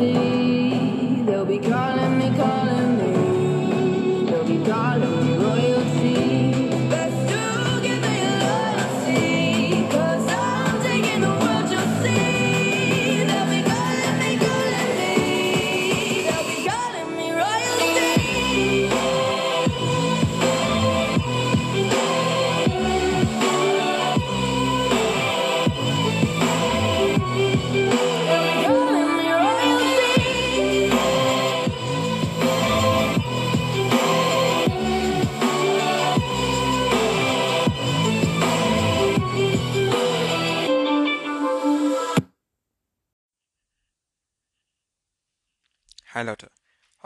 see. 0.00 0.29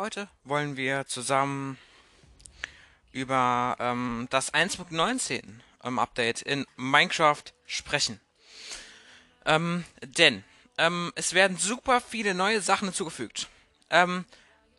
Heute 0.04 0.28
wollen 0.44 0.76
wir 0.76 1.06
zusammen 1.06 1.78
über 3.12 3.74
ähm, 3.78 4.26
das 4.28 4.52
1.19 4.52 5.42
ähm, 5.82 5.98
Update 5.98 6.42
in 6.42 6.66
Minecraft 6.76 7.42
sprechen. 7.64 8.20
Ähm, 9.46 9.86
denn 10.02 10.44
ähm, 10.76 11.10
es 11.14 11.32
werden 11.32 11.56
super 11.56 12.02
viele 12.02 12.34
neue 12.34 12.60
Sachen 12.60 12.88
hinzugefügt. 12.88 13.48
Ähm, 13.88 14.26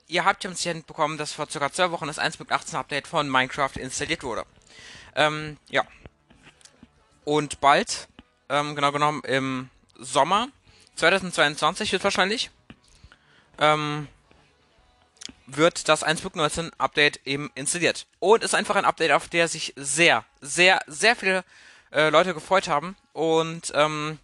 ihr 0.05 0.25
habt 0.25 0.43
ja 0.43 0.51
mitbekommen, 0.75 1.17
dass 1.17 1.33
vor 1.33 1.47
ca. 1.47 1.71
zwei 1.71 1.89
Wochen 1.89 2.05
das 2.05 2.19
1.18 2.19 2.75
Update 2.75 3.07
von 3.07 3.27
Minecraft 3.27 3.77
installiert 3.77 4.21
wurde. 4.21 4.45
Ähm, 5.15 5.57
ja. 5.69 5.87
Und 7.23 7.61
bald, 7.61 8.09
ähm, 8.49 8.75
genau 8.75 8.91
genommen 8.91 9.23
im 9.23 9.71
Sommer 9.97 10.49
2022 10.97 11.91
wird 11.93 12.03
wahrscheinlich, 12.03 12.51
ähm, 13.57 14.07
wird 15.47 15.87
das 15.89 16.05
1.19 16.05 16.71
Update 16.77 17.25
eben 17.25 17.51
installiert. 17.55 18.07
Und 18.19 18.43
ist 18.43 18.55
einfach 18.55 18.75
ein 18.75 18.85
Update, 18.85 19.11
auf 19.11 19.27
der 19.27 19.47
sich 19.47 19.73
sehr, 19.75 20.25
sehr, 20.41 20.79
sehr 20.87 21.15
viele 21.15 21.43
äh, 21.91 22.09
Leute 22.09 22.33
gefreut 22.33 22.67
haben. 22.67 22.95
Und 23.13 23.71
ähm, 23.75 24.19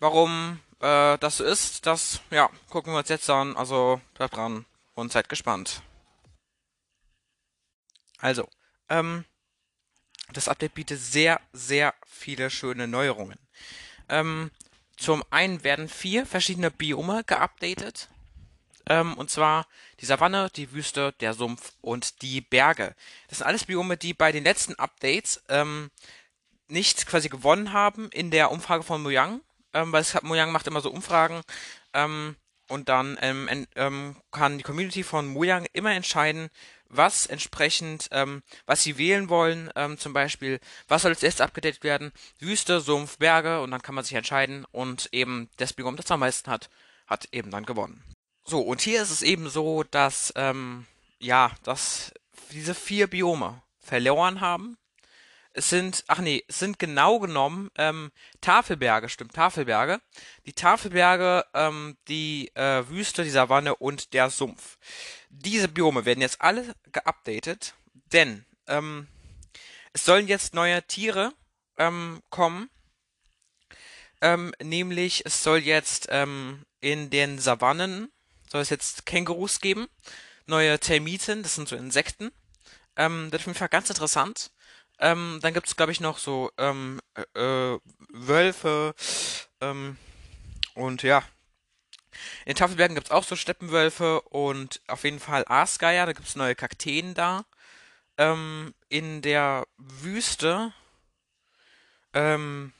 warum 0.00 0.60
äh, 0.80 1.18
das 1.18 1.38
so 1.38 1.44
ist, 1.44 1.86
das 1.86 2.20
ja, 2.30 2.50
gucken 2.70 2.92
wir 2.92 2.98
uns 2.98 3.08
jetzt 3.08 3.28
an. 3.30 3.56
Also 3.56 4.00
bleibt 4.14 4.36
dran 4.36 4.64
und 4.94 5.12
seid 5.12 5.28
gespannt. 5.28 5.82
Also, 8.18 8.48
ähm, 8.88 9.24
das 10.32 10.48
Update 10.48 10.74
bietet 10.74 11.00
sehr, 11.00 11.40
sehr 11.52 11.94
viele 12.06 12.50
schöne 12.50 12.86
Neuerungen. 12.86 13.38
Ähm, 14.08 14.50
zum 14.96 15.24
einen 15.30 15.64
werden 15.64 15.88
vier 15.88 16.26
verschiedene 16.26 16.70
Biome 16.70 17.24
geupdatet. 17.24 18.08
Ähm, 18.88 19.14
und 19.14 19.30
zwar 19.30 19.66
die 20.00 20.06
Savanne, 20.06 20.50
die 20.54 20.72
Wüste, 20.72 21.12
der 21.20 21.34
Sumpf 21.34 21.72
und 21.80 22.22
die 22.22 22.40
Berge. 22.40 22.94
Das 23.28 23.38
sind 23.38 23.46
alles 23.46 23.64
Biome, 23.64 23.96
die 23.96 24.14
bei 24.14 24.32
den 24.32 24.44
letzten 24.44 24.74
Updates 24.74 25.42
ähm, 25.48 25.90
nicht 26.68 27.06
quasi 27.06 27.28
gewonnen 27.28 27.72
haben 27.72 28.08
in 28.10 28.30
der 28.30 28.50
Umfrage 28.50 28.82
von 28.82 29.02
Mojang. 29.02 29.40
Ähm, 29.74 29.92
weil 29.92 30.02
es 30.02 30.20
Mojang 30.22 30.52
macht 30.52 30.66
immer 30.66 30.80
so 30.80 30.90
Umfragen. 30.90 31.40
Ähm, 31.94 32.36
und 32.68 32.88
dann 32.88 33.18
ähm, 33.20 33.66
ähm, 33.74 34.16
kann 34.30 34.58
die 34.58 34.64
Community 34.64 35.02
von 35.02 35.26
Mojang 35.26 35.66
immer 35.72 35.92
entscheiden, 35.92 36.48
was 36.88 37.26
entsprechend, 37.26 38.08
ähm, 38.12 38.42
was 38.66 38.82
sie 38.82 38.98
wählen 38.98 39.28
wollen. 39.28 39.70
Ähm, 39.76 39.98
zum 39.98 40.12
Beispiel, 40.12 40.60
was 40.88 41.02
soll 41.02 41.12
als 41.12 41.22
erstes 41.22 41.40
abgedatet 41.40 41.82
werden? 41.82 42.12
Wüste, 42.38 42.80
Sumpf, 42.80 43.18
Berge. 43.18 43.60
Und 43.60 43.70
dann 43.70 43.82
kann 43.82 43.94
man 43.94 44.04
sich 44.04 44.14
entscheiden. 44.14 44.64
Und 44.72 45.08
eben 45.12 45.48
das 45.56 45.72
Biom, 45.72 45.96
das 45.96 46.10
am 46.10 46.20
meisten 46.20 46.50
hat, 46.50 46.70
hat 47.06 47.28
eben 47.32 47.50
dann 47.50 47.66
gewonnen. 47.66 48.02
So, 48.44 48.60
und 48.60 48.80
hier 48.80 49.02
ist 49.02 49.10
es 49.10 49.22
eben 49.22 49.48
so, 49.48 49.84
dass, 49.84 50.32
ähm, 50.36 50.86
ja, 51.18 51.52
dass 51.62 52.12
diese 52.50 52.74
vier 52.74 53.06
Biome 53.06 53.62
verloren 53.78 54.40
haben. 54.40 54.76
Es 55.54 55.68
sind, 55.68 56.04
ach 56.08 56.18
nee, 56.18 56.42
es 56.48 56.58
sind 56.58 56.78
genau 56.78 57.18
genommen 57.18 57.70
ähm, 57.76 58.10
Tafelberge, 58.40 59.08
stimmt, 59.10 59.34
Tafelberge. 59.34 60.00
Die 60.46 60.54
Tafelberge, 60.54 61.44
ähm, 61.52 61.96
die 62.08 62.50
äh, 62.54 62.88
Wüste, 62.88 63.22
die 63.22 63.30
Savanne 63.30 63.76
und 63.76 64.14
der 64.14 64.30
Sumpf. 64.30 64.78
Diese 65.28 65.68
Biome 65.68 66.04
werden 66.06 66.22
jetzt 66.22 66.40
alle 66.40 66.74
geupdatet, 66.90 67.74
denn 68.12 68.46
ähm, 68.66 69.08
es 69.92 70.06
sollen 70.06 70.26
jetzt 70.26 70.54
neue 70.54 70.82
Tiere 70.86 71.32
ähm, 71.76 72.22
kommen. 72.30 72.70
Ähm, 74.22 74.54
nämlich, 74.62 75.26
es 75.26 75.42
soll 75.42 75.58
jetzt 75.58 76.08
ähm, 76.10 76.64
in 76.80 77.10
den 77.10 77.38
Savannen 77.38 78.10
soll 78.52 78.60
es 78.60 78.70
jetzt 78.70 79.06
Kängurus 79.06 79.60
geben, 79.60 79.88
neue 80.46 80.78
Termiten, 80.78 81.42
das 81.42 81.54
sind 81.54 81.68
so 81.68 81.74
Insekten. 81.74 82.30
Ähm, 82.96 83.28
das 83.30 83.40
ist 83.40 83.44
auf 83.44 83.46
jeden 83.46 83.58
Fall 83.58 83.68
ganz 83.70 83.88
interessant. 83.88 84.50
Ähm, 84.98 85.38
dann 85.40 85.54
gibt 85.54 85.66
es, 85.66 85.74
glaube 85.74 85.90
ich, 85.90 86.00
noch 86.00 86.18
so 86.18 86.50
ähm, 86.58 87.00
äh, 87.14 87.74
äh, 87.74 87.80
Wölfe 88.10 88.94
ähm, 89.62 89.96
und 90.74 91.02
ja. 91.02 91.24
In 92.44 92.54
Tafelbergen 92.54 92.94
gibt 92.94 93.06
es 93.06 93.10
auch 93.10 93.24
so 93.24 93.36
Steppenwölfe 93.36 94.20
und 94.20 94.82
auf 94.86 95.04
jeden 95.04 95.18
Fall 95.18 95.44
Aasgeier, 95.48 96.04
da 96.04 96.12
gibt 96.12 96.28
es 96.28 96.36
neue 96.36 96.54
Kakteen 96.54 97.14
da. 97.14 97.46
Ähm, 98.18 98.74
in 98.90 99.22
der 99.22 99.66
Wüste, 99.78 100.74
ähm, 102.12 102.74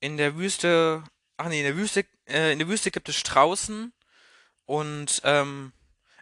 in 0.00 0.16
der 0.16 0.36
Wüste, 0.36 1.04
ach 1.36 1.46
nee, 1.46 1.60
in 1.60 1.66
der 1.66 1.76
Wüste, 1.76 2.04
äh, 2.26 2.52
in 2.52 2.58
der 2.58 2.68
Wüste 2.68 2.90
gibt 2.90 3.08
es 3.08 3.16
Straußen 3.16 3.92
und 4.66 5.20
ähm, 5.24 5.72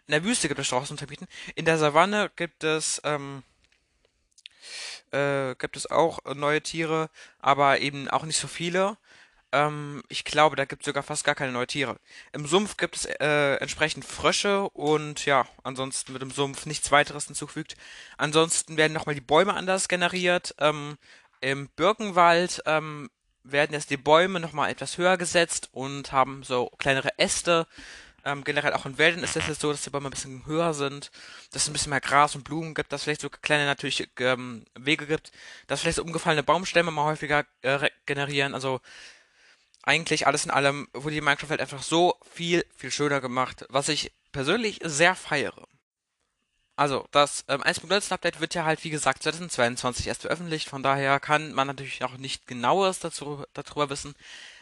in 0.07 0.11
der 0.11 0.23
Wüste 0.23 0.47
gibt 0.47 0.59
es 0.59 0.67
Straußen 0.67 0.93
und 0.93 0.97
Termiten. 0.97 1.27
In 1.55 1.65
der 1.65 1.77
Savanne 1.77 2.31
gibt 2.35 2.63
es 2.63 3.01
ähm, 3.03 3.43
äh, 5.11 5.55
gibt 5.55 5.77
es 5.77 5.89
auch 5.89 6.19
neue 6.35 6.61
Tiere, 6.61 7.09
aber 7.39 7.79
eben 7.79 8.07
auch 8.09 8.23
nicht 8.23 8.37
so 8.37 8.47
viele. 8.47 8.97
Ähm, 9.51 10.01
ich 10.09 10.23
glaube, 10.23 10.55
da 10.55 10.65
gibt 10.65 10.83
es 10.83 10.85
sogar 10.85 11.03
fast 11.03 11.23
gar 11.23 11.35
keine 11.35 11.51
neuen 11.51 11.67
Tiere. 11.67 11.97
Im 12.31 12.45
Sumpf 12.47 12.77
gibt 12.77 12.95
es 12.95 13.05
äh, 13.05 13.55
entsprechend 13.55 14.05
Frösche 14.05 14.69
und 14.69 15.25
ja, 15.25 15.45
ansonsten 15.63 16.13
wird 16.13 16.23
im 16.23 16.31
Sumpf 16.31 16.65
nichts 16.65 16.91
weiteres 16.91 17.25
hinzugefügt. 17.25 17.75
Ansonsten 18.17 18.77
werden 18.77 18.93
nochmal 18.93 19.15
die 19.15 19.21
Bäume 19.21 19.53
anders 19.53 19.87
generiert. 19.87 20.55
Ähm, 20.59 20.97
Im 21.41 21.69
Birkenwald 21.69 22.61
ähm, 22.65 23.09
werden 23.43 23.73
jetzt 23.73 23.89
die 23.89 23.97
Bäume 23.97 24.39
nochmal 24.39 24.69
etwas 24.69 24.97
höher 24.97 25.17
gesetzt 25.17 25.69
und 25.71 26.11
haben 26.11 26.43
so 26.43 26.69
kleinere 26.77 27.17
Äste. 27.17 27.67
Ähm, 28.23 28.43
generell 28.43 28.73
auch 28.73 28.85
in 28.85 28.99
Wäldern 28.99 29.23
ist 29.23 29.35
es 29.35 29.47
jetzt 29.47 29.61
so, 29.61 29.71
dass 29.71 29.81
die 29.81 29.89
Bäume 29.89 30.09
ein 30.09 30.11
bisschen 30.11 30.45
höher 30.45 30.75
sind, 30.75 31.09
dass 31.51 31.63
es 31.63 31.69
ein 31.69 31.73
bisschen 31.73 31.89
mehr 31.89 32.01
Gras 32.01 32.35
und 32.35 32.43
Blumen 32.43 32.75
gibt, 32.75 32.93
dass 32.93 33.01
es 33.01 33.03
vielleicht 33.05 33.21
so 33.21 33.29
kleine 33.29 33.65
natürliche 33.65 34.07
ähm, 34.19 34.65
Wege 34.75 35.07
gibt, 35.07 35.31
dass 35.65 35.81
vielleicht 35.81 35.95
so 35.95 36.03
umgefallene 36.03 36.43
Baumstämme 36.43 36.91
mal 36.91 37.05
häufiger 37.05 37.45
äh, 37.63 37.71
re- 37.71 37.91
generieren. 38.05 38.53
Also 38.53 38.79
eigentlich 39.81 40.27
alles 40.27 40.45
in 40.45 40.51
allem 40.51 40.87
wurde 40.93 41.15
die 41.15 41.21
Minecraft-Welt 41.21 41.61
einfach 41.61 41.81
so 41.81 42.15
viel, 42.31 42.63
viel 42.77 42.91
schöner 42.91 43.21
gemacht, 43.21 43.65
was 43.69 43.89
ich 43.89 44.11
persönlich 44.31 44.79
sehr 44.83 45.15
feiere. 45.15 45.67
Also, 46.81 47.05
das 47.11 47.45
ähm, 47.47 47.61
1.19 47.61 48.11
Update 48.11 48.39
wird 48.39 48.55
ja 48.55 48.65
halt, 48.65 48.83
wie 48.83 48.89
gesagt, 48.89 49.21
2022 49.21 50.07
erst 50.07 50.21
veröffentlicht, 50.21 50.67
von 50.67 50.81
daher 50.81 51.19
kann 51.19 51.53
man 51.53 51.67
natürlich 51.67 51.99
noch 51.99 52.17
nicht 52.17 52.47
genaues 52.47 52.97
dazu, 52.97 53.43
darüber 53.53 53.91
wissen, 53.91 54.15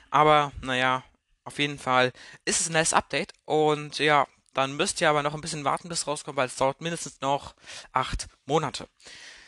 aber 0.10 0.51
naja, 0.62 1.06
auf 1.45 1.60
jeden 1.60 1.80
Fall 1.80 2.12
ist 2.44 2.60
es 2.60 2.68
ein 2.68 2.74
nice 2.74 2.92
Update 2.92 3.31
und 3.45 4.00
ja, 4.00 4.27
dann 4.54 4.75
müsst 4.75 5.00
ihr 5.00 5.10
aber 5.10 5.24
noch 5.24 5.33
ein 5.33 5.39
bisschen 5.39 5.63
warten, 5.63 5.88
bis 5.88 6.00
es 6.00 6.07
rauskommt, 6.07 6.36
weil 6.36 6.48
es 6.48 6.57
dauert 6.57 6.81
mindestens 6.81 7.21
noch 7.21 7.56
acht 7.94 8.27
Monate. 8.45 8.89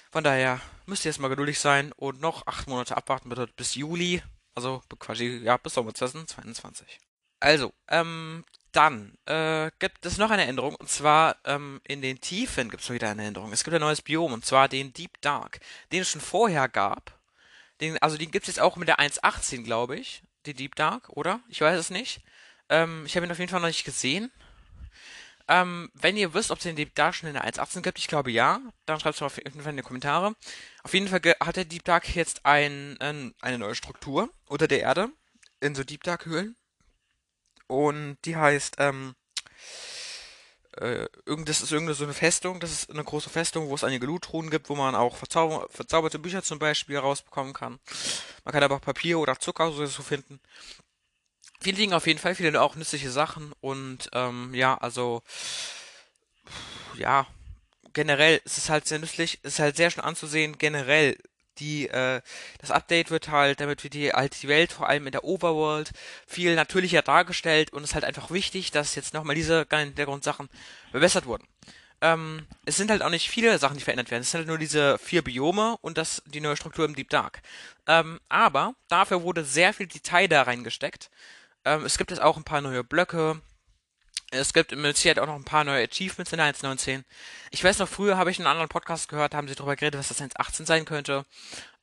Von 0.09 0.23
daher 0.23 0.61
müsst 0.85 1.03
ihr 1.03 1.11
jetzt 1.11 1.19
mal 1.19 1.27
geduldig 1.27 1.59
sein 1.59 1.91
und 1.97 2.21
noch 2.21 2.47
acht 2.47 2.69
Monate 2.69 2.95
abwarten, 2.95 3.27
bedeutet 3.27 3.57
bis 3.57 3.75
Juli, 3.75 4.23
also 4.55 4.81
quasi, 4.97 5.41
ja, 5.43 5.57
bis 5.57 5.73
Sommer 5.73 5.93
2022. 5.93 7.01
Also, 7.41 7.73
ähm, 7.89 8.45
dann 8.71 9.13
äh, 9.25 9.71
gibt 9.79 10.05
es 10.05 10.17
noch 10.17 10.31
eine 10.31 10.45
Änderung 10.45 10.75
und 10.75 10.89
zwar 10.89 11.37
ähm, 11.45 11.81
in 11.83 12.01
den 12.01 12.21
Tiefen 12.21 12.69
gibt 12.69 12.83
es 12.83 12.89
wieder 12.89 13.09
eine 13.09 13.25
Änderung. 13.25 13.51
Es 13.51 13.63
gibt 13.63 13.73
ein 13.75 13.81
neues 13.81 14.01
Biom 14.01 14.33
und 14.33 14.45
zwar 14.45 14.67
den 14.67 14.93
Deep 14.93 15.21
Dark, 15.21 15.59
den 15.91 16.01
es 16.01 16.09
schon 16.09 16.21
vorher 16.21 16.69
gab. 16.69 17.19
Den, 17.81 17.97
also 17.99 18.17
den 18.17 18.31
gibt 18.31 18.47
es 18.47 18.55
jetzt 18.55 18.61
auch 18.61 18.75
mit 18.75 18.87
der 18.87 18.99
1.18, 18.99 19.63
glaube 19.63 19.97
ich. 19.97 20.23
Den 20.45 20.55
Deep 20.55 20.75
Dark, 20.75 21.09
oder? 21.09 21.41
Ich 21.49 21.61
weiß 21.61 21.77
es 21.77 21.89
nicht. 21.89 22.21
Ähm, 22.69 23.03
ich 23.05 23.15
habe 23.15 23.25
ihn 23.25 23.31
auf 23.31 23.39
jeden 23.39 23.49
Fall 23.49 23.59
noch 23.59 23.67
nicht 23.67 23.83
gesehen. 23.83 24.31
Ähm, 25.47 25.91
wenn 25.93 26.15
ihr 26.15 26.33
wisst, 26.33 26.51
ob 26.51 26.59
es 26.59 26.63
den 26.63 26.75
Deep 26.75 26.95
Dark 26.95 27.13
schon 27.13 27.27
in 27.27 27.33
der 27.33 27.45
1.18 27.45 27.81
gibt, 27.81 27.99
ich 27.99 28.07
glaube 28.07 28.31
ja, 28.31 28.61
dann 28.85 28.99
schreibt 28.99 29.15
es 29.15 29.21
mal 29.21 29.27
auf 29.27 29.37
jeden 29.37 29.61
Fall 29.61 29.71
in 29.71 29.77
die 29.77 29.83
Kommentare. 29.83 30.35
Auf 30.83 30.93
jeden 30.93 31.07
Fall 31.07 31.21
hat 31.41 31.57
der 31.57 31.65
Deep 31.65 31.83
Dark 31.83 32.15
jetzt 32.15 32.45
ein, 32.45 32.95
ein, 33.01 33.33
eine 33.41 33.59
neue 33.59 33.75
Struktur 33.75 34.29
unter 34.47 34.67
der 34.67 34.79
Erde 34.79 35.09
in 35.59 35.75
so 35.75 35.83
Deep 35.83 36.03
Dark 36.03 36.25
Höhlen. 36.25 36.55
Und 37.71 38.17
die 38.25 38.35
heißt, 38.35 38.75
ähm, 38.79 39.15
äh, 40.75 41.07
das 41.45 41.61
ist 41.61 41.71
irgendeine 41.71 41.93
so 41.95 42.03
eine 42.03 42.13
Festung, 42.13 42.59
das 42.59 42.73
ist 42.73 42.89
eine 42.89 43.01
große 43.01 43.29
Festung, 43.29 43.69
wo 43.69 43.75
es 43.75 43.85
einige 43.85 44.05
Loottruhen 44.07 44.49
gibt, 44.49 44.67
wo 44.67 44.75
man 44.75 44.93
auch 44.93 45.15
verzauber 45.15 45.69
verzauberte 45.69 46.19
Bücher 46.19 46.43
zum 46.43 46.59
Beispiel 46.59 46.97
rausbekommen 46.97 47.53
kann. 47.53 47.79
Man 48.43 48.51
kann 48.51 48.63
aber 48.63 48.75
auch 48.75 48.81
Papier 48.81 49.19
oder 49.19 49.39
Zucker 49.39 49.71
so 49.71 49.85
so 49.85 50.03
finden. 50.03 50.41
Viele 51.61 51.77
liegen 51.77 51.93
auf 51.93 52.07
jeden 52.07 52.19
Fall, 52.19 52.35
viele 52.35 52.61
auch 52.61 52.75
nützliche 52.75 53.09
Sachen 53.09 53.53
und 53.61 54.09
ähm, 54.11 54.53
ja, 54.53 54.77
also 54.77 55.23
ja, 56.97 57.25
generell 57.93 58.41
ist 58.43 58.57
es 58.57 58.69
halt 58.69 58.85
sehr 58.85 58.99
nützlich, 58.99 59.41
ist 59.45 59.59
halt 59.59 59.77
sehr 59.77 59.91
schön 59.91 60.03
anzusehen, 60.03 60.57
generell 60.57 61.17
die, 61.59 61.87
äh, 61.87 62.21
das 62.59 62.71
Update 62.71 63.11
wird 63.11 63.29
halt, 63.29 63.59
damit 63.59 63.83
wird 63.83 63.93
die, 63.93 64.11
halt 64.11 64.41
die 64.41 64.47
Welt, 64.47 64.71
vor 64.71 64.87
allem 64.89 65.05
in 65.05 65.11
der 65.11 65.23
Overworld, 65.23 65.91
viel 66.27 66.55
natürlicher 66.55 67.01
dargestellt 67.01 67.73
und 67.73 67.83
es 67.83 67.91
ist 67.91 67.95
halt 67.95 68.05
einfach 68.05 68.31
wichtig, 68.31 68.71
dass 68.71 68.95
jetzt 68.95 69.13
nochmal 69.13 69.35
diese 69.35 69.65
Hintergrundsachen 69.69 70.49
verbessert 70.91 71.25
wurden. 71.25 71.47
Ähm, 72.01 72.47
es 72.65 72.77
sind 72.77 72.89
halt 72.89 73.03
auch 73.03 73.09
nicht 73.09 73.29
viele 73.29 73.57
Sachen, 73.59 73.77
die 73.77 73.83
verändert 73.83 74.09
werden. 74.09 74.23
Es 74.23 74.31
sind 74.31 74.39
halt 74.39 74.47
nur 74.47 74.57
diese 74.57 74.97
vier 74.97 75.23
Biome 75.23 75.77
und 75.81 75.97
das, 75.97 76.23
die 76.25 76.41
neue 76.41 76.57
Struktur 76.57 76.85
im 76.85 76.95
Deep 76.95 77.09
Dark. 77.09 77.41
Ähm, 77.87 78.19
aber 78.27 78.73
dafür 78.89 79.21
wurde 79.21 79.43
sehr 79.45 79.73
viel 79.73 79.87
Detail 79.87 80.27
da 80.27 80.41
reingesteckt. 80.41 81.11
Ähm, 81.63 81.85
es 81.85 81.99
gibt 81.99 82.09
jetzt 82.09 82.21
auch 82.21 82.37
ein 82.37 82.43
paar 82.43 82.61
neue 82.61 82.83
Blöcke, 82.83 83.39
es 84.31 84.53
gibt 84.53 84.73
mit 84.75 84.95
Sicherheit 84.95 85.19
auch 85.19 85.27
noch 85.27 85.35
ein 85.35 85.43
paar 85.43 85.65
neue 85.65 85.83
Achievements 85.83 86.31
in 86.31 86.37
der 86.37 86.53
1.19. 86.53 87.03
Ich 87.51 87.63
weiß 87.63 87.79
noch, 87.79 87.89
früher 87.89 88.17
habe 88.17 88.31
ich 88.31 88.39
einen 88.39 88.47
anderen 88.47 88.69
Podcast 88.69 89.09
gehört, 89.09 89.35
haben 89.35 89.49
sie 89.49 89.55
darüber 89.55 89.75
geredet, 89.75 89.99
was 89.99 90.07
das 90.07 90.21
1.18 90.21 90.65
sein 90.65 90.85
könnte. 90.85 91.25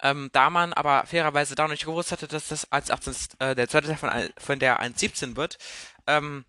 Ähm, 0.02 0.30
da 0.32 0.48
man 0.48 0.72
aber 0.72 1.04
fairerweise 1.06 1.54
da 1.54 1.64
noch 1.64 1.72
nicht 1.72 1.84
gewusst 1.84 2.10
hatte, 2.10 2.26
dass 2.26 2.48
das 2.48 2.72
1.18 2.72 3.40
äh, 3.40 3.54
der 3.54 3.68
zweite 3.68 3.88
Teil 3.88 3.96
von, 3.98 4.10
von 4.38 4.58
der 4.58 4.80
1.17 4.80 5.36
wird, 5.36 5.58
ähm, 6.06 6.46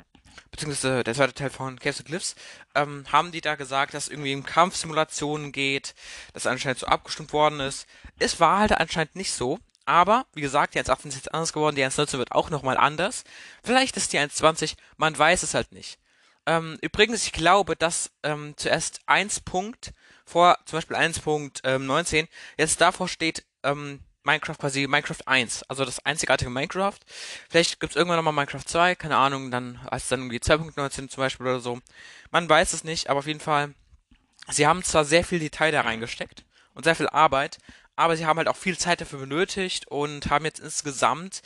beziehungsweise 0.51 1.03
der 1.03 1.13
zweite 1.13 1.33
Teil 1.33 1.49
von 1.49 1.77
Caves 1.77 2.05
Cliffs, 2.05 2.35
ähm, 2.75 3.03
haben 3.11 3.33
die 3.33 3.41
da 3.41 3.55
gesagt, 3.55 3.93
dass 3.93 4.07
irgendwie 4.07 4.35
um 4.35 4.43
Kampfsimulationen 4.43 5.51
geht, 5.51 5.95
dass 6.31 6.47
anscheinend 6.47 6.79
so 6.79 6.87
abgestimmt 6.87 7.33
worden 7.33 7.59
ist. 7.59 7.87
Es 8.19 8.39
war 8.39 8.59
halt 8.59 8.71
anscheinend 8.71 9.17
nicht 9.17 9.33
so. 9.33 9.59
Aber, 9.89 10.27
wie 10.35 10.41
gesagt, 10.41 10.75
die 10.75 10.79
1.18 10.79 11.07
ist 11.07 11.15
jetzt 11.15 11.33
anders 11.33 11.51
geworden, 11.51 11.75
die 11.75 11.83
1.19 11.83 12.19
wird 12.19 12.31
auch 12.31 12.51
nochmal 12.51 12.77
anders. 12.77 13.23
Vielleicht 13.63 13.97
ist 13.97 14.13
die 14.13 14.19
1.20, 14.19 14.75
man 14.97 15.17
weiß 15.17 15.41
es 15.41 15.55
halt 15.55 15.71
nicht. 15.71 15.97
Ähm, 16.45 16.77
übrigens, 16.81 17.25
ich 17.25 17.31
glaube, 17.31 17.75
dass 17.75 18.11
ähm, 18.21 18.53
zuerst 18.55 18.99
1 19.07 19.39
Punkt 19.39 19.95
vor, 20.25 20.59
zum 20.65 20.77
Beispiel 20.77 20.95
1.19, 20.95 22.17
ähm, 22.19 22.27
jetzt 22.55 22.79
davor 22.79 23.07
steht 23.07 23.43
ähm, 23.63 24.01
Minecraft 24.21 24.59
quasi 24.59 24.85
Minecraft 24.85 25.25
1, 25.25 25.63
also 25.63 25.85
das 25.85 26.05
einzigartige 26.05 26.51
Minecraft. 26.51 26.99
Vielleicht 27.49 27.79
gibt's 27.79 27.95
irgendwann 27.95 28.17
nochmal 28.17 28.33
Minecraft 28.33 28.65
2, 28.67 28.93
keine 28.93 29.17
Ahnung, 29.17 29.49
dann 29.49 29.79
als 29.89 30.07
dann 30.07 30.19
irgendwie 30.19 30.37
2.19 30.37 31.07
zum 31.07 31.23
Beispiel 31.23 31.47
oder 31.47 31.61
so. 31.61 31.79
Man 32.29 32.47
weiß 32.47 32.73
es 32.73 32.83
nicht, 32.83 33.09
aber 33.09 33.17
auf 33.17 33.27
jeden 33.27 33.39
Fall, 33.39 33.73
sie 34.49 34.67
haben 34.67 34.83
zwar 34.83 35.03
sehr 35.03 35.23
viel 35.23 35.39
Detail 35.39 35.71
da 35.71 35.81
reingesteckt 35.81 36.45
und 36.75 36.83
sehr 36.83 36.95
viel 36.95 37.09
Arbeit, 37.09 37.57
aber 37.99 38.15
sie 38.15 38.25
haben 38.25 38.37
halt 38.37 38.47
auch 38.47 38.55
viel 38.55 38.77
Zeit 38.77 39.01
dafür 39.01 39.19
benötigt 39.19 39.87
und 39.89 40.29
haben 40.29 40.45
jetzt 40.45 40.61
insgesamt, 40.61 41.41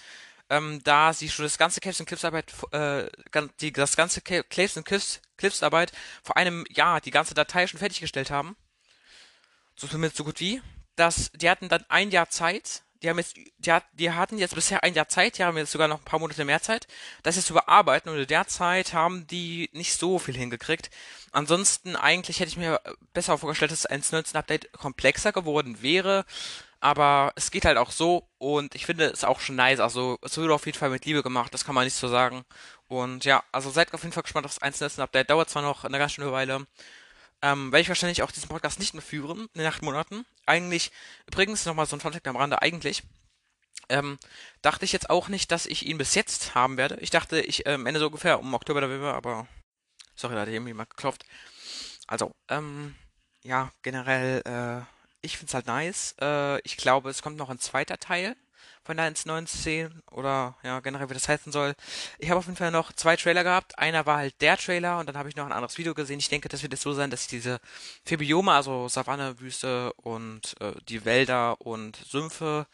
ähm, 0.51 0.81
da 0.83 1.11
sie 1.11 1.27
schon 1.27 1.45
das 1.45 1.57
ganze 1.57 1.81
Caves 1.81 1.99
and 1.99 2.07
Cliffs 2.07 2.23
Arbeit, 2.23 2.53
äh, 2.71 3.09
die, 3.59 3.71
das 3.71 3.97
ganze 3.97 4.21
Caves 4.21 4.77
and 4.77 4.85
Cliffs, 4.85 5.19
Cliffs 5.35 5.63
Arbeit 5.63 5.91
vor 6.21 6.37
einem 6.37 6.63
Jahr 6.69 7.01
die 7.01 7.09
ganze 7.09 7.33
Datei 7.33 7.65
schon 7.65 7.79
fertiggestellt 7.79 8.29
haben, 8.29 8.55
so 9.75 9.87
zumindest 9.87 10.17
so 10.17 10.23
gut 10.23 10.39
wie, 10.39 10.61
dass 10.95 11.31
die 11.31 11.49
hatten 11.49 11.69
dann 11.69 11.85
ein 11.89 12.11
Jahr 12.11 12.29
Zeit, 12.29 12.82
die 13.03 13.09
haben 13.09 13.17
jetzt, 13.17 13.35
die, 13.57 13.71
hat, 13.71 13.83
die 13.93 14.11
hatten 14.11 14.37
jetzt 14.37 14.55
bisher 14.55 14.83
ein 14.83 14.93
Jahr 14.93 15.09
Zeit, 15.09 15.37
die 15.37 15.43
haben 15.43 15.57
jetzt 15.57 15.71
sogar 15.71 15.87
noch 15.87 15.99
ein 15.99 16.05
paar 16.05 16.19
Monate 16.19 16.45
mehr 16.45 16.61
Zeit, 16.61 16.87
das 17.21 17.35
jetzt 17.35 17.47
zu 17.47 17.53
bearbeiten 17.53 18.09
und 18.09 18.17
in 18.17 18.27
der 18.27 18.47
Zeit 18.47 18.93
haben 18.93 19.27
die 19.27 19.69
nicht 19.73 19.93
so 19.97 20.19
viel 20.19 20.35
hingekriegt. 20.35 20.89
Ansonsten 21.31 21.95
eigentlich 21.95 22.39
hätte 22.39 22.49
ich 22.49 22.57
mir 22.57 22.79
besser 23.13 23.37
vorgestellt, 23.37 23.71
dass 23.71 23.85
ein 23.85 24.01
1.19 24.01 24.35
Update 24.35 24.71
komplexer 24.73 25.33
geworden 25.33 25.81
wäre, 25.81 26.25
aber 26.79 27.33
es 27.35 27.51
geht 27.51 27.65
halt 27.65 27.77
auch 27.77 27.91
so 27.91 28.27
und 28.37 28.75
ich 28.75 28.85
finde 28.85 29.05
es 29.05 29.23
auch 29.23 29.39
schon 29.41 29.55
nice, 29.55 29.79
also 29.79 30.17
es 30.21 30.37
wurde 30.37 30.53
auf 30.53 30.65
jeden 30.65 30.77
Fall 30.77 30.89
mit 30.89 31.05
Liebe 31.05 31.23
gemacht, 31.23 31.53
das 31.53 31.65
kann 31.65 31.75
man 31.75 31.85
nicht 31.85 31.95
so 31.95 32.07
sagen. 32.07 32.43
Und 32.87 33.25
ja, 33.25 33.43
also 33.51 33.69
seid 33.69 33.93
auf 33.93 34.03
jeden 34.03 34.13
Fall 34.13 34.23
gespannt 34.23 34.45
auf 34.45 34.57
das 34.57 34.61
1.19 34.61 35.01
Update, 35.01 35.29
dauert 35.29 35.49
zwar 35.49 35.61
noch 35.61 35.83
eine 35.83 35.97
ganz 35.97 36.13
schöne 36.13 36.31
Weile, 36.31 36.65
ähm, 37.43 37.71
werde 37.71 37.81
ich 37.81 37.89
wahrscheinlich 37.89 38.23
auch 38.23 38.31
diesen 38.31 38.49
Podcast 38.49 38.79
nicht 38.79 38.93
mehr 38.93 39.03
führen 39.03 39.47
in 39.53 39.65
acht 39.65 39.83
Monaten. 39.83 40.25
Eigentlich, 40.45 40.91
übrigens 41.27 41.65
nochmal 41.65 41.85
so 41.85 41.95
ein 41.95 41.99
Funfact 41.99 42.27
am 42.27 42.37
Rande, 42.37 42.61
eigentlich 42.61 43.03
ähm, 43.89 44.17
dachte 44.61 44.85
ich 44.85 44.93
jetzt 44.93 45.09
auch 45.09 45.27
nicht, 45.27 45.51
dass 45.51 45.65
ich 45.65 45.85
ihn 45.85 45.97
bis 45.97 46.15
jetzt 46.15 46.55
haben 46.55 46.77
werde. 46.77 46.97
Ich 47.01 47.09
dachte, 47.09 47.41
ich 47.41 47.65
ähm, 47.65 47.85
Ende 47.85 47.99
so 47.99 48.07
ungefähr 48.07 48.39
um 48.39 48.53
Oktober, 48.53 48.81
November, 48.81 49.13
aber 49.13 49.47
sorry, 50.15 50.35
da 50.35 50.41
hat 50.41 50.47
irgendwie 50.47 50.73
mal 50.73 50.85
geklopft. 50.85 51.25
Also, 52.07 52.31
ähm, 52.47 52.95
ja, 53.43 53.71
generell, 53.81 54.41
äh, 54.45 54.85
ich 55.21 55.37
find's 55.37 55.53
halt 55.53 55.67
nice. 55.67 56.15
Äh, 56.21 56.59
ich 56.61 56.77
glaube, 56.77 57.09
es 57.09 57.21
kommt 57.21 57.37
noch 57.37 57.49
ein 57.49 57.59
zweiter 57.59 57.97
Teil 57.97 58.35
von 58.83 58.97
1.19 58.97 59.91
oder 60.11 60.55
ja, 60.63 60.79
generell 60.81 61.09
wie 61.09 61.13
das 61.13 61.29
heißen 61.29 61.51
soll. 61.51 61.73
Ich 62.19 62.29
habe 62.29 62.39
auf 62.39 62.45
jeden 62.45 62.57
Fall 62.57 62.71
noch 62.71 62.91
zwei 62.93 63.15
Trailer 63.15 63.43
gehabt. 63.43 63.77
Einer 63.79 64.05
war 64.05 64.17
halt 64.17 64.41
der 64.41 64.57
Trailer 64.57 64.99
und 64.99 65.07
dann 65.07 65.17
habe 65.17 65.29
ich 65.29 65.35
noch 65.35 65.45
ein 65.45 65.51
anderes 65.51 65.77
Video 65.77 65.93
gesehen. 65.93 66.19
Ich 66.19 66.29
denke, 66.29 66.49
das 66.49 66.61
wird 66.61 66.73
jetzt 66.73 66.83
so 66.83 66.93
sein, 66.93 67.09
dass 67.09 67.23
ich 67.23 67.27
diese 67.27 67.59
vier 68.05 68.17
Biome, 68.17 68.51
also 68.51 68.87
Savanne, 68.89 69.39
Wüste 69.39 69.93
und 69.93 70.55
äh, 70.59 70.73
die 70.89 71.05
Wälder 71.05 71.61
und 71.61 71.95
Sümpfe 71.95 72.67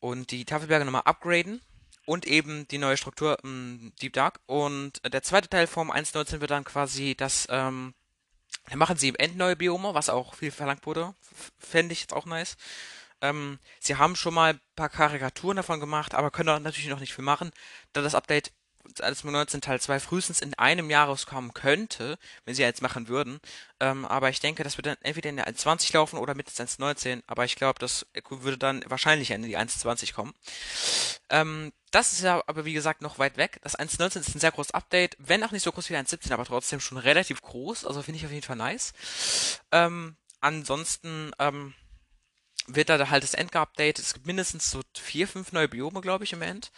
und 0.00 0.30
die 0.30 0.44
Tafelberge 0.44 0.84
nochmal 0.84 1.02
upgraden 1.04 1.60
und 2.06 2.26
eben 2.26 2.68
die 2.68 2.78
neue 2.78 2.96
Struktur 2.96 3.38
im 3.42 3.92
Deep 4.02 4.12
Dark. 4.12 4.40
Und 4.46 5.00
der 5.10 5.22
zweite 5.22 5.48
Teil 5.48 5.66
vom 5.66 5.90
1.19 5.90 6.40
wird 6.40 6.50
dann 6.50 6.64
quasi 6.64 7.14
das, 7.16 7.46
ähm, 7.50 7.94
dann 8.68 8.78
machen 8.78 8.96
sie 8.96 9.08
im 9.08 9.16
End 9.16 9.36
neue 9.36 9.56
Biome, 9.56 9.94
was 9.94 10.10
auch 10.10 10.34
viel 10.34 10.50
verlangt 10.50 10.86
wurde. 10.86 11.14
Fände 11.58 11.92
ich 11.92 12.02
jetzt 12.02 12.12
auch 12.12 12.26
nice. 12.26 12.56
Ähm, 13.24 13.58
sie 13.80 13.96
haben 13.96 14.16
schon 14.16 14.34
mal 14.34 14.52
ein 14.52 14.60
paar 14.76 14.90
Karikaturen 14.90 15.56
davon 15.56 15.80
gemacht, 15.80 16.14
aber 16.14 16.30
können 16.30 16.62
natürlich 16.62 16.90
noch 16.90 17.00
nicht 17.00 17.14
viel 17.14 17.24
machen, 17.24 17.52
da 17.94 18.02
das 18.02 18.14
Update 18.14 18.52
als 19.00 19.24
19 19.24 19.62
Teil 19.62 19.80
2 19.80 19.98
frühestens 19.98 20.42
in 20.42 20.52
einem 20.54 20.90
Jahr 20.90 21.06
rauskommen 21.06 21.54
könnte, 21.54 22.18
wenn 22.44 22.54
sie 22.54 22.60
jetzt 22.60 22.82
machen 22.82 23.08
würden. 23.08 23.40
Ähm, 23.80 24.04
aber 24.04 24.28
ich 24.28 24.40
denke, 24.40 24.62
das 24.62 24.76
wird 24.76 24.86
dann 24.86 24.98
entweder 25.00 25.30
in 25.30 25.36
der 25.36 25.48
1.20 25.48 25.94
laufen 25.94 26.18
oder 26.18 26.34
mit 26.34 26.50
1.19. 26.50 27.22
Aber 27.26 27.46
ich 27.46 27.56
glaube, 27.56 27.78
das 27.78 28.06
würde 28.28 28.58
dann 28.58 28.84
wahrscheinlich 28.86 29.30
in 29.30 29.42
die 29.42 29.56
1.20 29.56 30.12
kommen. 30.12 30.34
Ähm, 31.30 31.72
das 31.92 32.12
ist 32.12 32.20
ja 32.20 32.42
aber 32.46 32.66
wie 32.66 32.74
gesagt 32.74 33.00
noch 33.00 33.18
weit 33.18 33.38
weg. 33.38 33.58
Das 33.62 33.78
1.19 33.78 34.20
ist 34.20 34.34
ein 34.34 34.40
sehr 34.40 34.52
großes 34.52 34.74
Update, 34.74 35.16
wenn 35.18 35.42
auch 35.44 35.52
nicht 35.52 35.62
so 35.62 35.72
groß 35.72 35.88
wie 35.88 35.96
1.17, 35.96 36.30
aber 36.34 36.44
trotzdem 36.44 36.80
schon 36.80 36.98
relativ 36.98 37.40
groß. 37.40 37.86
Also 37.86 38.02
finde 38.02 38.18
ich 38.18 38.26
auf 38.26 38.32
jeden 38.32 38.44
Fall 38.44 38.56
nice. 38.56 38.92
Ähm, 39.72 40.16
ansonsten, 40.40 41.32
ähm, 41.38 41.72
wird 42.66 42.88
da 42.88 43.10
halt 43.10 43.22
das 43.22 43.34
End 43.34 43.52
geupdatet. 43.52 43.98
Es 43.98 44.14
gibt 44.14 44.26
mindestens 44.26 44.70
so 44.70 44.80
vier, 44.94 45.28
fünf 45.28 45.52
neue 45.52 45.68
Biome, 45.68 46.00
glaube 46.00 46.24
ich, 46.24 46.32
im 46.32 46.42
End. 46.42 46.70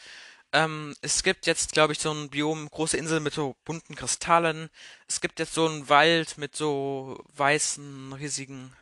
Ähm, 0.52 0.94
es 1.02 1.22
gibt 1.22 1.46
jetzt, 1.46 1.72
glaube 1.72 1.92
ich, 1.92 1.98
so 1.98 2.12
ein 2.12 2.30
Biom, 2.30 2.68
große 2.70 2.96
Insel 2.96 3.20
mit 3.20 3.34
so 3.34 3.56
bunten 3.64 3.94
Kristallen. 3.96 4.70
Es 5.08 5.20
gibt 5.20 5.38
jetzt 5.38 5.54
so 5.54 5.66
einen 5.66 5.88
Wald 5.88 6.38
mit 6.38 6.56
so 6.56 7.22
weißen, 7.34 8.12
riesigen, 8.14 8.72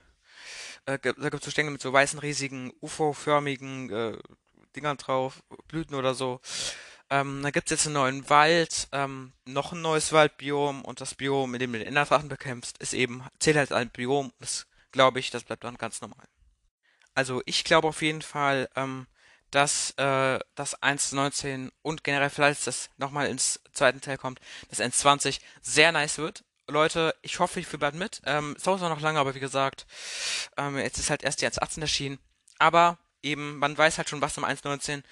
äh, 0.87 0.99
da 0.99 1.13
gibt 1.13 1.35
es 1.43 1.45
so 1.45 1.51
Stängel 1.51 1.73
mit 1.73 1.83
so 1.83 1.93
weißen, 1.93 2.19
riesigen, 2.19 2.73
UFO-förmigen 2.81 3.91
äh, 3.91 4.19
Dingern 4.77 4.99
drauf, 4.99 5.43
Blüten 5.69 5.95
oder 5.95 6.15
so. 6.15 6.41
Ähm, 7.11 7.43
da 7.43 7.51
gibt 7.51 7.71
es 7.71 7.79
jetzt 7.79 7.87
einen 7.87 7.95
neuen 7.95 8.31
Wald, 8.31 8.89
ähm, 8.93 9.33
noch 9.45 9.73
ein 9.73 9.83
neues 9.83 10.13
Waldbiom 10.13 10.85
und 10.85 11.01
das 11.01 11.15
Biom, 11.15 11.55
in 11.55 11.61
dem 11.61 11.73
du 11.73 11.79
den 11.79 11.89
Enderdrachen 11.89 12.29
bekämpfst, 12.29 12.79
ist 12.79 12.95
eben, 12.95 13.25
zählt 13.39 13.57
als 13.57 13.73
ein 13.73 13.91
Biom. 13.91 14.33
Das 14.41 14.67
glaube 14.93 15.21
ich, 15.21 15.31
das 15.31 15.45
bleibt 15.45 15.65
dann 15.65 15.77
ganz 15.77 16.01
normal. 16.01 16.27
Also 17.15 17.43
ich 17.47 17.65
glaube 17.65 17.89
auf 17.89 18.03
jeden 18.03 18.23
Fall, 18.23 18.69
ähm, 18.77 19.07
dass 19.51 19.93
äh, 19.93 20.39
das 20.55 20.83
1.19 20.83 21.71
und 21.83 22.03
generell 22.03 22.31
vielleicht 22.31 22.67
das 22.67 22.91
nochmal 22.97 23.29
ins 23.29 23.61
zweiten 23.73 24.01
Teil 24.01 24.19
kommt, 24.19 24.41
das 24.69 24.81
1.20 24.81 25.41
sehr 25.63 25.93
nice 25.93 26.19
wird. 26.19 26.45
Leute, 26.67 27.15
ich 27.23 27.39
hoffe, 27.39 27.61
ich 27.61 27.69
bald 27.69 27.95
mit. 27.95 28.23
Ähm, 28.25 28.55
es 28.57 28.65
dauert 28.65 28.81
noch 28.81 29.01
lange, 29.01 29.19
aber 29.19 29.35
wie 29.35 29.41
gesagt, 29.41 29.87
ähm, 30.57 30.79
jetzt 30.79 30.99
ist 30.99 31.11
halt 31.11 31.23
erst 31.23 31.43
die 31.43 31.47
1.18 31.47 31.83
erschienen. 31.83 32.19
Aber 32.59 32.99
eben, 33.23 33.59
man 33.59 33.77
weiß 33.77 33.99
halt 33.99 34.09
schon, 34.09 34.23
was 34.23 34.39
am 34.39 34.45
1.19 34.45 35.03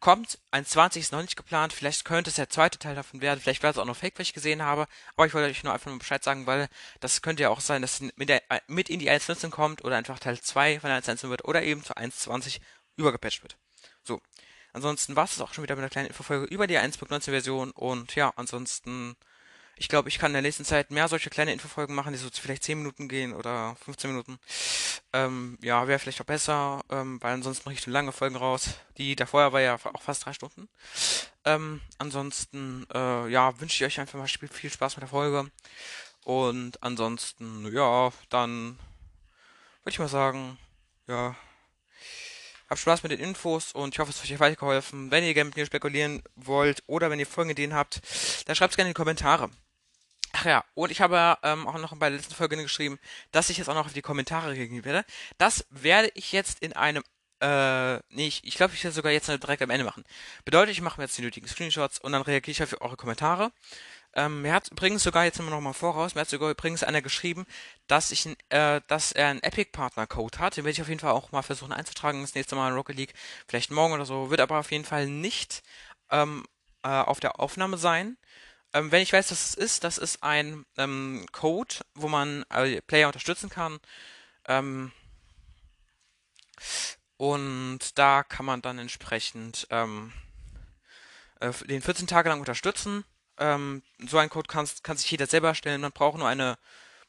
kommt. 0.00 0.38
Ein 0.50 0.64
20 0.64 1.02
ist 1.02 1.12
noch 1.12 1.22
nicht 1.22 1.36
geplant. 1.36 1.72
Vielleicht 1.72 2.04
könnte 2.04 2.30
es 2.30 2.36
der 2.36 2.48
zweite 2.48 2.78
Teil 2.78 2.94
davon 2.94 3.20
werden. 3.20 3.40
Vielleicht 3.40 3.62
wäre 3.62 3.72
es 3.72 3.78
auch 3.78 3.84
noch 3.84 3.96
Fake, 3.96 4.14
was 4.18 4.26
ich 4.26 4.32
gesehen 4.32 4.62
habe. 4.62 4.86
Aber 5.16 5.26
ich 5.26 5.34
wollte 5.34 5.48
euch 5.48 5.62
nur 5.62 5.72
einfach 5.72 5.90
nur 5.90 5.98
Bescheid 5.98 6.24
sagen, 6.24 6.46
weil 6.46 6.68
das 7.00 7.22
könnte 7.22 7.42
ja 7.42 7.50
auch 7.50 7.60
sein, 7.60 7.82
dass 7.82 8.00
es 8.00 8.12
mit, 8.16 8.28
der, 8.28 8.42
mit 8.66 8.90
in 8.90 8.98
die 8.98 9.10
1.19 9.10 9.50
kommt 9.50 9.84
oder 9.84 9.96
einfach 9.96 10.18
Teil 10.18 10.40
2 10.40 10.80
von 10.80 10.90
der 10.90 11.02
1.19 11.02 11.28
wird 11.28 11.44
oder 11.44 11.62
eben 11.62 11.84
zu 11.84 11.94
1.20 11.94 12.60
übergepatcht 12.96 13.42
wird. 13.42 13.56
So. 14.02 14.20
Ansonsten 14.72 15.16
war 15.16 15.24
es 15.24 15.40
auch 15.40 15.52
schon 15.52 15.64
wieder 15.64 15.74
mit 15.74 15.82
einer 15.82 15.90
kleinen 15.90 16.08
Infofolge 16.08 16.46
über 16.46 16.66
die 16.66 16.78
1.19 16.78 17.22
Version 17.24 17.70
und 17.72 18.14
ja, 18.14 18.32
ansonsten 18.36 19.16
ich 19.80 19.88
glaube, 19.88 20.10
ich 20.10 20.18
kann 20.18 20.32
in 20.32 20.34
der 20.34 20.42
nächsten 20.42 20.66
Zeit 20.66 20.90
mehr 20.90 21.08
solche 21.08 21.30
kleine 21.30 21.54
Infofolgen 21.54 21.94
machen, 21.94 22.12
die 22.12 22.18
so 22.18 22.28
vielleicht 22.30 22.64
10 22.64 22.76
Minuten 22.76 23.08
gehen 23.08 23.32
oder 23.32 23.76
15 23.82 24.10
Minuten. 24.10 24.38
Ähm, 25.14 25.56
ja, 25.62 25.88
wäre 25.88 25.98
vielleicht 25.98 26.20
auch 26.20 26.26
besser, 26.26 26.84
ähm, 26.90 27.20
weil 27.22 27.32
ansonsten 27.32 27.62
mache 27.64 27.76
ich 27.76 27.80
zu 27.80 27.88
lange 27.88 28.12
Folgen 28.12 28.36
raus. 28.36 28.74
Die 28.98 29.16
davor 29.16 29.54
war 29.54 29.62
ja 29.62 29.76
auch 29.76 30.02
fast 30.02 30.26
drei 30.26 30.34
Stunden. 30.34 30.68
Ähm, 31.46 31.80
ansonsten, 31.96 32.86
äh, 32.92 33.28
ja, 33.30 33.58
wünsche 33.58 33.82
ich 33.82 33.88
euch 33.88 33.98
einfach 34.00 34.18
mal 34.18 34.28
viel 34.28 34.70
Spaß 34.70 34.96
mit 34.96 35.02
der 35.02 35.08
Folge. 35.08 35.50
Und 36.24 36.82
ansonsten, 36.82 37.74
ja, 37.74 38.12
dann 38.28 38.78
würde 39.82 39.92
ich 39.92 39.98
mal 39.98 40.08
sagen, 40.08 40.58
ja, 41.06 41.34
habt 42.68 42.80
Spaß 42.80 43.02
mit 43.02 43.12
den 43.12 43.20
Infos 43.20 43.72
und 43.72 43.94
ich 43.94 43.98
hoffe, 43.98 44.10
es 44.10 44.22
hat 44.22 44.30
euch 44.30 44.40
weitergeholfen. 44.40 45.10
Wenn 45.10 45.24
ihr 45.24 45.32
gerne 45.32 45.48
mit 45.48 45.56
mir 45.56 45.64
spekulieren 45.64 46.22
wollt 46.36 46.82
oder 46.86 47.08
wenn 47.08 47.18
ihr 47.18 47.26
Folgenideen 47.26 47.72
habt, 47.72 48.02
dann 48.46 48.54
schreibt 48.54 48.72
es 48.72 48.76
gerne 48.76 48.90
in 48.90 48.94
die 48.94 48.98
Kommentare. 48.98 49.48
Ach 50.32 50.44
ja, 50.44 50.64
und 50.74 50.90
ich 50.90 51.00
habe 51.00 51.38
ähm, 51.42 51.66
auch 51.66 51.78
noch 51.78 51.94
bei 51.96 52.08
der 52.08 52.18
letzten 52.18 52.34
Folge 52.34 52.56
geschrieben, 52.56 52.98
dass 53.32 53.50
ich 53.50 53.58
jetzt 53.58 53.68
auch 53.68 53.74
noch 53.74 53.86
auf 53.86 53.92
die 53.92 54.02
Kommentare 54.02 54.52
reagieren 54.52 54.84
werde. 54.84 55.04
Das 55.38 55.66
werde 55.70 56.10
ich 56.14 56.32
jetzt 56.32 56.60
in 56.60 56.72
einem, 56.72 57.02
äh, 57.40 57.96
nee, 58.10 58.28
ich, 58.28 58.44
ich 58.44 58.54
glaube, 58.54 58.74
ich 58.74 58.84
werde 58.84 58.94
sogar 58.94 59.12
jetzt 59.12 59.28
direkt 59.28 59.62
am 59.62 59.70
Ende 59.70 59.84
machen. 59.84 60.04
Bedeutet, 60.44 60.72
ich 60.72 60.82
mache 60.82 61.00
mir 61.00 61.04
jetzt 61.04 61.18
die 61.18 61.22
nötigen 61.22 61.48
Screenshots 61.48 61.98
und 61.98 62.12
dann 62.12 62.22
reagiere 62.22 62.52
ich 62.52 62.62
auf 62.62 62.80
eure 62.80 62.96
Kommentare. 62.96 63.50
Ähm, 64.14 64.42
mir 64.42 64.52
hat 64.52 64.68
übrigens 64.70 65.02
sogar 65.04 65.24
jetzt 65.24 65.38
immer 65.38 65.50
noch 65.50 65.60
mal 65.60 65.72
voraus, 65.72 66.14
mir 66.14 66.22
hat 66.22 66.28
sogar 66.28 66.50
übrigens 66.50 66.82
einer 66.82 67.02
geschrieben, 67.02 67.46
dass 67.86 68.10
ich, 68.10 68.26
äh, 68.48 68.80
dass 68.88 69.12
er 69.12 69.28
einen 69.28 69.42
Epic 69.42 69.70
Partner 69.72 70.06
Code 70.06 70.38
hat. 70.38 70.56
Den 70.56 70.64
werde 70.64 70.72
ich 70.72 70.82
auf 70.82 70.88
jeden 70.88 71.00
Fall 71.00 71.12
auch 71.12 71.32
mal 71.32 71.42
versuchen 71.42 71.72
einzutragen 71.72 72.22
das 72.22 72.34
nächste 72.34 72.56
Mal 72.56 72.68
in 72.70 72.74
Rocket 72.74 72.96
League, 72.96 73.14
vielleicht 73.48 73.70
morgen 73.70 73.94
oder 73.94 74.04
so. 74.06 74.30
Wird 74.30 74.40
aber 74.40 74.58
auf 74.58 74.72
jeden 74.72 74.84
Fall 74.84 75.06
nicht 75.06 75.62
ähm, 76.10 76.44
äh, 76.82 76.88
auf 76.88 77.20
der 77.20 77.40
Aufnahme 77.40 77.78
sein. 77.78 78.16
Ähm, 78.72 78.92
wenn 78.92 79.02
ich 79.02 79.12
weiß, 79.12 79.30
was 79.30 79.50
es 79.50 79.54
ist, 79.54 79.84
das 79.84 79.98
ist 79.98 80.22
ein 80.22 80.64
ähm, 80.76 81.26
Code, 81.32 81.76
wo 81.94 82.08
man 82.08 82.44
äh, 82.50 82.80
Player 82.82 83.08
unterstützen 83.08 83.50
kann. 83.50 83.80
Ähm, 84.46 84.92
und 87.16 87.98
da 87.98 88.22
kann 88.22 88.46
man 88.46 88.62
dann 88.62 88.78
entsprechend 88.78 89.66
ähm, 89.70 90.12
äh, 91.40 91.52
den 91.66 91.82
14 91.82 92.06
Tage 92.06 92.28
lang 92.28 92.40
unterstützen. 92.40 93.04
Ähm, 93.38 93.82
so 93.98 94.18
ein 94.18 94.30
Code 94.30 94.48
kann, 94.48 94.68
kann 94.82 94.96
sich 94.96 95.10
jeder 95.10 95.26
selber 95.26 95.54
stellen. 95.54 95.80
Man 95.80 95.92
braucht 95.92 96.18
nur 96.18 96.28
eine, 96.28 96.58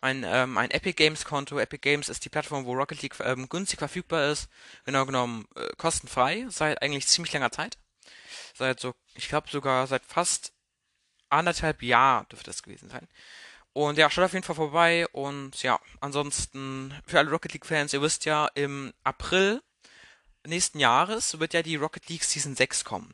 ein, 0.02 0.24
ähm, 0.26 0.58
ein 0.58 0.72
Epic 0.72 0.94
Games 0.94 1.26
Konto. 1.26 1.60
Epic 1.60 1.82
Games 1.82 2.10
ist 2.10 2.26
die 2.26 2.30
Plattform, 2.30 2.66
wo 2.66 2.74
Rocket 2.74 3.02
League 3.02 3.16
ähm, 3.22 3.48
günstig 3.50 3.80
verfügbar 3.80 4.32
ist. 4.32 4.50
Genau 4.86 5.06
genommen 5.06 5.46
äh, 5.56 5.70
kostenfrei 5.78 6.46
seit 6.50 6.82
eigentlich 6.82 7.08
ziemlich 7.08 7.34
langer 7.34 7.52
Zeit. 7.52 7.78
Seit 8.56 8.80
so, 8.80 8.94
ich 9.14 9.30
glaube 9.30 9.50
sogar 9.50 9.88
seit 9.88 10.06
fast 10.06 10.54
anderthalb 11.32 11.82
Jahren 11.84 12.28
dürfte 12.30 12.52
das 12.52 12.64
gewesen 12.64 12.90
sein. 12.90 13.08
Und 13.74 13.98
ja, 13.98 14.10
schaut 14.10 14.26
auf 14.26 14.34
jeden 14.34 14.46
Fall 14.46 14.56
vorbei. 14.56 15.08
Und 15.12 15.64
ja, 15.64 15.80
ansonsten 16.02 16.94
für 17.06 17.20
alle 17.20 17.32
Rocket 17.32 17.54
League 17.54 17.66
Fans, 17.66 17.94
ihr 17.94 18.02
wisst 18.02 18.26
ja, 18.26 18.48
im 18.56 18.94
April 19.04 19.62
nächsten 20.46 20.80
Jahres 20.80 21.40
wird 21.40 21.54
ja 21.54 21.62
die 21.62 21.76
Rocket 21.76 22.10
League 22.10 22.24
Season 22.24 22.56
6 22.56 22.84
kommen 22.84 23.14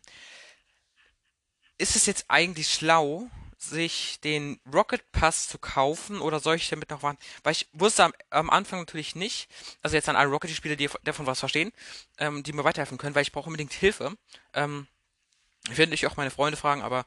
ist 1.77 1.95
es 1.95 2.05
jetzt 2.05 2.25
eigentlich 2.27 2.73
schlau, 2.73 3.29
sich 3.57 4.19
den 4.21 4.59
Rocket 4.71 5.11
Pass 5.11 5.47
zu 5.47 5.57
kaufen 5.57 6.21
oder 6.21 6.39
soll 6.39 6.55
ich 6.55 6.69
damit 6.69 6.89
noch 6.91 7.01
warten? 7.01 7.17
Weil 7.43 7.53
ich 7.53 7.67
wusste 7.73 8.03
am, 8.03 8.13
am 8.29 8.49
Anfang 8.49 8.79
natürlich 8.79 9.15
nicht, 9.15 9.49
also 9.81 9.95
jetzt 9.95 10.09
an 10.09 10.15
alle 10.15 10.29
Rocket-Spieler, 10.29 10.75
die 10.75 10.89
davon 11.03 11.25
was 11.25 11.39
verstehen, 11.39 11.71
ähm, 12.19 12.43
die 12.43 12.53
mir 12.53 12.63
weiterhelfen 12.63 12.97
können, 12.97 13.15
weil 13.15 13.23
ich 13.23 13.31
brauche 13.31 13.47
unbedingt 13.47 13.73
Hilfe. 13.73 14.15
Ähm, 14.53 14.87
ich 15.69 15.77
werde 15.77 15.91
natürlich 15.91 16.07
auch 16.07 16.17
meine 16.17 16.31
Freunde 16.31 16.57
fragen, 16.57 16.81
aber 16.81 17.05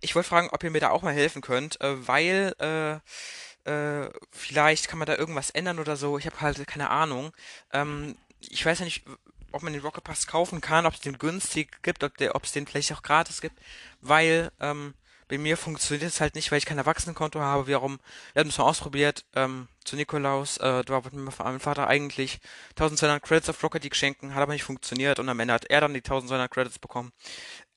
ich 0.00 0.14
wollte 0.14 0.28
fragen, 0.28 0.48
ob 0.50 0.62
ihr 0.64 0.70
mir 0.70 0.80
da 0.80 0.90
auch 0.90 1.02
mal 1.02 1.14
helfen 1.14 1.42
könnt, 1.42 1.80
äh, 1.80 2.06
weil 2.06 2.54
äh, 2.58 3.70
äh, 3.70 4.10
vielleicht 4.30 4.88
kann 4.88 4.98
man 4.98 5.06
da 5.06 5.16
irgendwas 5.16 5.50
ändern 5.50 5.78
oder 5.78 5.96
so. 5.96 6.18
Ich 6.18 6.26
habe 6.26 6.40
halt 6.40 6.66
keine 6.66 6.90
Ahnung. 6.90 7.32
Ähm, 7.72 8.16
ich 8.40 8.64
weiß 8.64 8.80
ja 8.80 8.84
nicht, 8.84 9.04
ob 9.52 9.62
man 9.62 9.72
den 9.72 9.82
Rocket 9.82 10.04
Pass 10.04 10.26
kaufen 10.26 10.60
kann, 10.60 10.86
ob 10.86 10.94
es 10.94 11.00
den 11.00 11.18
günstig 11.18 11.82
gibt, 11.82 12.02
ob 12.02 12.44
es 12.44 12.52
den 12.52 12.66
vielleicht 12.66 12.92
auch 12.92 13.02
gratis 13.02 13.40
gibt, 13.40 13.58
weil 14.00 14.50
ähm, 14.60 14.94
bei 15.32 15.38
mir 15.38 15.56
funktioniert 15.56 16.10
es 16.10 16.20
halt 16.20 16.34
nicht, 16.34 16.50
weil 16.50 16.58
ich 16.58 16.66
kein 16.66 16.76
Erwachsenenkonto 16.76 17.40
habe. 17.40 17.72
Haben, 17.72 18.00
wir 18.34 18.40
haben 18.40 18.48
es 18.50 18.58
mal 18.58 18.64
ausprobiert. 18.64 19.24
Ähm, 19.34 19.68
zu 19.82 19.96
Nikolaus, 19.96 20.58
äh, 20.58 20.84
da 20.84 21.04
wollte 21.04 21.16
mir 21.16 21.32
mein 21.38 21.58
Vater 21.58 21.86
eigentlich 21.88 22.38
1200 22.70 23.22
Credits 23.22 23.48
auf 23.48 23.62
Rocket 23.62 23.82
League 23.82 23.96
schenken, 23.96 24.34
hat 24.34 24.42
aber 24.42 24.52
nicht 24.52 24.64
funktioniert 24.64 25.18
und 25.18 25.28
am 25.30 25.40
Ende 25.40 25.54
hat 25.54 25.64
er 25.70 25.80
dann 25.80 25.94
die 25.94 26.00
1200 26.00 26.50
Credits 26.50 26.78
bekommen. 26.78 27.12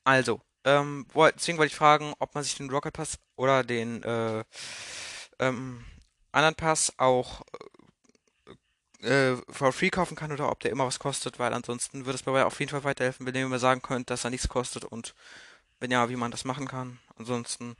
Also, 0.05 0.39
ähm, 0.63 1.05
deswegen 1.35 1.57
wollte 1.57 1.71
ich 1.71 1.75
fragen, 1.75 2.13
ob 2.19 2.33
man 2.33 2.43
sich 2.43 2.55
den 2.55 2.69
Rocket 2.69 2.93
Pass 2.93 3.19
oder 3.35 3.63
den 3.63 4.01
äh, 4.03 4.43
ähm, 5.39 5.83
anderen 6.31 6.55
Pass 6.55 6.93
auch 6.97 7.41
äh, 9.01 9.35
for 9.49 9.71
free 9.73 9.89
kaufen 9.89 10.15
kann 10.15 10.31
oder 10.31 10.51
ob 10.51 10.59
der 10.59 10.71
immer 10.71 10.85
was 10.85 10.99
kostet, 10.99 11.39
weil 11.39 11.53
ansonsten 11.53 12.05
würde 12.05 12.17
es 12.17 12.25
mir 12.25 12.45
auf 12.45 12.59
jeden 12.59 12.71
Fall 12.71 12.83
weiterhelfen, 12.83 13.25
wenn 13.25 13.35
ihr 13.35 13.47
mir 13.47 13.59
sagen 13.59 13.81
könnt, 13.81 14.09
dass 14.09 14.23
er 14.23 14.29
nichts 14.29 14.47
kostet 14.47 14.85
und 14.85 15.13
wenn 15.79 15.91
ja, 15.91 16.09
wie 16.09 16.15
man 16.15 16.31
das 16.31 16.45
machen 16.45 16.67
kann. 16.67 16.99
Ansonsten, 17.17 17.75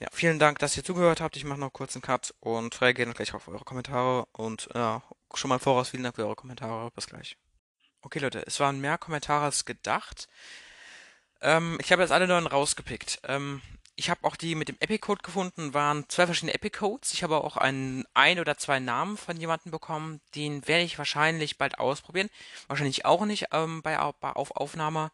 ja, 0.00 0.08
vielen 0.12 0.38
Dank, 0.38 0.58
dass 0.58 0.76
ihr 0.76 0.84
zugehört 0.84 1.20
habt. 1.20 1.36
Ich 1.36 1.44
mache 1.44 1.60
noch 1.60 1.72
kurz 1.72 1.94
einen 1.94 2.02
Cut 2.02 2.34
und 2.40 2.80
reagiere 2.80 3.12
gleich 3.14 3.34
auf 3.34 3.48
eure 3.48 3.64
Kommentare 3.64 4.26
und 4.32 4.68
ja, 4.74 5.02
schon 5.34 5.48
mal 5.48 5.58
voraus 5.58 5.90
vielen 5.90 6.02
Dank 6.02 6.16
für 6.16 6.26
eure 6.26 6.36
Kommentare. 6.36 6.90
Bis 6.90 7.06
gleich. 7.06 7.36
Okay, 8.02 8.18
Leute, 8.18 8.44
es 8.46 8.60
waren 8.60 8.80
mehr 8.80 8.98
Kommentare 8.98 9.44
als 9.44 9.64
gedacht. 9.64 10.28
Ähm, 11.42 11.78
ich 11.80 11.92
habe 11.92 12.02
jetzt 12.02 12.12
alle 12.12 12.26
neuen 12.26 12.46
rausgepickt. 12.46 13.20
Ähm, 13.24 13.60
ich 13.96 14.08
habe 14.08 14.24
auch 14.24 14.36
die 14.36 14.54
mit 14.54 14.68
dem 14.68 14.76
Epic-Code 14.80 15.22
gefunden, 15.22 15.74
waren 15.74 16.08
zwei 16.08 16.26
verschiedene 16.26 16.54
Epic-Codes. 16.54 17.12
Ich 17.12 17.22
habe 17.22 17.44
auch 17.44 17.56
einen, 17.56 18.04
ein 18.14 18.40
oder 18.40 18.56
zwei 18.56 18.80
Namen 18.80 19.16
von 19.16 19.36
jemandem 19.36 19.70
bekommen. 19.70 20.20
Den 20.34 20.66
werde 20.66 20.84
ich 20.84 20.98
wahrscheinlich 20.98 21.58
bald 21.58 21.78
ausprobieren. 21.78 22.30
Wahrscheinlich 22.68 23.04
auch 23.04 23.24
nicht 23.26 23.48
ähm, 23.52 23.82
bei, 23.82 23.96
bei 24.20 24.32
auf 24.32 24.52
Aufnahme. 24.52 25.10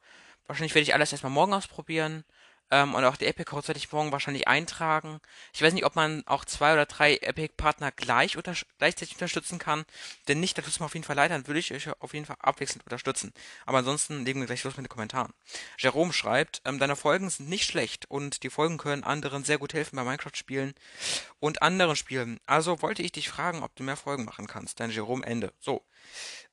Wahrscheinlich 0.46 0.74
werde 0.74 0.84
ich 0.84 0.94
alles 0.94 1.12
erstmal 1.12 1.32
morgen 1.32 1.54
ausprobieren. 1.54 2.24
Ähm, 2.70 2.94
und 2.94 3.04
auch 3.04 3.16
die 3.16 3.26
Epic 3.26 3.50
Codes 3.50 3.68
werde 3.68 3.78
ich 3.78 3.90
morgen 3.92 4.12
wahrscheinlich 4.12 4.46
eintragen. 4.48 5.20
Ich 5.52 5.62
weiß 5.62 5.72
nicht, 5.72 5.84
ob 5.84 5.96
man 5.96 6.22
auch 6.26 6.44
zwei 6.44 6.72
oder 6.72 6.86
drei 6.86 7.16
Epic 7.16 7.54
Partner 7.56 7.92
gleich 7.92 8.36
unter 8.36 8.54
gleichzeitig 8.78 9.14
unterstützen 9.14 9.58
kann. 9.58 9.84
Denn 10.28 10.40
nicht, 10.40 10.58
da 10.58 10.62
es 10.62 10.80
mir 10.80 10.86
auf 10.86 10.94
jeden 10.94 11.04
Fall 11.04 11.16
leid, 11.16 11.30
dann 11.30 11.46
würde 11.46 11.60
ich 11.60 11.72
euch 11.72 11.88
auf 12.00 12.14
jeden 12.14 12.26
Fall 12.26 12.36
abwechselnd 12.40 12.84
unterstützen. 12.84 13.32
Aber 13.66 13.78
ansonsten 13.78 14.24
legen 14.24 14.40
wir 14.40 14.46
gleich 14.46 14.64
los 14.64 14.76
mit 14.76 14.86
den 14.86 14.90
Kommentaren. 14.90 15.32
Jerome 15.78 16.12
schreibt, 16.12 16.60
ähm, 16.64 16.78
deine 16.78 16.96
Folgen 16.96 17.30
sind 17.30 17.48
nicht 17.48 17.64
schlecht 17.64 18.10
und 18.10 18.42
die 18.42 18.50
Folgen 18.50 18.78
können 18.78 19.04
anderen 19.04 19.44
sehr 19.44 19.58
gut 19.58 19.74
helfen 19.74 19.96
bei 19.96 20.04
Minecraft-Spielen 20.04 20.74
und 21.40 21.62
anderen 21.62 21.96
Spielen. 21.96 22.40
Also 22.46 22.82
wollte 22.82 23.02
ich 23.02 23.12
dich 23.12 23.28
fragen, 23.28 23.62
ob 23.62 23.74
du 23.76 23.82
mehr 23.82 23.96
Folgen 23.96 24.24
machen 24.24 24.46
kannst. 24.46 24.80
Dein 24.80 24.90
Jerome 24.90 25.24
Ende. 25.24 25.52
So. 25.60 25.84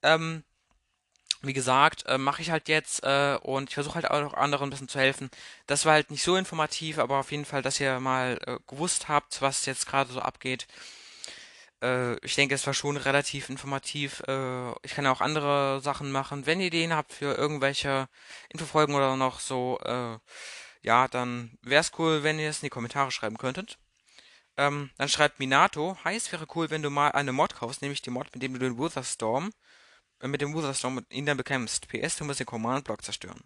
Ähm, 0.01 0.43
wie 1.48 1.54
gesagt, 1.54 2.06
äh, 2.08 2.18
mache 2.18 2.42
ich 2.42 2.52
halt 2.52 2.68
jetzt 2.70 3.04
äh, 3.04 3.38
und 3.42 3.70
ich 3.70 3.75
versuche 3.75 3.96
halt 3.96 4.10
auch 4.10 4.22
noch 4.22 4.34
anderen 4.34 4.68
ein 4.68 4.70
bisschen 4.72 4.88
zu 4.88 5.00
helfen. 5.00 5.30
Das 5.68 5.86
war 5.86 5.94
halt 5.94 6.12
nicht 6.12 6.24
so 6.24 6.36
informativ, 6.36 7.00
aber 7.00 7.18
auf 7.20 7.32
jeden 7.32 7.46
Fall, 7.46 7.62
dass 7.62 7.80
ihr 7.80 8.00
mal 8.00 8.40
äh, 8.46 8.58
gewusst 8.68 9.08
habt, 9.08 9.42
was 9.42 9.66
jetzt 9.66 9.88
gerade 9.88 10.12
so 10.12 10.20
abgeht. 10.22 10.68
Äh, 11.82 12.18
ich 12.25 12.36
denke, 12.36 12.56
es 12.56 12.66
war 12.66 12.74
schon 12.74 12.98
relativ 12.98 13.50
informativ. 13.50 14.22
Äh, 14.28 14.72
ich 14.84 14.94
kann 14.96 15.06
ja 15.06 15.12
auch 15.12 15.22
andere 15.22 15.82
Sachen 15.82 16.12
machen. 16.12 16.46
Wenn 16.46 16.60
ihr 16.60 16.68
Ideen 16.68 16.94
habt 16.94 17.14
für 17.14 17.36
irgendwelche 17.36 18.08
Infofolgen 18.50 18.96
oder 18.96 19.16
noch 19.16 19.40
so, 19.40 19.80
äh, 19.84 20.18
ja, 20.82 21.08
dann 21.08 21.58
wäre 21.62 21.82
es 21.82 21.92
cool, 22.00 22.24
wenn 22.24 22.40
ihr 22.40 22.50
es 22.50 22.58
in 22.62 22.68
die 22.68 22.70
Kommentare 22.72 23.12
schreiben 23.12 23.38
könntet. 23.38 23.78
Ähm, 24.58 24.90
dann 24.98 25.10
schreibt 25.10 25.40
Minato, 25.40 25.98
es 26.06 26.32
wäre 26.32 26.48
cool, 26.56 26.70
wenn 26.70 26.82
du 26.82 26.90
mal 26.90 27.12
eine 27.12 27.34
Mod 27.34 27.56
kaufst, 27.56 27.82
nämlich 27.82 28.02
die 28.02 28.10
Mod, 28.10 28.28
mit 28.34 28.42
dem 28.42 28.54
du 28.54 28.60
den 28.60 28.78
Witherstorm 30.25 30.32
mit 30.32 30.41
dem 30.41 30.55
Userstorm 30.55 31.05
ihn 31.10 31.25
dann 31.25 31.38
bekämpfst. 31.38 31.88
PS, 31.88 32.17
du 32.17 32.25
musst 32.25 32.39
den 32.39 32.46
Command-Block 32.46 33.03
zerstören. 33.03 33.41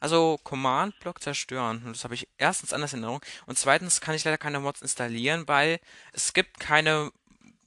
Also 0.00 0.38
Command-Block 0.42 1.22
zerstören, 1.22 1.84
das 1.86 2.04
habe 2.04 2.14
ich 2.14 2.28
erstens 2.36 2.72
anders 2.72 2.92
in 2.92 3.00
Erinnerung 3.00 3.22
und 3.46 3.56
zweitens 3.56 4.00
kann 4.00 4.16
ich 4.16 4.24
leider 4.24 4.38
keine 4.38 4.58
Mods 4.58 4.82
installieren, 4.82 5.46
weil 5.46 5.78
es 6.12 6.32
gibt 6.32 6.58
keine 6.58 7.12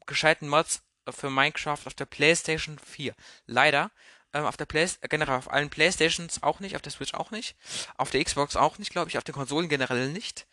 gescheiten 0.06 0.50
Mods 0.50 0.82
für 1.10 1.30
Minecraft 1.30 1.80
auf 1.86 1.94
der 1.94 2.06
PlayStation 2.06 2.78
4. 2.80 3.16
Leider. 3.46 3.92
Ähm, 4.34 4.46
auf 4.46 4.58
der 4.58 4.66
Play 4.66 4.86
generell 5.10 5.38
auf 5.38 5.50
allen 5.50 5.70
Playstations 5.70 6.44
auch 6.44 6.60
nicht, 6.60 6.76
auf 6.76 6.82
der 6.82 6.92
Switch 6.92 7.14
auch 7.14 7.32
nicht, 7.32 7.56
auf 7.96 8.12
der 8.12 8.22
Xbox 8.22 8.58
auch 8.58 8.78
nicht, 8.80 8.92
glaube 8.92 9.10
ich, 9.10 9.18
auf 9.18 9.24
den 9.24 9.34
Konsolen 9.34 9.70
generell 9.70 10.10
nicht. 10.10 10.46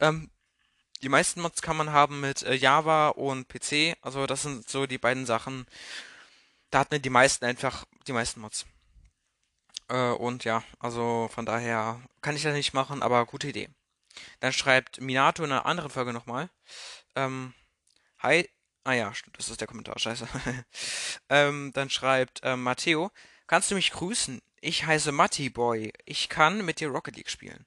Ähm, 0.00 0.30
die 1.02 1.08
meisten 1.08 1.40
Mods 1.40 1.62
kann 1.62 1.76
man 1.76 1.92
haben 1.92 2.20
mit 2.20 2.42
äh, 2.42 2.54
Java 2.54 3.10
und 3.10 3.46
PC, 3.48 3.96
also 4.02 4.26
das 4.26 4.42
sind 4.42 4.68
so 4.68 4.86
die 4.86 4.98
beiden 4.98 5.26
Sachen, 5.26 5.66
da 6.70 6.80
hat 6.80 6.90
man 6.90 7.02
die 7.02 7.10
meisten 7.10 7.44
einfach, 7.44 7.84
die 8.06 8.12
meisten 8.12 8.40
Mods. 8.40 8.66
Äh, 9.88 10.10
und 10.12 10.44
ja, 10.44 10.62
also 10.78 11.28
von 11.32 11.46
daher 11.46 12.00
kann 12.22 12.36
ich 12.36 12.42
das 12.42 12.54
nicht 12.54 12.74
machen, 12.74 13.02
aber 13.02 13.26
gute 13.26 13.48
Idee. 13.48 13.68
Dann 14.40 14.52
schreibt 14.52 15.00
Minato 15.00 15.44
in 15.44 15.52
einer 15.52 15.66
anderen 15.66 15.90
Folge 15.90 16.12
nochmal. 16.12 16.50
Ähm, 17.14 17.54
hi. 18.20 18.48
Ah 18.84 18.94
ja, 18.94 19.12
das 19.36 19.50
ist 19.50 19.60
der 19.60 19.68
Kommentar, 19.68 19.98
scheiße. 19.98 20.26
ähm, 21.28 21.70
dann 21.74 21.90
schreibt 21.90 22.40
ähm, 22.44 22.62
Matteo, 22.62 23.10
kannst 23.46 23.70
du 23.70 23.74
mich 23.74 23.90
grüßen? 23.90 24.40
Ich 24.62 24.86
heiße 24.86 25.12
Matti 25.12 25.50
Boy. 25.50 25.92
Ich 26.06 26.28
kann 26.28 26.64
mit 26.64 26.80
dir 26.80 26.88
Rocket 26.88 27.16
League 27.16 27.30
spielen. 27.30 27.66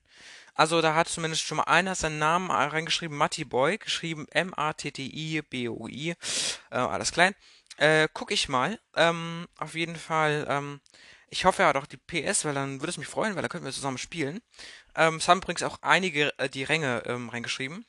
Also 0.55 0.81
da 0.81 0.93
hat 0.93 1.07
zumindest 1.07 1.43
schon 1.43 1.57
mal 1.57 1.63
einer 1.63 1.95
seinen 1.95 2.19
Namen 2.19 2.51
reingeschrieben, 2.51 3.17
Matti 3.17 3.43
Boy, 3.43 3.79
geschrieben 3.79 4.27
M-A-T-T-I-B-O-I, 4.29 6.10
äh, 6.12 6.15
alles 6.75 7.12
klein. 7.12 7.33
Äh, 7.77 8.08
guck 8.13 8.32
ich 8.32 8.50
mal. 8.50 8.80
Ähm, 8.96 9.48
auf 9.58 9.75
jeden 9.75 9.96
Fall, 9.96 10.46
ähm, 10.50 10.82
ich 11.30 11.46
hoffe, 11.46 11.63
er 11.63 11.70
hat 11.70 11.77
auch 11.77 11.88
die 11.88 11.98
PS, 11.98 12.46
weil 12.46 12.53
dann 12.53 12.82
würde 12.82 12.92
es 12.92 12.98
mich 12.98 13.08
freuen, 13.08 13.36
weil 13.36 13.42
dann 13.42 13.50
könnten 13.50 13.65
wir 13.65 13.74
zusammen 13.74 13.98
spielen. 13.98 14.42
Ähm, 14.96 15.15
es 15.15 15.27
haben 15.27 15.39
übrigens 15.39 15.63
auch 15.63 15.80
einige 15.82 16.38
äh, 16.38 16.50
die 16.50 16.63
Ränge 16.63 17.03
ähm, 17.06 17.30
reingeschrieben. 17.30 17.86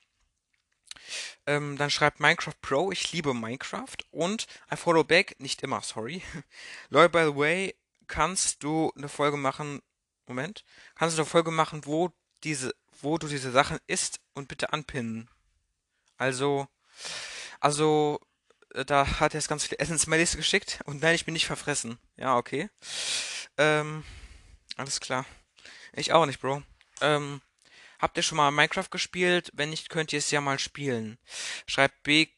Ähm, 1.47 1.77
dann 1.77 1.91
schreibt 1.91 2.21
Minecraft 2.21 2.55
Pro, 2.63 2.91
ich 2.91 3.13
liebe 3.13 3.35
Minecraft. 3.35 3.97
Und 4.11 4.47
I 4.73 4.77
follow 4.77 5.05
back, 5.05 5.37
nicht 5.39 5.63
immer, 5.63 5.83
sorry. 5.83 6.23
Leute, 6.89 7.11
by 7.11 7.25
the 7.25 7.37
way, 7.37 7.75
kannst 8.07 8.63
du 8.63 8.93
eine 8.97 9.09
Folge 9.09 9.37
machen, 9.37 9.83
Moment, 10.27 10.65
kannst 10.95 11.17
du 11.17 11.23
eine 11.23 11.31
Folge 11.31 11.51
machen, 11.51 11.85
wo 11.85 12.11
diese, 12.45 12.75
wo 13.03 13.19
du 13.19 13.29
diese 13.29 13.51
Sachen 13.51 13.79
isst 13.87 14.21
und 14.35 14.49
bitte 14.49 14.73
anpinnen. 14.73 15.29
Also, 16.17 16.69
also, 17.61 18.21
da 18.87 19.21
hat 19.21 19.35
er 19.35 19.41
jetzt 19.41 19.49
ganz 19.49 19.65
viele 19.65 19.79
Essensmails 19.79 20.37
geschickt 20.37 20.81
und 20.85 21.01
nein, 21.01 21.15
ich 21.15 21.25
bin 21.25 21.35
nicht 21.35 21.47
verfressen. 21.47 21.99
Ja, 22.17 22.37
okay. 22.37 22.69
Ähm, 23.57 24.05
alles 24.77 25.01
klar. 25.01 25.25
Ich 25.93 26.13
auch 26.13 26.27
nicht, 26.27 26.41
Bro. 26.41 26.63
Ähm, 27.01 27.41
habt 28.01 28.17
ihr 28.17 28.23
schon 28.23 28.37
mal 28.37 28.51
Minecraft 28.51 28.91
gespielt? 28.91 29.51
Wenn 29.55 29.71
nicht, 29.71 29.91
könnt 29.91 30.13
ihr 30.13 30.19
es 30.19 30.31
ja 30.31 30.41
mal 30.41 30.59
spielen. 30.59 31.19
Schreibt 31.67 32.03
B 32.03 32.29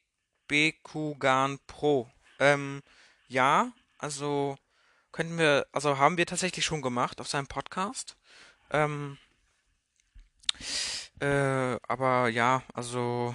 BQGAN 0.49 1.59
Pro. 1.67 2.09
Ähm, 2.39 2.83
ja, 3.27 3.73
also 3.99 4.57
könnten 5.11 5.39
wir, 5.39 5.67
also 5.73 5.99
haben 5.99 6.19
wir 6.19 6.27
tatsächlich 6.27 6.65
schon 6.65 6.83
gemacht 6.83 7.21
auf 7.21 7.29
seinem 7.29 7.49
Podcast. 7.49 8.17
Ähm, 8.71 9.19
äh, 11.21 11.79
aber 11.89 12.29
ja, 12.29 12.63
also 12.75 13.35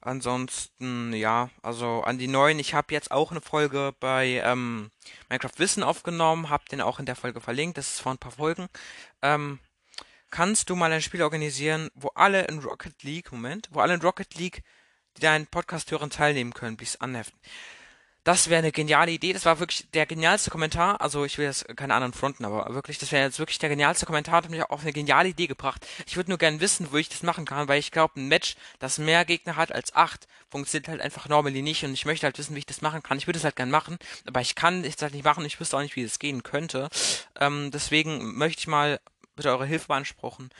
Ansonsten, 0.00 1.12
ja, 1.12 1.50
also 1.62 2.02
an 2.02 2.18
die 2.18 2.28
neuen. 2.28 2.58
Ich 2.58 2.72
habe 2.72 2.94
jetzt 2.94 3.10
auch 3.10 3.30
eine 3.30 3.40
Folge 3.40 3.94
bei 3.98 4.40
ähm, 4.44 4.90
Minecraft 5.28 5.58
Wissen 5.58 5.82
aufgenommen, 5.82 6.50
habe 6.50 6.64
den 6.70 6.80
auch 6.80 7.00
in 7.00 7.06
der 7.06 7.16
Folge 7.16 7.40
verlinkt. 7.40 7.78
Das 7.78 7.88
ist 7.94 8.00
vor 8.00 8.12
ein 8.12 8.18
paar 8.18 8.32
Folgen. 8.32 8.68
Ähm, 9.22 9.58
kannst 10.30 10.70
du 10.70 10.76
mal 10.76 10.92
ein 10.92 11.02
Spiel 11.02 11.22
organisieren, 11.22 11.90
wo 11.94 12.08
alle 12.14 12.44
in 12.44 12.60
Rocket 12.60 13.02
League, 13.02 13.32
Moment, 13.32 13.68
wo 13.72 13.80
alle 13.80 13.94
in 13.94 14.00
Rocket 14.00 14.34
League, 14.36 14.62
die 15.16 15.20
deinen 15.20 15.46
Podcast 15.46 15.90
hören, 15.90 16.10
teilnehmen 16.10 16.54
können, 16.54 16.76
please 16.76 17.00
anheften. 17.00 17.38
Das 18.28 18.50
wäre 18.50 18.58
eine 18.58 18.72
geniale 18.72 19.10
Idee. 19.10 19.32
Das 19.32 19.46
war 19.46 19.58
wirklich 19.58 19.90
der 19.92 20.04
genialste 20.04 20.50
Kommentar. 20.50 21.00
Also 21.00 21.24
ich 21.24 21.38
will 21.38 21.46
jetzt 21.46 21.66
keine 21.78 21.94
anderen 21.94 22.12
fronten, 22.12 22.44
aber 22.44 22.74
wirklich, 22.74 22.98
das 22.98 23.10
wäre 23.10 23.24
jetzt 23.24 23.38
wirklich 23.38 23.58
der 23.58 23.70
genialste 23.70 24.04
Kommentar. 24.04 24.34
Hat 24.34 24.50
mich 24.50 24.62
auf 24.64 24.82
eine 24.82 24.92
geniale 24.92 25.30
Idee 25.30 25.46
gebracht. 25.46 25.86
Ich 26.06 26.14
würde 26.16 26.30
nur 26.30 26.36
gerne 26.36 26.60
wissen, 26.60 26.88
wo 26.92 26.98
ich 26.98 27.08
das 27.08 27.22
machen 27.22 27.46
kann, 27.46 27.68
weil 27.68 27.78
ich 27.78 27.90
glaube, 27.90 28.20
ein 28.20 28.28
Match, 28.28 28.56
das 28.80 28.98
mehr 28.98 29.24
Gegner 29.24 29.56
hat 29.56 29.72
als 29.72 29.96
acht, 29.96 30.28
funktioniert 30.50 30.88
halt 30.88 31.00
einfach 31.00 31.26
normally 31.30 31.62
nicht. 31.62 31.86
Und 31.86 31.94
ich 31.94 32.04
möchte 32.04 32.26
halt 32.26 32.36
wissen, 32.36 32.54
wie 32.54 32.58
ich 32.58 32.66
das 32.66 32.82
machen 32.82 33.02
kann. 33.02 33.16
Ich 33.16 33.26
würde 33.26 33.38
es 33.38 33.44
halt 33.44 33.56
gerne 33.56 33.72
machen, 33.72 33.96
aber 34.26 34.42
ich 34.42 34.54
kann 34.54 34.84
es 34.84 35.00
halt 35.00 35.14
nicht 35.14 35.24
machen. 35.24 35.46
Ich 35.46 35.58
wüsste 35.58 35.78
auch 35.78 35.80
nicht, 35.80 35.96
wie 35.96 36.02
das 36.02 36.18
gehen 36.18 36.42
könnte. 36.42 36.90
Ähm, 37.40 37.70
deswegen 37.70 38.36
möchte 38.36 38.60
ich 38.60 38.66
mal 38.66 39.00
bitte 39.36 39.48
eure 39.48 39.64
Hilfe 39.64 39.86
beanspruchen. 39.88 40.50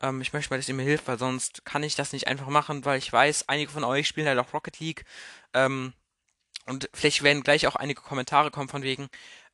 Ähm, 0.00 0.20
ich 0.20 0.32
möchte 0.32 0.50
mal, 0.50 0.58
dass 0.58 0.68
ihr 0.68 0.76
mir 0.76 0.84
hilft, 0.84 1.08
weil 1.08 1.18
sonst 1.18 1.64
kann 1.64 1.82
ich 1.82 1.96
das 1.96 2.12
nicht 2.12 2.28
einfach 2.28 2.46
machen, 2.46 2.84
weil 2.84 2.98
ich 2.98 3.12
weiß, 3.12 3.48
einige 3.48 3.72
von 3.72 3.82
euch 3.82 4.06
spielen 4.06 4.28
halt 4.28 4.38
auch 4.38 4.54
Rocket 4.54 4.78
League. 4.78 5.04
Ähm, 5.54 5.92
und 6.66 6.88
vielleicht 6.92 7.22
werden 7.22 7.42
gleich 7.42 7.66
auch 7.66 7.76
einige 7.76 8.00
Kommentare 8.02 8.50
kommen 8.50 8.68
von 8.68 8.82
wegen, 8.82 9.08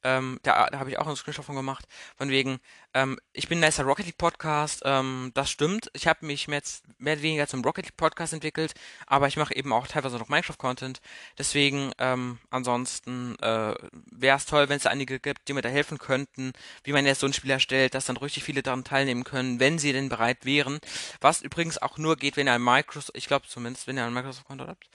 ähm, 0.05 0.41
da, 0.43 0.67
da 0.67 0.79
habe 0.79 0.91
ich 0.91 0.99
auch 0.99 1.07
einen 1.07 1.17
Screenshot 1.17 1.45
von 1.45 1.55
gemacht, 1.55 1.87
von 2.17 2.29
wegen, 2.29 2.59
ähm, 2.95 3.19
ich 3.33 3.49
bin 3.49 3.59
ein 3.59 3.61
nicer 3.61 3.85
Rocket 3.85 4.07
League 4.07 4.19
Podcast, 4.19 4.83
ähm, 4.85 5.31
das 5.35 5.51
stimmt. 5.51 5.91
Ich 5.95 6.07
habe 6.09 6.27
mich 6.27 6.47
jetzt 6.49 6.85
mehr 6.99 7.15
oder 7.15 7.23
weniger 7.23 7.47
zum 7.47 7.63
Rocket 7.63 7.87
League 7.87 7.97
Podcast 7.97 8.33
entwickelt, 8.33 8.75
aber 9.07 9.29
ich 9.29 9.37
mache 9.37 9.55
eben 9.55 9.73
auch 9.73 9.87
teilweise 9.87 10.19
noch 10.19 10.29
Minecraft 10.29 10.59
Content. 10.59 11.01
Deswegen, 11.39 11.93
ähm, 11.99 12.39
ansonsten 12.51 13.37
äh, 13.41 13.75
wäre 14.11 14.37
es 14.37 14.47
toll, 14.47 14.69
wenn 14.69 14.77
es 14.77 14.87
einige 14.87 15.21
gibt, 15.21 15.49
die 15.49 15.53
mir 15.53 15.63
da 15.63 15.69
helfen 15.69 15.99
könnten, 15.99 16.53
wie 16.85 16.93
man 16.93 17.07
jetzt 17.07 17.21
so 17.21 17.27
ein 17.27 17.33
Spiel 17.33 17.51
erstellt, 17.51 17.95
dass 17.95 18.07
dann 18.07 18.17
richtig 18.17 18.43
viele 18.43 18.63
daran 18.63 18.85
teilnehmen 18.85 19.25
können, 19.25 19.61
wenn 19.61 19.79
sie 19.79 19.93
denn 19.93 20.09
bereit 20.09 20.45
wären. 20.45 20.81
Was 21.21 21.43
übrigens 21.43 21.79
auch 21.79 21.97
nur 21.99 22.17
geht, 22.17 22.37
wenn 22.37 22.49
ihr 22.49 22.55
ein 22.55 22.65
Microsoft, 22.65 23.17
ich 23.17 23.27
glaube 23.27 23.47
zumindest, 23.47 23.87
wenn 23.87 23.97
ihr 23.97 24.05
ein 24.05 24.13
Microsoft 24.13 24.47
Konto 24.47 24.67
habt. 24.67 24.89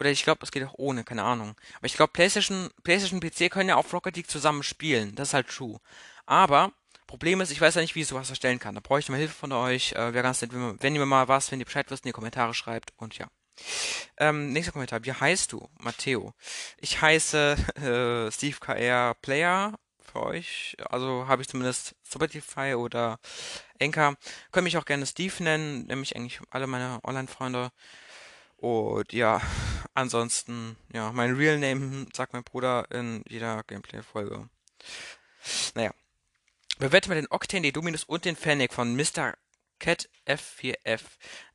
Oder 0.00 0.10
ich 0.10 0.24
glaube, 0.24 0.40
es 0.42 0.50
geht 0.50 0.64
auch 0.64 0.74
ohne, 0.78 1.04
keine 1.04 1.22
Ahnung. 1.22 1.54
Aber 1.76 1.86
ich 1.86 1.94
glaube, 1.94 2.12
PlayStation, 2.12 2.70
PlayStation 2.82 3.20
PC 3.20 3.50
können 3.50 3.68
ja 3.68 3.76
auf 3.76 3.92
Rocket 3.92 4.16
League 4.16 4.30
zusammen 4.30 4.62
spielen. 4.62 5.14
Das 5.14 5.28
ist 5.28 5.34
halt 5.34 5.48
true. 5.48 5.78
Aber 6.26 6.72
Problem 7.06 7.40
ist, 7.40 7.50
ich 7.50 7.60
weiß 7.60 7.74
ja 7.74 7.80
nicht, 7.80 7.96
wie 7.96 8.02
ich 8.02 8.06
sowas 8.06 8.30
erstellen 8.30 8.60
kann. 8.60 8.76
Da 8.76 8.80
brauche 8.80 9.00
ich 9.00 9.08
mal 9.08 9.18
Hilfe 9.18 9.34
von 9.34 9.50
euch. 9.50 9.92
Äh, 9.92 10.14
Wäre 10.14 10.22
ganz 10.22 10.40
nett, 10.40 10.52
wenn, 10.52 10.94
ihr 10.94 11.00
mir 11.00 11.06
mal 11.06 11.26
was, 11.26 11.50
wenn 11.50 11.58
ihr 11.58 11.66
Bescheid 11.66 11.90
wisst, 11.90 12.04
in 12.04 12.10
die 12.10 12.12
Kommentare 12.12 12.54
schreibt. 12.54 12.92
Und 12.96 13.18
ja. 13.18 13.26
Ähm, 14.16 14.52
nächster 14.52 14.72
Kommentar. 14.72 15.04
Wie 15.04 15.12
heißt 15.12 15.52
du? 15.52 15.68
Matteo. 15.80 16.34
Ich 16.78 17.02
heiße 17.02 17.56
äh, 18.28 18.32
Steve 18.32 18.56
KR 18.60 19.14
Player 19.20 19.74
für 20.00 20.22
euch. 20.22 20.76
Also 20.88 21.26
habe 21.26 21.42
ich 21.42 21.48
zumindest 21.48 21.96
Spotify 22.06 22.74
oder 22.74 23.18
Anchor. 23.82 24.14
Könnt 24.52 24.64
mich 24.64 24.78
auch 24.78 24.84
gerne 24.84 25.04
Steve 25.04 25.42
nennen, 25.42 25.86
nämlich 25.86 26.14
eigentlich 26.14 26.40
alle 26.50 26.68
meine 26.68 27.00
Online-Freunde. 27.02 27.70
Und 28.60 29.14
ja, 29.14 29.40
ansonsten, 29.94 30.76
ja, 30.92 31.12
mein 31.12 31.34
Real 31.34 31.58
Name 31.58 32.06
sagt 32.12 32.34
mein 32.34 32.44
Bruder 32.44 32.86
in 32.90 33.24
jeder 33.26 33.62
Gameplay-Folge. 33.64 34.50
Naja. 35.74 35.94
Bewerte 36.78 37.08
mal 37.08 37.14
den 37.14 37.30
Octane, 37.30 37.62
den 37.62 37.72
Dominus 37.72 38.04
und 38.04 38.24
den 38.24 38.36
Fennec 38.36 38.72
von 38.72 38.94
Mr. 38.96 39.34
Cat 39.78 40.08
F4F. 40.26 41.00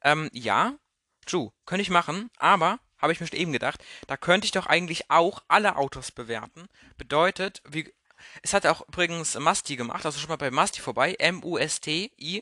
Ähm, 0.03 0.29
ja, 0.33 0.77
true, 1.25 1.51
könnte 1.65 1.83
ich 1.83 1.89
machen, 1.89 2.29
aber 2.37 2.79
habe 2.97 3.13
ich 3.13 3.19
mir 3.19 3.27
schon 3.27 3.39
eben 3.39 3.53
gedacht, 3.53 3.83
da 4.07 4.17
könnte 4.17 4.45
ich 4.45 4.51
doch 4.51 4.65
eigentlich 4.65 5.09
auch 5.11 5.43
alle 5.47 5.75
Autos 5.75 6.11
bewerten. 6.11 6.67
Bedeutet, 6.97 7.61
wie, 7.67 7.93
es 8.41 8.53
hat 8.53 8.65
auch 8.65 8.87
übrigens 8.87 9.37
Masti 9.37 9.75
gemacht, 9.75 10.05
also 10.05 10.19
schon 10.19 10.29
mal 10.29 10.37
bei 10.37 10.51
Masti 10.51 10.81
vorbei, 10.81 11.13
M-U-S-T-I 11.13 12.41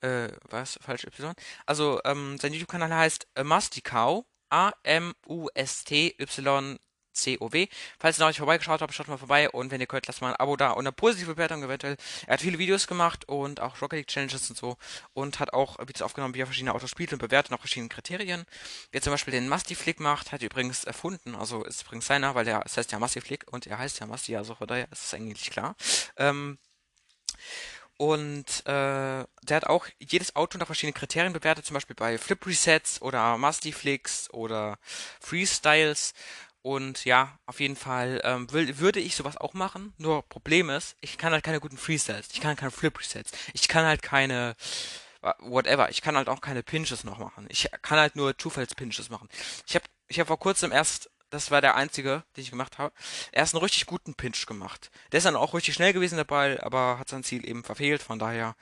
äh, 0.00 0.28
was? 0.50 0.78
Falsch, 0.82 1.04
Y. 1.04 1.34
Also, 1.66 2.00
ähm, 2.04 2.38
sein 2.38 2.52
YouTube-Kanal 2.52 2.94
heißt 2.94 3.26
äh, 3.34 3.44
Mastikau. 3.44 4.26
A-M-U-S-T-Y-C-O-W. 4.50 4.88
Falls 7.98 8.18
ihr 8.18 8.20
noch 8.20 8.28
nicht 8.28 8.38
vorbeigeschaut 8.38 8.80
habt, 8.80 8.94
schaut 8.94 9.08
mal 9.08 9.18
vorbei 9.18 9.50
und 9.50 9.70
wenn 9.70 9.80
ihr 9.80 9.86
könnt, 9.86 10.06
lasst 10.06 10.20
mal 10.20 10.30
ein 10.30 10.36
Abo 10.36 10.56
da 10.56 10.70
und 10.70 10.86
eine 10.86 10.92
positive 10.92 11.34
Bewertung 11.34 11.62
eventuell. 11.62 11.96
Er 12.26 12.34
hat 12.34 12.40
viele 12.40 12.58
Videos 12.58 12.86
gemacht 12.86 13.28
und 13.28 13.60
auch 13.60 13.82
Rocket 13.82 13.98
League 13.98 14.06
Challenges 14.06 14.48
und 14.50 14.56
so 14.56 14.76
und 15.12 15.40
hat 15.40 15.52
auch 15.52 15.78
Videos 15.80 16.02
aufgenommen, 16.02 16.34
wie 16.34 16.40
er 16.40 16.46
verschiedene 16.46 16.74
Autos 16.74 16.90
spielt 16.90 17.12
und 17.12 17.18
bewertet 17.18 17.50
nach 17.50 17.58
verschiedenen 17.58 17.88
Kriterien. 17.88 18.44
Wer 18.92 19.02
zum 19.02 19.12
Beispiel 19.12 19.32
den 19.32 19.48
Masti 19.48 19.74
Flick 19.74 20.00
macht, 20.00 20.32
hat 20.32 20.42
er 20.42 20.46
übrigens 20.46 20.84
erfunden, 20.84 21.34
also 21.34 21.64
ist 21.64 21.82
übrigens 21.82 22.06
seiner, 22.06 22.34
weil 22.34 22.44
der, 22.44 22.62
es 22.64 22.76
heißt 22.76 22.92
ja 22.92 22.98
Masti 22.98 23.20
Flick 23.20 23.52
und 23.52 23.66
er 23.66 23.78
heißt 23.78 24.00
ja 24.00 24.06
Masti, 24.06 24.36
also 24.36 24.54
von 24.54 24.66
daher 24.66 24.90
ist 24.90 25.04
es 25.04 25.14
eigentlich 25.14 25.50
klar. 25.50 25.76
Ähm, 26.16 26.58
und 27.98 28.64
äh, 28.64 29.24
der 29.42 29.56
hat 29.56 29.66
auch 29.66 29.86
jedes 29.98 30.36
Auto 30.36 30.56
nach 30.56 30.66
verschiedenen 30.66 30.94
Kriterien 30.94 31.32
bewertet, 31.32 31.66
zum 31.66 31.74
Beispiel 31.74 31.96
bei 31.96 32.16
Flip 32.16 32.46
Resets 32.46 33.02
oder 33.02 33.36
Musty 33.38 33.72
Flicks 33.72 34.32
oder 34.32 34.78
Freestyles. 35.20 36.14
Und 36.62 37.04
ja, 37.04 37.38
auf 37.46 37.60
jeden 37.60 37.76
Fall 37.76 38.20
ähm, 38.24 38.50
will, 38.52 38.78
würde 38.78 39.00
ich 39.00 39.16
sowas 39.16 39.36
auch 39.36 39.52
machen. 39.54 39.94
Nur 39.98 40.22
Problem 40.28 40.70
ist, 40.70 40.96
ich 41.00 41.18
kann 41.18 41.32
halt 41.32 41.42
keine 41.42 41.60
guten 41.60 41.76
Freestyles. 41.76 42.28
Ich 42.32 42.40
kann 42.40 42.56
keine 42.56 42.70
Flip 42.70 42.96
Resets. 42.98 43.32
Ich 43.52 43.66
kann 43.68 43.84
halt 43.84 44.02
keine 44.02 44.54
whatever. 45.40 45.90
Ich 45.90 46.00
kann 46.00 46.16
halt 46.16 46.28
auch 46.28 46.40
keine 46.40 46.62
Pinches 46.62 47.02
noch 47.02 47.18
machen. 47.18 47.46
Ich 47.48 47.68
kann 47.82 47.98
halt 47.98 48.14
nur 48.14 48.38
Zufalls-Pinches 48.38 49.10
machen. 49.10 49.28
Ich 49.66 49.74
habe 49.74 49.84
ich 50.06 50.20
hab 50.20 50.28
vor 50.28 50.38
kurzem 50.38 50.70
erst 50.72 51.10
das 51.30 51.50
war 51.50 51.60
der 51.60 51.76
einzige, 51.76 52.24
den 52.36 52.42
ich 52.42 52.50
gemacht 52.50 52.78
habe. 52.78 52.94
Er 53.32 53.44
ist 53.44 53.54
einen 53.54 53.62
richtig 53.62 53.86
guten 53.86 54.14
Pinch 54.14 54.46
gemacht. 54.46 54.90
Der 55.12 55.18
ist 55.18 55.24
dann 55.24 55.36
auch 55.36 55.54
richtig 55.54 55.74
schnell 55.74 55.92
gewesen 55.92 56.16
dabei, 56.16 56.62
aber 56.62 56.98
hat 56.98 57.08
sein 57.08 57.24
Ziel 57.24 57.48
eben 57.48 57.64
verfehlt. 57.64 58.02
Von 58.02 58.18
daher, 58.18 58.56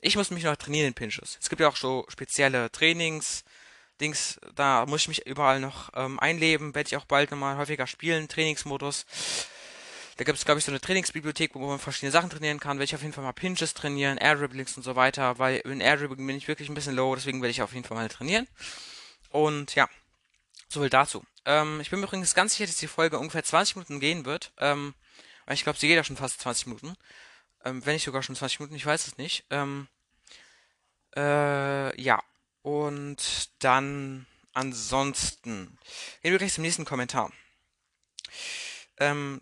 ich 0.00 0.16
muss 0.16 0.30
mich 0.30 0.44
noch 0.44 0.56
trainieren 0.56 0.88
in 0.88 0.94
Pinches. 0.94 1.38
Es 1.40 1.48
gibt 1.48 1.60
ja 1.60 1.68
auch 1.68 1.76
so 1.76 2.04
spezielle 2.08 2.70
Trainings, 2.70 3.44
Dings, 4.00 4.38
da 4.54 4.86
muss 4.86 5.02
ich 5.02 5.08
mich 5.08 5.26
überall 5.26 5.60
noch 5.60 5.90
ähm, 5.94 6.20
einleben. 6.20 6.74
Werde 6.74 6.88
ich 6.88 6.96
auch 6.96 7.04
bald 7.04 7.30
nochmal 7.30 7.56
häufiger 7.56 7.86
spielen, 7.86 8.28
Trainingsmodus. 8.28 9.06
Da 10.16 10.24
gibt 10.24 10.38
es, 10.38 10.44
glaube 10.44 10.58
ich, 10.58 10.64
so 10.64 10.72
eine 10.72 10.80
Trainingsbibliothek, 10.80 11.54
wo 11.54 11.66
man 11.66 11.78
verschiedene 11.78 12.10
Sachen 12.10 12.30
trainieren 12.30 12.60
kann. 12.60 12.78
Werde 12.78 12.84
ich 12.84 12.94
auf 12.94 13.02
jeden 13.02 13.12
Fall 13.12 13.24
mal 13.24 13.32
Pinches 13.32 13.74
trainieren, 13.74 14.18
Air 14.18 14.36
Dribblings 14.36 14.76
und 14.76 14.82
so 14.82 14.96
weiter, 14.96 15.38
weil 15.38 15.58
in 15.58 15.80
Air 15.80 15.96
Dribbling 15.96 16.26
bin 16.26 16.36
ich 16.36 16.48
wirklich 16.48 16.68
ein 16.68 16.74
bisschen 16.74 16.96
low, 16.96 17.14
deswegen 17.14 17.40
werde 17.40 17.50
ich 17.50 17.62
auf 17.62 17.72
jeden 17.72 17.84
Fall 17.84 17.96
mal 17.96 18.08
trainieren. 18.08 18.48
Und 19.30 19.74
ja, 19.74 19.88
so 20.68 20.80
viel 20.80 20.90
dazu. 20.90 21.24
Ähm, 21.44 21.80
ich 21.80 21.90
bin 21.90 22.00
mir 22.00 22.06
übrigens 22.06 22.34
ganz 22.34 22.52
sicher, 22.52 22.66
dass 22.66 22.76
die 22.76 22.88
Folge 22.88 23.18
ungefähr 23.18 23.44
20 23.44 23.76
Minuten 23.76 24.00
gehen 24.00 24.24
wird. 24.24 24.52
Ähm, 24.58 24.94
ich 25.50 25.62
glaube, 25.62 25.78
sie 25.78 25.88
geht 25.88 25.96
ja 25.96 26.04
schon 26.04 26.16
fast 26.16 26.40
20 26.40 26.66
Minuten. 26.66 26.94
Ähm, 27.64 27.84
wenn 27.84 27.94
nicht 27.94 28.04
sogar 28.04 28.22
schon 28.22 28.36
20 28.36 28.60
Minuten, 28.60 28.76
ich 28.76 28.86
weiß 28.86 29.06
es 29.06 29.18
nicht. 29.18 29.44
Ähm, 29.50 29.88
äh, 31.16 32.00
ja. 32.00 32.22
Und 32.62 33.50
dann 33.60 34.26
ansonsten 34.52 35.78
gehen 36.22 36.32
wir 36.32 36.38
gleich 36.38 36.54
zum 36.54 36.62
nächsten 36.62 36.84
Kommentar. 36.84 37.32
Ähm, 38.98 39.40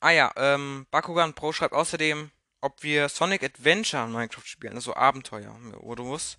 ah 0.00 0.10
ja, 0.10 0.32
ähm, 0.36 0.86
Bakugan 0.90 1.34
Pro 1.34 1.52
schreibt 1.52 1.74
außerdem, 1.74 2.30
ob 2.60 2.82
wir 2.82 3.08
Sonic 3.08 3.42
Adventure 3.42 4.04
in 4.04 4.12
Minecraft 4.12 4.46
spielen, 4.46 4.74
also 4.74 4.94
Abenteuer, 4.94 5.58
Modus. 5.58 6.38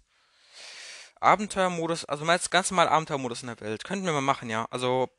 Abenteuermodus, 1.23 2.05
also 2.05 2.25
jetzt 2.25 2.51
ganz 2.51 2.71
normal 2.71 2.89
Abenteuermodus 2.89 3.41
in 3.41 3.47
der 3.47 3.59
Welt. 3.61 3.83
Könnten 3.83 4.05
wir 4.05 4.13
mal 4.13 4.21
machen, 4.21 4.49
ja. 4.49 4.67
Also 4.69 5.09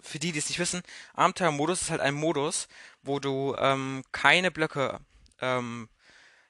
für 0.00 0.18
die, 0.18 0.32
die 0.32 0.38
es 0.38 0.48
nicht 0.48 0.58
wissen, 0.58 0.82
Abenteuermodus 1.14 1.82
ist 1.82 1.90
halt 1.90 2.00
ein 2.00 2.14
Modus, 2.14 2.68
wo 3.02 3.18
du 3.18 3.54
ähm, 3.58 4.04
keine 4.12 4.50
Blöcke 4.50 5.00
ähm, 5.40 5.88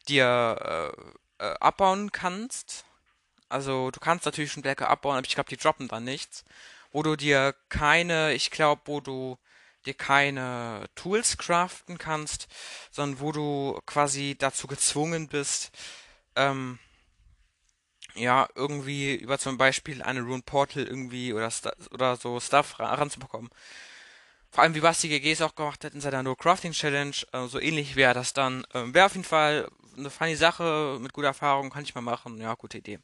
dir 0.08 0.94
äh, 1.38 1.44
äh, 1.44 1.54
abbauen 1.60 2.12
kannst. 2.12 2.84
Also 3.48 3.90
du 3.90 4.00
kannst 4.00 4.26
natürlich 4.26 4.52
schon 4.52 4.62
Blöcke 4.62 4.88
abbauen, 4.88 5.16
aber 5.16 5.26
ich 5.26 5.34
glaube, 5.34 5.48
die 5.48 5.56
droppen 5.56 5.88
dann 5.88 6.04
nichts. 6.04 6.44
Wo 6.92 7.02
du 7.02 7.16
dir 7.16 7.54
keine, 7.68 8.34
ich 8.34 8.50
glaube, 8.50 8.82
wo 8.86 9.00
du 9.00 9.38
dir 9.86 9.94
keine 9.94 10.86
Tools 10.94 11.38
craften 11.38 11.98
kannst, 11.98 12.48
sondern 12.90 13.20
wo 13.20 13.32
du 13.32 13.80
quasi 13.86 14.36
dazu 14.38 14.66
gezwungen 14.66 15.28
bist, 15.28 15.70
ähm, 16.36 16.78
ja, 18.14 18.48
irgendwie 18.54 19.14
über 19.16 19.38
zum 19.38 19.58
Beispiel 19.58 20.02
eine 20.02 20.22
Rune 20.22 20.42
Portal 20.42 20.84
irgendwie 20.84 21.32
oder, 21.32 21.52
oder 21.92 22.16
so 22.16 22.40
Stuff 22.40 22.78
ra- 22.80 22.94
ranzubekommen. 22.94 23.50
Vor 24.50 24.62
allem, 24.64 24.74
wie 24.74 24.80
Basti 24.80 25.08
GG 25.08 25.32
es 25.32 25.42
auch 25.42 25.54
gemacht 25.54 25.84
hat 25.84 25.94
in 25.94 26.00
seiner 26.00 26.22
No 26.22 26.34
Crafting 26.34 26.72
Challenge, 26.72 27.14
äh, 27.32 27.46
so 27.48 27.60
ähnlich 27.60 27.96
wäre 27.96 28.14
das 28.14 28.32
dann. 28.32 28.66
Ähm, 28.74 28.94
wäre 28.94 29.06
auf 29.06 29.12
jeden 29.12 29.24
Fall 29.24 29.68
eine 29.96 30.10
funny 30.10 30.36
Sache, 30.36 30.98
mit 31.00 31.12
guter 31.12 31.28
Erfahrung, 31.28 31.70
kann 31.70 31.82
ich 31.84 31.94
mal 31.94 32.00
machen. 32.00 32.40
Ja, 32.40 32.54
gute 32.54 32.78
Idee. 32.78 32.98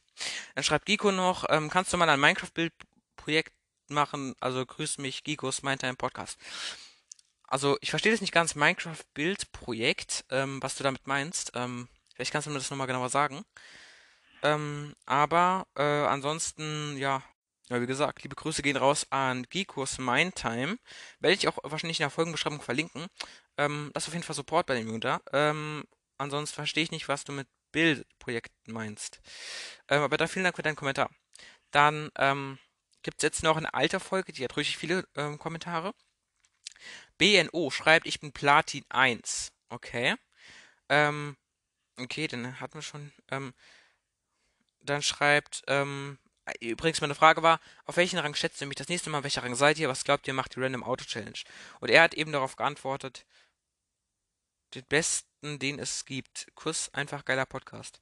Dann 0.54 0.64
schreibt 0.64 0.86
Giko 0.86 1.12
noch, 1.12 1.44
ähm, 1.50 1.68
kannst 1.70 1.92
du 1.92 1.96
mal 1.96 2.08
ein 2.08 2.20
Minecraft-Bild-Projekt 2.20 3.52
machen? 3.88 4.34
Also 4.40 4.64
grüß 4.64 4.98
mich, 4.98 5.24
Gikos, 5.24 5.60
im 5.60 5.96
Podcast. 5.96 6.38
Also, 7.46 7.76
ich 7.80 7.90
verstehe 7.90 8.12
das 8.12 8.20
nicht 8.20 8.32
ganz, 8.32 8.54
Minecraft-Bild-Projekt, 8.54 10.24
ähm, 10.30 10.62
was 10.62 10.76
du 10.76 10.82
damit 10.82 11.06
meinst. 11.06 11.52
Ähm, 11.54 11.88
vielleicht 12.14 12.32
kannst 12.32 12.46
du 12.46 12.50
mir 12.50 12.58
das 12.58 12.70
nochmal 12.70 12.86
genauer 12.86 13.10
sagen. 13.10 13.44
Ähm, 14.44 14.94
aber 15.06 15.66
äh, 15.74 15.82
ansonsten, 15.82 16.96
ja, 16.98 17.22
ja, 17.70 17.80
wie 17.80 17.86
gesagt, 17.86 18.22
liebe 18.22 18.36
Grüße 18.36 18.60
gehen 18.62 18.76
raus 18.76 19.06
an 19.10 19.44
Geekos 19.44 19.98
Mindtime. 19.98 20.78
Werde 21.18 21.34
ich 21.34 21.48
auch 21.48 21.58
wahrscheinlich 21.62 21.98
in 21.98 22.04
der 22.04 22.10
Folgenbeschreibung 22.10 22.60
verlinken. 22.60 23.06
Ähm, 23.56 23.90
lass 23.94 24.06
auf 24.06 24.12
jeden 24.12 24.24
Fall 24.24 24.36
Support 24.36 24.66
bei 24.66 24.74
dem 24.74 24.86
Jungen 24.86 25.00
da. 25.00 25.22
Ähm, 25.32 25.84
ansonsten 26.18 26.54
verstehe 26.54 26.84
ich 26.84 26.90
nicht, 26.90 27.08
was 27.08 27.24
du 27.24 27.32
mit 27.32 27.48
Bildprojekten 27.72 28.72
meinst. 28.72 29.20
Ähm, 29.88 30.02
aber 30.02 30.18
da 30.18 30.26
vielen 30.26 30.44
Dank 30.44 30.56
für 30.56 30.62
deinen 30.62 30.76
Kommentar. 30.76 31.10
Dann 31.70 32.10
ähm, 32.16 32.58
gibt 33.02 33.18
es 33.18 33.22
jetzt 33.22 33.42
noch 33.42 33.56
eine 33.56 33.72
alte 33.72 33.98
Folge, 33.98 34.32
die 34.32 34.44
hat 34.44 34.56
richtig 34.58 34.76
viele 34.76 35.08
ähm, 35.16 35.38
Kommentare. 35.38 35.94
BNO 37.16 37.70
schreibt, 37.70 38.06
ich 38.06 38.20
bin 38.20 38.32
Platin 38.32 38.84
1. 38.90 39.52
Okay. 39.70 40.16
Ähm, 40.90 41.36
okay, 41.98 42.26
dann 42.28 42.60
hatten 42.60 42.74
wir 42.74 42.82
schon. 42.82 43.12
Ähm, 43.30 43.54
dann 44.84 45.02
schreibt, 45.02 45.62
ähm, 45.66 46.18
übrigens 46.60 47.00
meine 47.00 47.14
Frage 47.14 47.42
war, 47.42 47.60
auf 47.84 47.96
welchen 47.96 48.18
Rang 48.18 48.34
schätzt 48.34 48.60
ihr 48.60 48.66
mich 48.66 48.76
das 48.76 48.88
nächste 48.88 49.10
Mal? 49.10 49.22
Welcher 49.22 49.42
Rang 49.42 49.54
seid 49.54 49.78
ihr? 49.78 49.88
Was 49.88 50.04
glaubt 50.04 50.26
ihr, 50.28 50.34
macht 50.34 50.54
die 50.54 50.60
Random 50.60 50.84
Auto 50.84 51.04
Challenge? 51.04 51.38
Und 51.80 51.90
er 51.90 52.02
hat 52.02 52.14
eben 52.14 52.32
darauf 52.32 52.56
geantwortet, 52.56 53.24
den 54.74 54.84
besten, 54.84 55.58
den 55.58 55.78
es 55.78 56.04
gibt. 56.04 56.48
Kuss, 56.54 56.92
einfach 56.92 57.24
geiler 57.24 57.46
Podcast. 57.46 58.00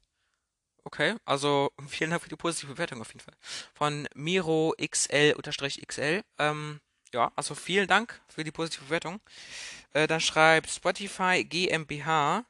Okay, 0.83 1.15
also 1.25 1.71
vielen 1.87 2.11
Dank 2.11 2.23
für 2.23 2.29
die 2.29 2.35
positive 2.35 2.73
Bewertung 2.73 3.01
auf 3.01 3.09
jeden 3.09 3.21
Fall. 3.21 3.35
Von 3.73 4.07
Miro 4.13 4.75
XL-XL. 4.79 6.23
Ähm, 6.39 6.81
ja, 7.13 7.31
also 7.35 7.55
vielen 7.55 7.87
Dank 7.87 8.21
für 8.27 8.43
die 8.43 8.51
positive 8.51 8.85
Bewertung. 8.85 9.21
Äh, 9.93 10.07
dann 10.07 10.19
schreibt 10.19 10.69
Spotify 10.69 11.45
GmbH 11.45 12.45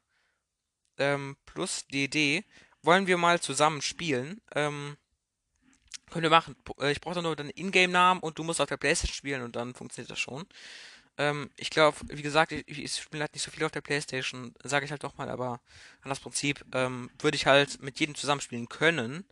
ähm, 0.97 1.37
plus 1.45 1.85
DD. 1.87 2.43
Wollen 2.83 3.07
wir 3.07 3.17
mal 3.17 3.39
zusammen 3.39 3.81
spielen? 3.81 4.41
Ähm, 4.53 4.97
können 6.11 6.23
wir 6.23 6.29
machen. 6.29 6.55
Äh, 6.79 6.91
Ich 6.91 7.01
brauche 7.01 7.21
nur 7.21 7.35
deinen 7.35 7.49
Ingame-Namen 7.49 8.19
und 8.21 8.37
du 8.37 8.43
musst 8.43 8.61
auf 8.61 8.69
der 8.69 8.77
PlayStation 8.77 9.15
spielen 9.15 9.41
und 9.41 9.55
dann 9.55 9.73
funktioniert 9.73 10.11
das 10.11 10.19
schon. 10.19 10.45
Ähm, 11.17 11.49
ich 11.57 11.69
glaube, 11.69 11.97
wie 12.09 12.21
gesagt, 12.21 12.51
ich, 12.51 12.63
ich 12.67 12.95
spiele 12.95 13.21
halt 13.23 13.33
nicht 13.33 13.43
so 13.43 13.51
viel 13.51 13.63
auf 13.63 13.71
der 13.71 13.81
PlayStation, 13.81 14.53
sage 14.63 14.85
ich 14.85 14.91
halt 14.91 15.03
doch 15.03 15.17
mal, 15.17 15.29
aber 15.29 15.61
an 16.01 16.09
das 16.09 16.19
Prinzip 16.19 16.65
ähm, 16.73 17.09
würde 17.19 17.35
ich 17.35 17.45
halt 17.45 17.81
mit 17.81 17.99
jedem 17.99 18.15
zusammenspielen 18.15 18.67
können. 18.69 19.25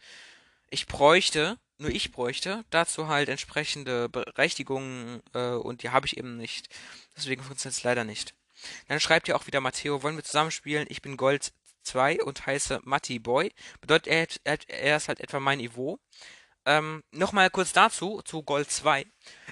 Ich 0.69 0.87
bräuchte, 0.87 1.59
nur 1.77 1.91
ich 1.91 2.11
bräuchte, 2.11 2.63
dazu 2.69 3.07
halt 3.07 3.29
entsprechende 3.29 4.09
Berechtigungen 4.09 5.21
äh, 5.33 5.51
und 5.51 5.83
die 5.83 5.89
habe 5.89 6.05
ich 6.07 6.17
eben 6.17 6.37
nicht. 6.37 6.69
Deswegen 7.17 7.43
funktioniert 7.43 7.77
es 7.77 7.83
leider 7.83 8.03
nicht. 8.05 8.33
Dann 8.87 8.99
schreibt 8.99 9.27
ihr 9.27 9.35
auch 9.35 9.47
wieder 9.47 9.61
Matteo, 9.61 10.03
wollen 10.03 10.15
wir 10.15 10.23
zusammenspielen? 10.23 10.85
Ich 10.89 11.01
bin 11.01 11.17
Gold 11.17 11.51
2 11.84 12.22
und 12.24 12.46
heiße 12.46 12.82
Matti 12.84 13.20
Boy. 13.20 13.52
Bedeutet, 13.80 14.39
er, 14.44 14.58
er, 14.67 14.98
ist 14.98 15.08
halt 15.08 15.20
etwa 15.20 15.39
mein 15.39 15.60
Niveau. 15.60 16.00
Ähm, 16.65 17.04
nochmal 17.12 17.50
kurz 17.50 17.74
dazu, 17.74 18.22
zu 18.24 18.44
Gold 18.44 18.70
2. 18.70 19.06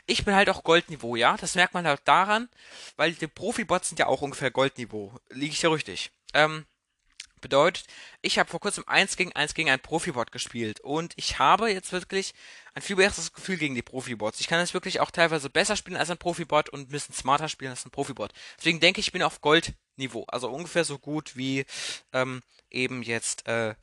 Ich 0.05 0.25
bin 0.25 0.35
halt 0.35 0.49
auch 0.49 0.63
Goldniveau, 0.63 1.15
ja? 1.15 1.37
Das 1.37 1.55
merkt 1.55 1.73
man 1.73 1.87
halt 1.87 2.01
daran, 2.05 2.49
weil 2.97 3.13
die 3.13 3.27
Profibots 3.27 3.89
sind 3.89 3.99
ja 3.99 4.07
auch 4.07 4.21
ungefähr 4.21 4.51
Goldniveau. 4.51 5.13
Liege 5.29 5.53
ich 5.53 5.61
ja 5.61 5.69
richtig. 5.69 6.11
Ähm, 6.33 6.65
Bedeutet, 7.41 7.85
ich 8.21 8.37
habe 8.37 8.49
vor 8.49 8.59
kurzem 8.59 8.83
eins 8.87 9.15
gegen 9.15 9.33
eins 9.33 9.53
gegen 9.53 9.69
einen 9.69 9.81
Profibot 9.81 10.31
gespielt 10.31 10.81
und 10.81 11.13
ich 11.15 11.39
habe 11.39 11.71
jetzt 11.71 11.91
wirklich 11.93 12.33
ein 12.73 12.81
viel 12.81 12.97
besseres 12.97 13.33
Gefühl 13.33 13.57
gegen 13.57 13.75
die 13.75 13.81
Profibots. 13.81 14.41
Ich 14.41 14.47
kann 14.47 14.59
es 14.59 14.73
wirklich 14.73 14.99
auch 14.99 15.11
teilweise 15.11 15.49
besser 15.49 15.75
spielen 15.75 15.97
als 15.97 16.09
ein 16.09 16.17
Profibot 16.17 16.69
und 16.69 16.81
ein 16.81 16.87
bisschen 16.87 17.15
smarter 17.15 17.47
spielen 17.47 17.71
als 17.71 17.85
ein 17.85 17.91
Profibot. 17.91 18.33
Deswegen 18.57 18.79
denke 18.79 18.99
ich, 18.99 19.07
ich 19.07 19.13
bin 19.13 19.23
auf 19.23 19.41
Goldniveau, 19.99 20.25
also 20.27 20.49
ungefähr 20.49 20.85
so 20.85 20.97
gut 20.97 21.35
wie 21.35 21.65
ähm, 22.13 22.41
eben 22.69 23.03
jetzt 23.03 23.47
äh, 23.47 23.75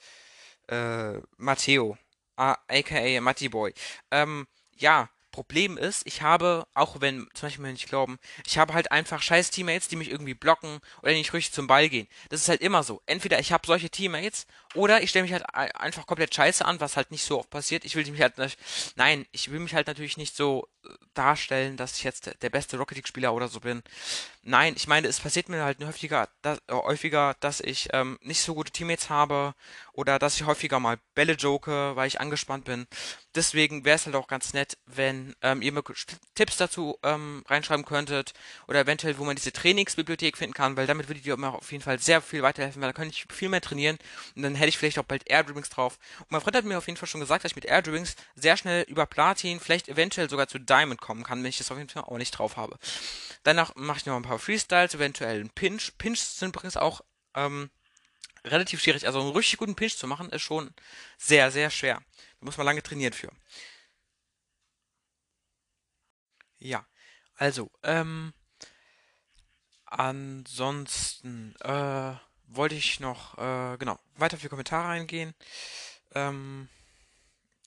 äh, 0.68 1.20
Matteo, 1.36 1.98
aka 2.36 3.20
Matty 3.20 3.48
Boy. 3.48 3.74
Ähm, 4.10 4.46
ja, 4.76 5.08
Problem 5.30 5.76
ist, 5.76 6.06
ich 6.06 6.22
habe, 6.22 6.66
auch 6.72 7.02
wenn, 7.02 7.28
zum 7.34 7.48
Beispiel, 7.48 7.66
ich 7.66 7.86
glauben, 7.86 8.18
ich 8.46 8.56
habe 8.56 8.72
halt 8.72 8.90
einfach 8.90 9.20
scheiß 9.20 9.50
Teammates, 9.50 9.88
die 9.88 9.96
mich 9.96 10.10
irgendwie 10.10 10.32
blocken 10.32 10.80
oder 11.02 11.12
nicht 11.12 11.34
richtig 11.34 11.52
zum 11.52 11.66
Ball 11.66 11.90
gehen. 11.90 12.08
Das 12.30 12.40
ist 12.40 12.48
halt 12.48 12.62
immer 12.62 12.82
so. 12.82 13.02
Entweder 13.04 13.38
ich 13.38 13.52
habe 13.52 13.66
solche 13.66 13.90
Teammates 13.90 14.46
oder 14.76 15.02
ich 15.02 15.10
stelle 15.10 15.24
mich 15.24 15.32
halt 15.32 15.44
ein- 15.54 15.70
einfach 15.72 16.06
komplett 16.06 16.34
scheiße 16.34 16.64
an, 16.64 16.80
was 16.80 16.96
halt 16.96 17.10
nicht 17.10 17.24
so 17.24 17.38
oft 17.38 17.50
passiert. 17.50 17.84
Ich 17.84 17.96
will 17.96 18.04
mich 18.10 18.20
halt, 18.20 18.38
nicht- 18.38 18.58
nein, 18.96 19.26
ich 19.32 19.50
will 19.50 19.60
mich 19.60 19.74
halt 19.74 19.86
natürlich 19.86 20.16
nicht 20.16 20.36
so 20.36 20.68
äh, 20.84 20.88
darstellen, 21.14 21.76
dass 21.76 21.96
ich 21.98 22.04
jetzt 22.04 22.30
der, 22.42 22.50
beste 22.50 22.76
Rocket 22.78 22.96
League 22.96 23.08
Spieler 23.08 23.34
oder 23.34 23.48
so 23.48 23.60
bin. 23.60 23.82
Nein, 24.42 24.74
ich 24.76 24.86
meine, 24.86 25.08
es 25.08 25.18
passiert 25.20 25.48
mir 25.48 25.64
halt 25.64 25.84
häufiger, 25.84 26.28
dass, 26.42 26.58
äh, 26.68 26.72
häufiger, 26.72 27.34
dass 27.40 27.60
ich 27.60 27.88
ähm, 27.92 28.18
nicht 28.22 28.40
so 28.40 28.54
gute 28.54 28.70
Teammates 28.70 29.10
habe 29.10 29.54
oder 29.92 30.18
dass 30.20 30.36
ich 30.36 30.46
häufiger 30.46 30.78
mal 30.78 30.98
Bälle 31.14 31.32
joke, 31.32 31.96
weil 31.96 32.06
ich 32.06 32.20
angespannt 32.20 32.64
bin. 32.64 32.86
Deswegen 33.34 33.84
wäre 33.84 33.96
es 33.96 34.06
halt 34.06 34.16
auch 34.16 34.28
ganz 34.28 34.54
nett, 34.54 34.78
wenn 34.86 35.34
ähm, 35.42 35.62
ihr 35.62 35.72
mir 35.72 35.82
Tipps 36.34 36.56
dazu 36.56 36.98
ähm, 37.02 37.44
reinschreiben 37.48 37.84
könntet 37.84 38.32
oder 38.68 38.80
eventuell, 38.80 39.18
wo 39.18 39.24
man 39.24 39.36
diese 39.36 39.52
Trainingsbibliothek 39.52 40.36
finden 40.38 40.54
kann, 40.54 40.76
weil 40.76 40.86
damit 40.86 41.08
würdet 41.08 41.26
ihr 41.26 41.36
mir 41.36 41.52
auf 41.52 41.70
jeden 41.72 41.82
Fall 41.84 41.98
sehr 41.98 42.22
viel 42.22 42.42
weiterhelfen, 42.42 42.80
weil 42.80 42.88
da 42.90 42.92
könnte 42.94 43.14
ich 43.14 43.26
viel 43.32 43.48
mehr 43.48 43.60
trainieren 43.60 43.98
und 44.36 44.42
dann 44.42 44.54
hätte 44.54 44.65
ich 44.68 44.78
vielleicht 44.78 44.98
auch 44.98 45.04
bald 45.04 45.28
Airdribbings 45.28 45.68
drauf. 45.68 45.98
Und 46.20 46.30
mein 46.30 46.40
Freund 46.40 46.56
hat 46.56 46.64
mir 46.64 46.78
auf 46.78 46.86
jeden 46.86 46.96
Fall 46.96 47.08
schon 47.08 47.20
gesagt, 47.20 47.44
dass 47.44 47.52
ich 47.52 47.56
mit 47.56 47.64
Airdribbings 47.64 48.16
sehr 48.34 48.56
schnell 48.56 48.82
über 48.84 49.06
Platin, 49.06 49.60
vielleicht 49.60 49.88
eventuell 49.88 50.30
sogar 50.30 50.48
zu 50.48 50.58
Diamond 50.58 51.00
kommen 51.00 51.24
kann, 51.24 51.42
wenn 51.42 51.50
ich 51.50 51.58
das 51.58 51.70
auf 51.70 51.78
jeden 51.78 51.90
Fall 51.90 52.04
auch 52.04 52.18
nicht 52.18 52.32
drauf 52.32 52.56
habe. 52.56 52.78
Danach 53.42 53.74
mache 53.76 53.98
ich 53.98 54.06
noch 54.06 54.16
ein 54.16 54.22
paar 54.22 54.38
Freestyles, 54.38 54.94
eventuell 54.94 55.40
einen 55.40 55.50
Pinch. 55.50 55.92
Pinch 55.98 56.20
sind 56.20 56.54
übrigens 56.54 56.76
auch 56.76 57.00
ähm, 57.34 57.70
relativ 58.44 58.82
schwierig. 58.82 59.06
Also 59.06 59.20
einen 59.20 59.30
richtig 59.30 59.58
guten 59.58 59.76
Pinch 59.76 59.96
zu 59.96 60.06
machen, 60.06 60.30
ist 60.30 60.42
schon 60.42 60.70
sehr, 61.18 61.50
sehr 61.50 61.70
schwer. 61.70 62.02
Da 62.40 62.44
muss 62.44 62.56
man 62.56 62.66
lange 62.66 62.82
trainieren 62.82 63.12
für. 63.12 63.30
Ja, 66.58 66.86
also, 67.36 67.70
ähm, 67.82 68.32
ansonsten, 69.84 71.54
äh, 71.60 72.14
wollte 72.48 72.74
ich 72.74 73.00
noch, 73.00 73.38
äh, 73.38 73.76
genau, 73.78 73.98
weiter 74.16 74.36
auf 74.36 74.42
die 74.42 74.48
Kommentare 74.48 74.88
eingehen. 74.88 75.34
Ähm, 76.14 76.68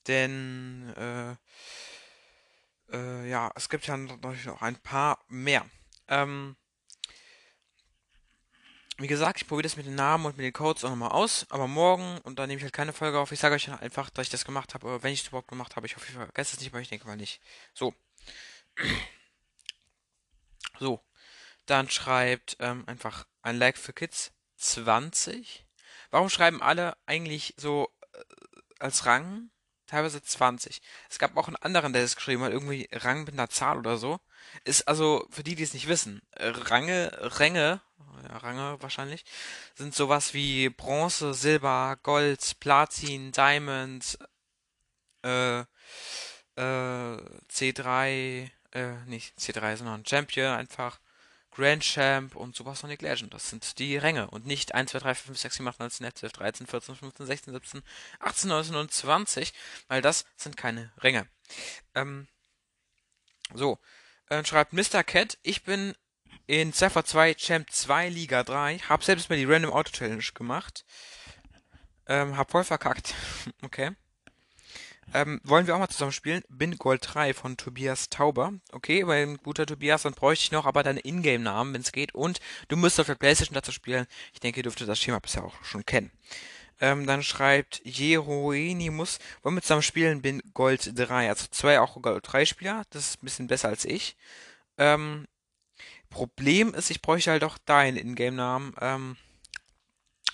denn, 0.06 0.92
äh, 0.96 1.36
äh, 2.92 3.28
ja, 3.28 3.50
es 3.54 3.68
gibt 3.68 3.86
ja 3.86 3.96
natürlich 3.96 4.46
noch 4.46 4.62
ein 4.62 4.76
paar 4.76 5.18
mehr. 5.28 5.64
Ähm, 6.08 6.56
wie 8.98 9.06
gesagt, 9.06 9.40
ich 9.40 9.48
probiere 9.48 9.62
das 9.62 9.76
mit 9.76 9.86
den 9.86 9.94
Namen 9.94 10.26
und 10.26 10.36
mit 10.36 10.44
den 10.44 10.52
Codes 10.52 10.84
auch 10.84 10.90
nochmal 10.90 11.12
aus, 11.12 11.46
aber 11.48 11.66
morgen, 11.66 12.18
und 12.18 12.38
dann 12.38 12.48
nehme 12.48 12.58
ich 12.58 12.64
halt 12.64 12.74
keine 12.74 12.92
Folge 12.92 13.18
auf. 13.18 13.32
Ich 13.32 13.40
sage 13.40 13.54
euch 13.54 13.64
dann 13.64 13.78
einfach, 13.78 14.10
dass 14.10 14.26
ich 14.26 14.30
das 14.30 14.44
gemacht 14.44 14.74
habe, 14.74 14.86
aber 14.86 15.02
wenn 15.02 15.12
ich 15.12 15.22
es 15.22 15.28
überhaupt 15.28 15.48
gemacht 15.48 15.76
habe, 15.76 15.86
ich 15.86 15.96
hoffe, 15.96 16.06
ich 16.08 16.14
vergesse 16.14 16.56
es 16.56 16.60
nicht, 16.60 16.72
aber 16.72 16.80
ich 16.82 16.88
denke 16.90 17.06
mal 17.06 17.16
nicht. 17.16 17.40
So, 17.72 17.94
so. 20.78 21.00
Dann 21.66 21.88
schreibt 21.88 22.56
ähm, 22.60 22.84
einfach 22.86 23.26
ein 23.42 23.56
Like 23.56 23.78
für 23.78 23.92
Kids 23.92 24.32
20. 24.60 25.66
Warum 26.10 26.28
schreiben 26.28 26.62
alle 26.62 26.96
eigentlich 27.06 27.54
so 27.56 27.88
äh, 28.12 28.18
als 28.78 29.06
Rang 29.06 29.50
teilweise 29.86 30.22
20? 30.22 30.82
Es 31.08 31.18
gab 31.18 31.36
auch 31.36 31.48
einen 31.48 31.56
anderen, 31.56 31.92
der 31.92 32.02
das 32.02 32.16
geschrieben 32.16 32.42
hat, 32.42 32.52
irgendwie 32.52 32.88
Rang 32.92 33.24
mit 33.24 33.34
einer 33.34 33.48
Zahl 33.48 33.78
oder 33.78 33.96
so. 33.96 34.20
Ist 34.64 34.88
also, 34.88 35.26
für 35.30 35.42
die, 35.42 35.54
die 35.54 35.62
es 35.62 35.74
nicht 35.74 35.88
wissen, 35.88 36.22
Range, 36.36 37.10
Ränge, 37.38 37.80
ja, 38.28 38.36
Range 38.38 38.76
wahrscheinlich, 38.80 39.24
sind 39.74 39.94
sowas 39.94 40.34
wie 40.34 40.68
Bronze, 40.68 41.34
Silber, 41.34 41.98
Gold, 42.02 42.58
Platin, 42.60 43.32
Diamond, 43.32 44.18
äh, 45.22 45.60
äh, 45.60 45.64
C3, 46.56 48.50
äh, 48.72 48.92
nicht 49.06 49.38
C3, 49.38 49.76
sondern 49.76 50.06
Champion 50.06 50.54
einfach, 50.56 51.00
Grand 51.60 51.82
Champ 51.82 52.34
und 52.36 52.56
Super 52.56 52.74
Sonic 52.74 53.02
Legend. 53.02 53.34
Das 53.34 53.50
sind 53.50 53.78
die 53.78 53.98
Ränge 53.98 54.30
und 54.30 54.46
nicht 54.46 54.74
1, 54.74 54.92
2, 54.92 54.98
3, 54.98 55.14
4, 55.14 55.24
5, 55.26 55.38
6, 55.38 55.54
7, 55.56 55.68
8, 55.68 55.78
9, 55.80 55.90
10, 55.90 56.04
11, 56.06 56.14
12, 56.14 56.32
13, 56.32 56.66
14, 56.66 56.96
15, 56.96 57.26
16, 57.26 57.52
17, 57.52 57.82
18, 58.20 58.48
19 58.48 58.74
und 58.76 58.92
20, 58.92 59.52
weil 59.88 60.00
das 60.00 60.24
sind 60.36 60.56
keine 60.56 60.90
Ränge. 60.98 61.28
Ähm, 61.94 62.28
so, 63.52 63.78
äh, 64.30 64.42
schreibt 64.44 64.72
Mr. 64.72 65.04
Cat, 65.04 65.38
ich 65.42 65.62
bin 65.62 65.94
in 66.46 66.72
Cypher 66.72 67.04
2 67.04 67.34
Champ 67.34 67.70
2 67.70 68.08
Liga 68.08 68.42
3, 68.42 68.78
hab 68.78 69.04
selbst 69.04 69.28
mal 69.28 69.36
die 69.36 69.44
Random 69.44 69.72
Auto 69.72 69.92
Challenge 69.92 70.24
gemacht. 70.34 70.86
Ähm, 72.06 72.36
hab 72.38 72.50
voll 72.50 72.64
verkackt. 72.64 73.14
okay. 73.62 73.90
Ähm, 75.12 75.40
wollen 75.42 75.66
wir 75.66 75.74
auch 75.74 75.80
mal 75.80 75.88
zusammen 75.88 76.12
spielen? 76.12 76.42
Bin 76.48 76.76
Gold 76.76 77.02
3 77.04 77.34
von 77.34 77.56
Tobias 77.56 78.10
Tauber. 78.10 78.52
Okay, 78.72 79.06
weil 79.06 79.26
ein 79.26 79.36
guter 79.38 79.66
Tobias, 79.66 80.02
dann 80.02 80.14
bräuchte 80.14 80.44
ich 80.44 80.52
noch 80.52 80.66
aber 80.66 80.82
deine 80.82 81.00
Ingame-Namen, 81.00 81.74
wenn 81.74 81.80
es 81.80 81.92
geht. 81.92 82.14
Und 82.14 82.40
du 82.68 82.76
musst 82.76 83.00
auf 83.00 83.06
der 83.06 83.16
Playstation 83.16 83.54
dazu 83.54 83.72
spielen. 83.72 84.06
Ich 84.32 84.40
denke, 84.40 84.60
ihr 84.60 84.62
dürftet 84.62 84.88
das 84.88 85.00
Schema 85.00 85.18
bisher 85.18 85.44
auch 85.44 85.64
schon 85.64 85.84
kennen. 85.84 86.12
Ähm, 86.80 87.06
dann 87.06 87.22
schreibt 87.22 87.82
Jeroenimus, 87.84 89.18
wollen 89.42 89.56
wir 89.56 89.62
zusammen 89.62 89.82
spielen? 89.82 90.22
Bin 90.22 90.42
Gold 90.54 90.92
3. 90.94 91.28
Also 91.28 91.46
zwei 91.50 91.80
auch 91.80 92.00
Gold 92.00 92.24
3 92.26 92.44
Spieler. 92.44 92.84
Das 92.90 93.10
ist 93.10 93.22
ein 93.22 93.24
bisschen 93.26 93.48
besser 93.48 93.68
als 93.68 93.84
ich. 93.84 94.16
Ähm, 94.78 95.26
Problem 96.08 96.72
ist, 96.74 96.90
ich 96.90 97.02
bräuchte 97.02 97.32
halt 97.32 97.44
auch 97.44 97.58
deinen 97.58 97.96
Ingame-Namen. 97.96 98.74
Ähm, 98.80 99.16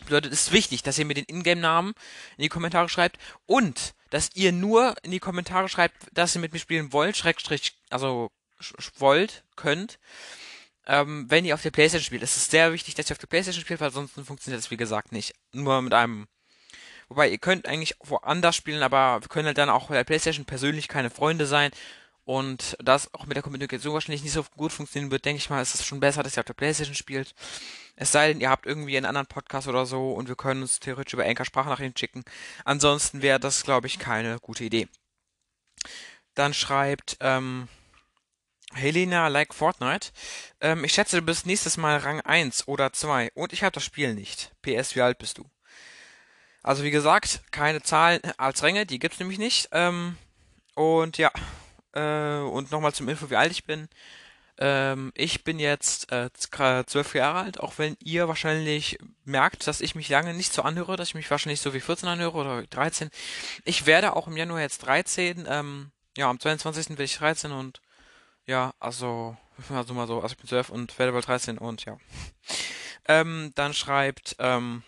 bedeutet, 0.05 0.33
es 0.33 0.43
ist 0.43 0.53
wichtig, 0.53 0.83
dass 0.83 0.99
ihr 0.99 1.05
mir 1.05 1.15
den 1.15 1.25
Ingame-Namen 1.25 1.95
in 2.37 2.43
die 2.43 2.49
Kommentare 2.49 2.89
schreibt 2.89 3.19
und 3.47 3.95
dass 4.11 4.31
ihr 4.35 4.53
nur 4.53 4.95
in 5.03 5.11
die 5.11 5.19
Kommentare 5.19 5.69
schreibt, 5.69 5.97
dass 6.13 6.35
ihr 6.35 6.41
mit 6.41 6.53
mir 6.53 6.59
spielen 6.59 6.93
wollt, 6.93 7.17
Schrägstrich, 7.17 7.77
also 7.91 8.31
wollt, 8.99 9.45
könnt, 9.57 9.99
ähm, 10.87 11.27
wenn 11.29 11.45
ihr 11.45 11.55
auf 11.55 11.63
der 11.63 11.71
Playstation 11.71 12.07
spielt. 12.07 12.23
Es 12.23 12.37
ist 12.37 12.51
sehr 12.51 12.73
wichtig, 12.73 12.95
dass 12.95 13.11
ihr 13.11 13.15
auf 13.15 13.19
der 13.19 13.27
Playstation 13.27 13.65
spielt, 13.65 13.81
weil 13.81 13.91
sonst 13.91 14.13
funktioniert 14.13 14.63
das 14.63 14.71
wie 14.71 14.77
gesagt 14.77 15.13
nicht. 15.13 15.35
Nur 15.53 15.83
mit 15.83 15.95
einem 15.95 16.27
Wobei, 17.09 17.29
ihr 17.29 17.39
könnt 17.39 17.69
eigentlich 17.69 17.95
woanders 18.03 18.57
spielen, 18.57 18.83
aber 18.83 19.21
wir 19.23 19.29
können 19.29 19.47
halt 19.47 19.59
dann 19.59 19.71
auch 19.71 19.89
bei 19.89 19.95
der 19.95 20.03
Playstation 20.03 20.45
persönlich 20.45 20.89
keine 20.89 21.11
Freunde 21.11 21.47
sein 21.47 21.71
und 22.27 22.77
das 22.83 23.15
auch 23.15 23.25
mit 23.27 23.37
der 23.37 23.43
Kommunikation 23.45 23.95
wahrscheinlich 23.95 24.25
nicht 24.25 24.33
so 24.33 24.45
gut 24.57 24.73
funktionieren 24.73 25.13
wird, 25.13 25.25
denke 25.25 25.39
ich 25.39 25.49
mal, 25.49 25.63
ist 25.63 25.77
es 25.77 25.87
schon 25.87 26.01
besser, 26.01 26.25
dass 26.25 26.37
ihr 26.37 26.41
auf 26.41 26.47
der 26.47 26.55
Playstation 26.55 26.97
spielt. 26.97 27.37
Es 27.95 28.11
sei 28.11 28.29
denn, 28.29 28.41
ihr 28.41 28.51
habt 28.51 28.67
irgendwie 28.67 28.97
einen 28.97 29.07
anderen 29.07 29.29
Podcast 29.29 29.69
oder 29.69 29.87
so 29.87 30.13
und 30.13 30.29
wir 30.29 30.35
können 30.35 30.63
uns 30.63 30.81
theoretisch 30.81 31.15
über 31.15 31.25
Anchor 31.25 31.47
Sprachnachrichten 31.47 31.97
schicken. 31.97 32.25
Ansonsten 32.65 33.23
wäre 33.23 33.39
das, 33.39 33.63
glaube 33.63 33.87
ich, 33.87 34.01
keine 34.01 34.41
gute 34.41 34.65
Idee. 34.65 34.89
Dann 36.35 36.53
schreibt 36.53 37.17
ähm, 37.21 37.69
Helena 38.75 39.29
like 39.29 39.55
Fortnite. 39.55 40.11
Ähm, 40.61 40.83
ich 40.83 40.95
schätze, 40.95 41.21
du 41.21 41.23
bist 41.23 41.47
nächstes 41.47 41.77
Mal 41.77 41.99
Rang 41.99 42.21
1 42.23 42.67
oder 42.67 42.93
2 42.93 43.31
und 43.35 43.53
ich 43.53 43.63
habe 43.63 43.73
das 43.73 43.85
Spiel 43.85 44.15
nicht. 44.15 44.51
PS, 44.63 44.97
wie 44.97 45.03
alt 45.03 45.19
bist 45.19 45.39
du? 45.39 45.49
Also 46.65 46.83
wie 46.83 46.91
gesagt, 46.91 47.43
keine 47.53 47.83
Zahlen 47.83 48.21
als 48.37 48.65
Ränge, 48.65 48.85
die 48.85 48.99
gibt's 48.99 49.21
nämlich 49.21 49.39
nicht. 49.39 49.69
Ähm, 49.71 50.19
und 50.75 51.19
ja, 51.19 51.31
äh, 51.97 52.39
und 52.41 52.71
nochmal 52.71 52.93
zum 52.93 53.09
Info, 53.09 53.31
wie 53.31 53.37
alt 53.37 53.51
ich 53.51 53.65
bin. 53.65 53.89
Ähm, 54.59 55.13
ich 55.15 55.45
bin 55.45 55.59
jetzt 55.59 56.11
äh, 56.13 56.31
zwölf 56.33 57.15
Jahre 57.15 57.41
alt, 57.41 57.61
auch 57.61 57.75
wenn 57.79 57.97
ihr 58.03 58.29
wahrscheinlich 58.29 58.99
merkt, 59.25 59.67
dass 59.67 59.81
ich 59.81 59.95
mich 59.95 60.09
lange 60.09 60.33
nicht 60.33 60.53
so 60.53 60.63
anhöre, 60.63 60.97
dass 60.97 61.09
ich 61.09 61.15
mich 61.15 61.31
wahrscheinlich 61.31 61.61
so 61.61 61.75
wie 61.75 61.81
14 61.81 62.09
anhöre 62.09 62.39
oder 62.39 62.63
13. 62.63 63.11
Ich 63.65 63.87
werde 63.87 64.17
auch 64.17 64.27
im 64.29 64.37
Januar 64.37 64.61
jetzt 64.61 64.79
13. 64.79 65.47
Ähm, 65.49 65.91
ja, 66.17 66.31
am 66.31 66.41
22. 66.41 66.91
werde 66.91 67.05
ich 67.05 67.19
13 67.19 67.53
und 67.53 67.83
ja, 68.47 68.73
also, 68.79 69.37
also 69.69 69.93
mal 69.93 70.07
so, 70.07 70.23
also 70.23 70.33
ich 70.33 70.39
bin 70.39 70.49
12 70.49 70.71
und 70.71 70.99
werde 70.99 71.13
bald 71.13 71.27
13 71.27 71.59
und 71.59 71.85
ja. 71.85 71.99
Ähm, 73.09 73.53
dann 73.55 73.73
schreibt, 73.73 74.35
ähm, 74.41 74.83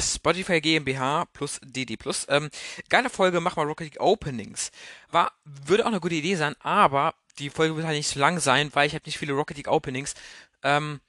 Spotify 0.00 0.60
GmbH 0.60 1.26
plus 1.32 1.60
DD 1.62 1.96
plus. 1.96 2.26
Ähm, 2.28 2.50
geile 2.88 3.10
Folge, 3.10 3.40
mach 3.40 3.56
mal 3.56 3.66
Rocket 3.66 3.86
League 3.86 4.00
Openings. 4.00 4.70
War, 5.10 5.32
würde 5.44 5.84
auch 5.84 5.88
eine 5.88 6.00
gute 6.00 6.14
Idee 6.14 6.36
sein, 6.36 6.54
aber 6.60 7.14
die 7.38 7.50
Folge 7.50 7.76
wird 7.76 7.86
halt 7.86 7.96
nicht 7.96 8.08
so 8.08 8.20
lang 8.20 8.40
sein, 8.40 8.70
weil 8.74 8.86
ich 8.86 8.94
habe 8.94 9.04
nicht 9.06 9.18
viele 9.18 9.32
Rocket 9.32 9.56
League 9.56 9.68
Openings. 9.68 10.14
Ähm, 10.62 11.00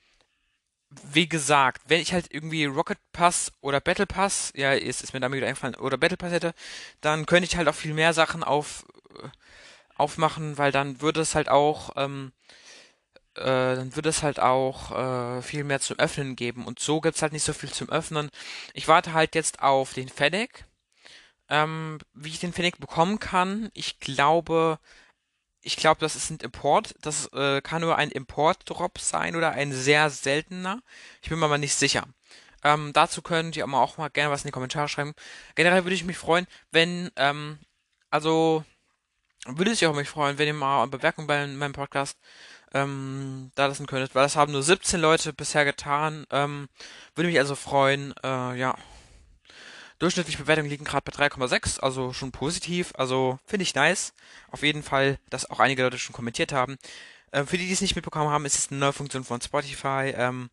wie 1.12 1.28
gesagt, 1.28 1.82
wenn 1.88 2.02
ich 2.02 2.14
halt 2.14 2.28
irgendwie 2.30 2.66
Rocket 2.66 3.00
Pass 3.12 3.52
oder 3.62 3.80
Battle 3.80 4.06
Pass, 4.06 4.52
ja, 4.56 4.74
ist, 4.74 5.02
ist 5.02 5.14
mir 5.14 5.20
damit 5.20 5.38
wieder 5.38 5.48
eingefallen, 5.48 5.76
oder 5.76 5.98
Battle 5.98 6.18
Pass 6.18 6.32
hätte, 6.32 6.54
dann 7.02 7.26
könnte 7.26 7.46
ich 7.46 7.58
halt 7.58 7.68
auch 7.68 7.76
viel 7.76 7.94
mehr 7.94 8.14
Sachen 8.14 8.44
auf, 8.44 8.86
äh, 9.24 9.28
aufmachen, 9.96 10.58
weil 10.58 10.72
dann 10.72 11.02
würde 11.02 11.22
es 11.22 11.36
halt 11.36 11.50
auch, 11.50 11.92
ähm, 11.96 12.32
äh, 13.36 13.76
dann 13.76 13.96
würde 13.96 14.10
es 14.10 14.24
halt 14.24 14.40
auch 14.40 14.92
äh, 14.92 15.42
viel 15.42 15.64
mehr 15.64 15.80
zum 15.80 16.00
Öffnen 16.00 16.36
geben. 16.36 16.66
Und 16.66 16.80
so 16.80 17.02
gibt's 17.02 17.22
halt 17.22 17.34
nicht 17.34 17.44
so 17.44 17.54
viel 17.54 17.72
zum 17.72 17.90
Öffnen. 17.90 18.30
Ich 18.74 18.88
warte 18.88 19.14
halt 19.14 19.36
jetzt 19.36 19.62
auf 19.62 19.94
den 19.94 20.10
Fennec. 20.10 20.66
Ähm, 21.50 22.00
wie 22.14 22.30
ich 22.30 22.40
den 22.40 22.54
Fennec 22.54 22.80
bekommen 22.80 23.20
kann, 23.20 23.70
ich 23.74 24.00
glaube, 24.00 24.80
ich 25.62 25.78
glaube, 25.78 26.00
das 26.00 26.16
ist 26.16 26.30
ein 26.30 26.38
Import. 26.38 26.96
Das 27.02 27.28
äh, 27.34 27.62
kann 27.62 27.82
nur 27.82 27.98
ein 27.98 28.12
Import-Drop 28.12 29.00
sein 29.00 29.36
oder 29.36 29.52
ein 29.52 29.72
sehr 29.72 30.10
seltener. 30.10 30.82
Ich 31.22 31.30
bin 31.30 31.40
mir 31.40 31.46
aber 31.46 31.58
nicht 31.58 31.76
sicher. 31.76 32.06
Ähm, 32.64 32.92
dazu 32.94 33.22
könnt 33.22 33.58
ihr 33.58 33.66
auch 33.68 33.98
mal 33.98 34.10
gerne 34.10 34.32
was 34.32 34.44
in 34.44 34.48
die 34.50 34.52
Kommentare 34.54 34.88
schreiben. 34.88 35.14
Generell 35.56 35.84
würde 35.86 35.96
ich 35.96 36.06
mich 36.06 36.18
freuen, 36.18 36.48
wenn, 36.72 37.12
ähm, 37.18 37.60
also, 38.10 38.64
würde 39.46 39.72
ich 39.72 39.86
auch 39.86 39.96
mich 39.96 40.10
freuen, 40.10 40.38
wenn 40.38 40.48
ihr 40.48 40.54
mal 40.54 40.84
eine 40.84 40.92
Bewertung 40.92 41.28
bei 41.28 41.46
meinem 41.48 41.74
Podcast 41.74 42.18
ähm, 42.74 43.52
da 43.56 43.68
lassen 43.68 43.88
könntet, 43.88 44.16
weil 44.16 44.24
das 44.24 44.36
haben 44.36 44.52
nur 44.52 44.64
17 44.64 45.00
Leute 45.00 45.34
bisher 45.34 45.66
getan. 45.66 46.26
Ähm, 46.32 46.68
würde 47.16 47.30
mich 47.30 47.40
also 47.40 47.56
freuen, 47.56 48.14
äh, 48.24 48.58
ja. 48.58 48.76
Durchschnittliche 50.00 50.40
Bewertungen 50.40 50.70
liegen 50.70 50.84
gerade 50.84 51.10
bei 51.10 51.28
3,6, 51.28 51.80
also 51.80 52.12
schon 52.14 52.32
positiv, 52.32 52.92
also 52.98 53.40
finde 53.46 53.64
ich 53.64 53.76
nice. 53.76 54.14
Auf 54.52 54.64
jeden 54.64 54.84
Fall, 54.84 55.18
dass 55.30 55.50
auch 55.50 55.60
einige 55.60 55.84
Leute 55.84 55.98
schon 55.98 56.16
kommentiert 56.16 56.52
haben. 56.52 56.78
Ähm, 57.32 57.48
für 57.48 57.58
die, 57.58 57.68
die 57.68 57.74
es 57.74 57.82
nicht 57.82 57.96
mitbekommen 57.96 58.30
haben, 58.30 58.46
ist 58.46 58.58
es 58.58 58.70
eine 58.70 58.80
neue 58.80 58.94
Funktion 58.94 59.24
von 59.24 59.42
Spotify. 59.42 60.14
Ähm, 60.16 60.50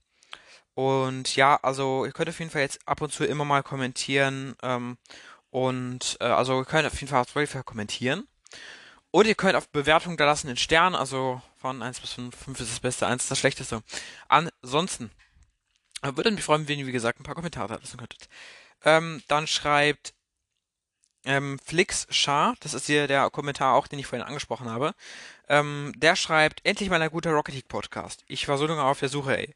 und 0.74 1.34
ja, 1.36 1.58
also 1.62 2.04
ihr 2.04 2.12
könnt 2.12 2.28
auf 2.28 2.38
jeden 2.38 2.50
Fall 2.50 2.62
jetzt 2.62 2.80
ab 2.86 3.00
und 3.00 3.12
zu 3.12 3.24
immer 3.24 3.44
mal 3.44 3.62
kommentieren. 3.62 4.54
Ähm, 4.62 4.98
und 5.50 6.16
äh, 6.20 6.24
also 6.24 6.60
ihr 6.60 6.64
könnt 6.64 6.86
auf 6.86 7.00
jeden 7.00 7.08
Fall 7.08 7.22
auf 7.22 7.28
Spotify 7.30 7.62
kommentieren. 7.64 8.28
Und 9.10 9.26
ihr 9.26 9.34
könnt 9.34 9.56
auf 9.56 9.68
Bewertung 9.68 10.16
da 10.16 10.26
lassen 10.26 10.48
in 10.48 10.56
Sternen, 10.56 10.94
also 10.94 11.42
von 11.60 11.82
1 11.82 12.00
bis 12.00 12.12
5. 12.14 12.34
5 12.36 12.60
ist 12.60 12.72
das 12.72 12.80
Beste, 12.80 13.06
1 13.06 13.22
ist 13.22 13.30
das 13.30 13.38
Schlechteste. 13.38 13.82
Ansonsten 14.28 15.10
äh, 16.02 16.16
würde 16.16 16.30
mich 16.30 16.44
freuen, 16.44 16.66
wenn 16.68 16.78
ihr, 16.78 16.86
wie 16.86 16.92
gesagt, 16.92 17.20
ein 17.20 17.24
paar 17.24 17.34
Kommentare 17.34 17.74
lassen 17.74 17.98
könntet. 17.98 18.28
Ähm, 18.84 19.22
dann 19.28 19.46
schreibt 19.46 20.14
ähm, 21.26 21.58
Flix 21.62 22.06
Shah, 22.08 22.54
das 22.60 22.72
ist 22.72 22.86
hier 22.86 23.06
der 23.06 23.28
Kommentar 23.28 23.74
auch, 23.74 23.86
den 23.86 23.98
ich 23.98 24.06
vorhin 24.06 24.26
angesprochen 24.26 24.70
habe. 24.70 24.94
Ähm, 25.48 25.92
der 25.96 26.16
schreibt, 26.16 26.64
endlich 26.64 26.88
mal 26.88 27.02
ein 27.02 27.10
guter 27.10 27.32
Rocket 27.32 27.54
League 27.54 27.68
Podcast. 27.68 28.24
Ich 28.26 28.48
war 28.48 28.56
so 28.56 28.66
lange 28.66 28.82
auf 28.82 29.00
der 29.00 29.10
Suche, 29.10 29.36
ey. 29.36 29.54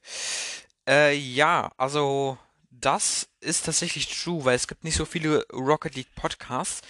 Äh, 0.86 1.16
ja, 1.16 1.72
also 1.78 2.36
das 2.70 3.28
ist 3.40 3.64
tatsächlich 3.64 4.08
true, 4.08 4.44
weil 4.44 4.56
es 4.56 4.68
gibt 4.68 4.84
nicht 4.84 4.96
so 4.96 5.06
viele 5.06 5.46
Rocket 5.52 5.94
League 5.94 6.14
Podcasts. 6.14 6.82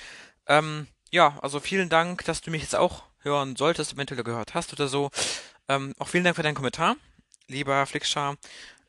Ähm, 0.48 0.88
ja, 1.11 1.38
also 1.40 1.61
vielen 1.61 1.88
Dank, 1.88 2.24
dass 2.24 2.40
du 2.40 2.50
mich 2.50 2.62
jetzt 2.62 2.74
auch 2.74 3.05
hören 3.24 3.56
solltest, 3.56 3.94
eventuell 3.94 4.22
gehört 4.22 4.54
hast 4.54 4.72
oder 4.72 4.88
so. 4.88 5.10
Ähm, 5.68 5.94
auch 5.98 6.08
vielen 6.08 6.24
Dank 6.24 6.37
für 6.37 6.42
deinen 6.42 6.54
Kommentar, 6.54 6.96
lieber 7.48 7.84
Flixchar. 7.87 8.37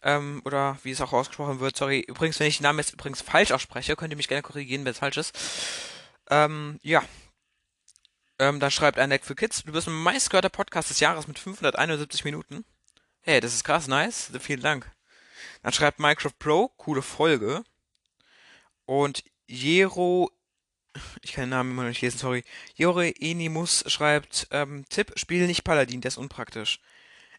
Ähm, 0.03 0.41
oder 0.45 0.77
wie 0.83 0.91
es 0.91 1.01
auch 1.01 1.13
ausgesprochen 1.13 1.59
wird, 1.59 1.75
sorry. 1.75 2.01
Übrigens, 2.01 2.39
wenn 2.39 2.47
ich 2.47 2.57
den 2.57 2.63
Namen 2.63 2.79
jetzt 2.79 2.93
übrigens 2.93 3.21
falsch 3.21 3.51
ausspreche, 3.51 3.95
könnt 3.95 4.13
ihr 4.13 4.17
mich 4.17 4.27
gerne 4.27 4.43
korrigieren, 4.43 4.85
wenn 4.85 4.91
es 4.91 4.99
falsch 4.99 5.17
ist. 5.17 5.35
Ähm, 6.29 6.79
ja. 6.83 7.03
Ähm, 8.37 8.59
dann 8.59 8.69
schreibt 8.69 8.99
ein 8.99 9.09
Deck 9.09 9.23
für 9.23 9.35
Kids, 9.35 9.63
du 9.63 9.71
bist 9.71 9.87
mein 9.87 9.95
meistgehörter 9.95 10.49
Podcast 10.49 10.89
des 10.89 10.99
Jahres 10.99 11.27
mit 11.27 11.39
571 11.39 12.23
Minuten. 12.25 12.65
Hey, 13.21 13.39
das 13.39 13.53
ist 13.55 13.63
krass, 13.63 13.87
nice. 13.87 14.31
Vielen 14.39 14.61
Dank. 14.61 14.91
Dann 15.63 15.73
schreibt 15.73 15.99
Minecraft 15.99 16.37
Pro, 16.37 16.67
coole 16.77 17.01
Folge. 17.01 17.63
Und 18.85 19.23
Jero 19.47 20.29
ich 21.21 21.33
kann 21.33 21.45
den 21.45 21.49
Namen 21.51 21.71
immer 21.71 21.83
noch 21.83 21.89
nicht 21.89 22.01
lesen, 22.01 22.17
sorry. 22.17 22.43
Jore 22.75 23.09
Enimus 23.09 23.83
schreibt, 23.87 24.47
ähm, 24.51 24.85
Tipp, 24.89 25.13
spiel 25.15 25.47
nicht 25.47 25.63
Paladin, 25.63 26.01
der 26.01 26.09
ist 26.09 26.17
unpraktisch. 26.17 26.79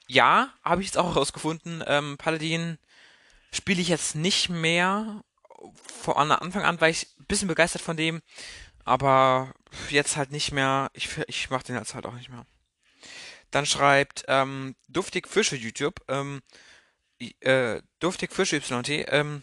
Ja, 0.07 0.53
habe 0.63 0.83
ich 0.83 0.89
jetzt 0.89 0.99
auch 0.99 1.15
herausgefunden. 1.15 1.83
Ähm, 1.87 2.17
Paladin 2.19 2.79
spiele 3.53 3.81
ich 3.81 3.89
jetzt 3.89 4.15
nicht 4.15 4.49
mehr. 4.49 5.23
Von 6.03 6.31
Anfang 6.31 6.63
an 6.63 6.81
war 6.81 6.89
ich 6.89 7.09
ein 7.19 7.27
bisschen 7.27 7.49
begeistert 7.49 7.83
von 7.83 7.97
dem, 7.97 8.23
aber 8.85 9.53
jetzt 9.91 10.17
halt 10.17 10.31
nicht 10.31 10.53
mehr. 10.53 10.91
Ich, 10.93 11.09
ich 11.27 11.51
mache 11.51 11.65
den 11.65 11.77
jetzt 11.77 11.95
halt 11.95 12.07
auch 12.07 12.15
nicht 12.15 12.29
mehr. 12.29 12.47
Dann 13.51 13.67
schreibt 13.67 14.25
ähm, 14.29 14.77
Duftig 14.89 15.29
Fische 15.29 15.57
YouTube, 15.57 16.01
ähm, 16.09 16.43
äh, 17.41 17.81
Duftig 17.99 18.33
Fische 18.33 18.57
YT, 18.57 19.07
ähm, 19.09 19.43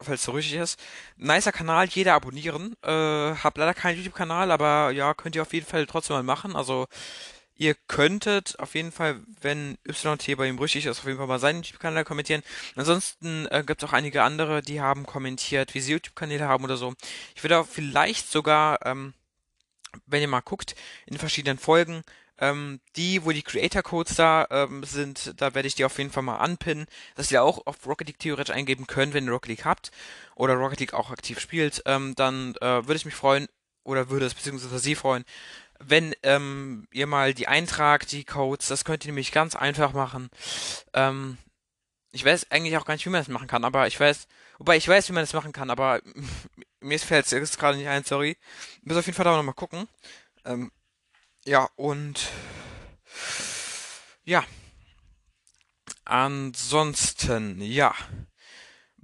falls 0.00 0.20
es 0.20 0.26
so 0.26 0.32
richtig 0.32 0.54
ist. 0.54 0.78
Nicer 1.16 1.52
Kanal, 1.52 1.86
jeder 1.88 2.14
abonnieren. 2.14 2.74
Äh, 2.82 2.88
hab 2.88 3.56
leider 3.56 3.74
keinen 3.74 3.96
YouTube-Kanal, 3.98 4.50
aber 4.50 4.90
ja, 4.90 5.14
könnt 5.14 5.36
ihr 5.36 5.42
auf 5.42 5.52
jeden 5.52 5.66
Fall 5.66 5.86
trotzdem 5.86 6.16
mal 6.16 6.22
machen. 6.22 6.56
Also 6.56 6.86
ihr 7.56 7.74
könntet 7.88 8.58
auf 8.58 8.74
jeden 8.74 8.92
Fall, 8.92 9.20
wenn 9.40 9.78
YT 9.86 10.36
bei 10.36 10.48
ihm 10.48 10.58
richtig 10.58 10.86
ist, 10.86 10.98
auf 11.00 11.06
jeden 11.06 11.18
Fall 11.18 11.26
mal 11.26 11.38
seinen 11.38 11.62
YouTube-Kanal 11.62 12.04
kommentieren. 12.04 12.42
Ansonsten 12.76 13.46
äh, 13.46 13.62
gibt 13.66 13.82
es 13.82 13.88
auch 13.88 13.92
einige 13.92 14.22
andere, 14.22 14.62
die 14.62 14.80
haben 14.80 15.06
kommentiert, 15.06 15.74
wie 15.74 15.80
sie 15.80 15.92
YouTube-Kanäle 15.92 16.48
haben 16.48 16.64
oder 16.64 16.76
so. 16.76 16.94
Ich 17.34 17.42
würde 17.44 17.58
auch 17.58 17.66
vielleicht 17.66 18.30
sogar, 18.30 18.84
ähm, 18.84 19.14
wenn 20.06 20.22
ihr 20.22 20.28
mal 20.28 20.40
guckt, 20.40 20.74
in 21.06 21.18
verschiedenen 21.18 21.58
Folgen, 21.58 22.02
ähm, 22.38 22.80
die, 22.96 23.24
wo 23.24 23.30
die 23.30 23.42
Creator-Codes 23.42 24.16
da 24.16 24.46
ähm, 24.50 24.82
sind, 24.84 25.40
da 25.40 25.54
werde 25.54 25.68
ich 25.68 25.74
die 25.74 25.84
auf 25.84 25.98
jeden 25.98 26.10
Fall 26.10 26.22
mal 26.22 26.38
anpinnen, 26.38 26.86
dass 27.14 27.30
ihr 27.30 27.42
auch 27.42 27.66
auf 27.66 27.86
Rocket 27.86 28.08
League 28.08 28.18
theoretisch 28.18 28.54
eingeben 28.54 28.86
könnt, 28.86 29.14
wenn 29.14 29.26
ihr 29.26 29.32
Rocket 29.32 29.50
League 29.50 29.64
habt 29.64 29.90
oder 30.34 30.54
Rocket 30.54 30.80
League 30.80 30.94
auch 30.94 31.10
aktiv 31.10 31.38
spielt. 31.40 31.82
Ähm, 31.86 32.14
dann 32.16 32.54
äh, 32.60 32.86
würde 32.86 32.96
ich 32.96 33.04
mich 33.04 33.14
freuen, 33.14 33.48
oder 33.84 34.10
würde 34.10 34.26
es 34.26 34.34
beziehungsweise 34.34 34.78
Sie 34.78 34.94
freuen, 34.94 35.24
wenn 35.78 36.14
ähm, 36.22 36.86
ihr 36.92 37.06
mal 37.06 37.34
die 37.34 37.48
eintragt, 37.48 38.12
die 38.12 38.24
Codes, 38.24 38.68
das 38.68 38.84
könnt 38.84 39.04
ihr 39.04 39.08
nämlich 39.08 39.32
ganz 39.32 39.54
einfach 39.54 39.92
machen. 39.92 40.30
Ähm, 40.94 41.36
ich 42.12 42.24
weiß 42.24 42.50
eigentlich 42.50 42.76
auch 42.76 42.84
gar 42.84 42.94
nicht, 42.94 43.04
wie 43.06 43.10
man 43.10 43.20
das 43.20 43.28
machen 43.28 43.48
kann, 43.48 43.64
aber 43.64 43.86
ich 43.86 43.98
weiß, 43.98 44.28
wobei 44.58 44.76
ich 44.76 44.88
weiß, 44.88 45.08
wie 45.08 45.12
man 45.12 45.22
das 45.22 45.32
machen 45.32 45.52
kann, 45.52 45.70
aber 45.70 46.00
mir 46.80 46.98
fällt 46.98 47.30
es 47.30 47.58
gerade 47.58 47.76
nicht 47.76 47.88
ein, 47.88 48.04
sorry. 48.04 48.36
Muss 48.82 48.96
auf 48.96 49.06
jeden 49.06 49.16
Fall 49.16 49.24
da 49.24 49.36
nochmal 49.36 49.54
gucken. 49.54 49.88
Ähm, 50.44 50.70
ja, 51.46 51.68
und 51.76 52.28
ja, 54.24 54.44
ansonsten, 56.04 57.60
ja 57.60 57.94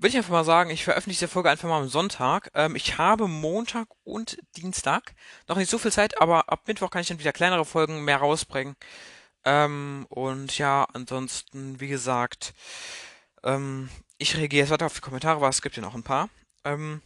würde 0.00 0.08
ich 0.08 0.16
einfach 0.16 0.30
mal 0.30 0.44
sagen, 0.44 0.70
ich 0.70 0.84
veröffentliche 0.84 1.26
die 1.26 1.30
Folge 1.30 1.50
einfach 1.50 1.68
mal 1.68 1.82
am 1.82 1.88
Sonntag. 1.88 2.50
Ähm, 2.54 2.74
ich 2.74 2.96
habe 2.96 3.28
Montag 3.28 3.88
und 4.02 4.38
Dienstag 4.56 5.14
noch 5.46 5.56
nicht 5.56 5.70
so 5.70 5.76
viel 5.76 5.92
Zeit, 5.92 6.20
aber 6.20 6.50
ab 6.50 6.62
Mittwoch 6.66 6.90
kann 6.90 7.02
ich 7.02 7.08
dann 7.08 7.18
wieder 7.18 7.34
kleinere 7.34 7.66
Folgen 7.66 8.02
mehr 8.04 8.16
rausbringen. 8.16 8.76
Ähm, 9.44 10.06
und 10.08 10.56
ja, 10.56 10.86
ansonsten, 10.94 11.80
wie 11.80 11.88
gesagt, 11.88 12.54
ähm, 13.44 13.90
ich 14.16 14.36
reagiere 14.36 14.62
jetzt 14.64 14.70
weiter 14.70 14.86
auf 14.86 14.94
die 14.94 15.00
Kommentare, 15.00 15.42
weil 15.42 15.50
es 15.50 15.62
gibt 15.62 15.76
ja 15.76 15.82
noch 15.82 15.94
ein 15.94 16.02
paar. 16.02 16.30
Ähm, 16.64 17.02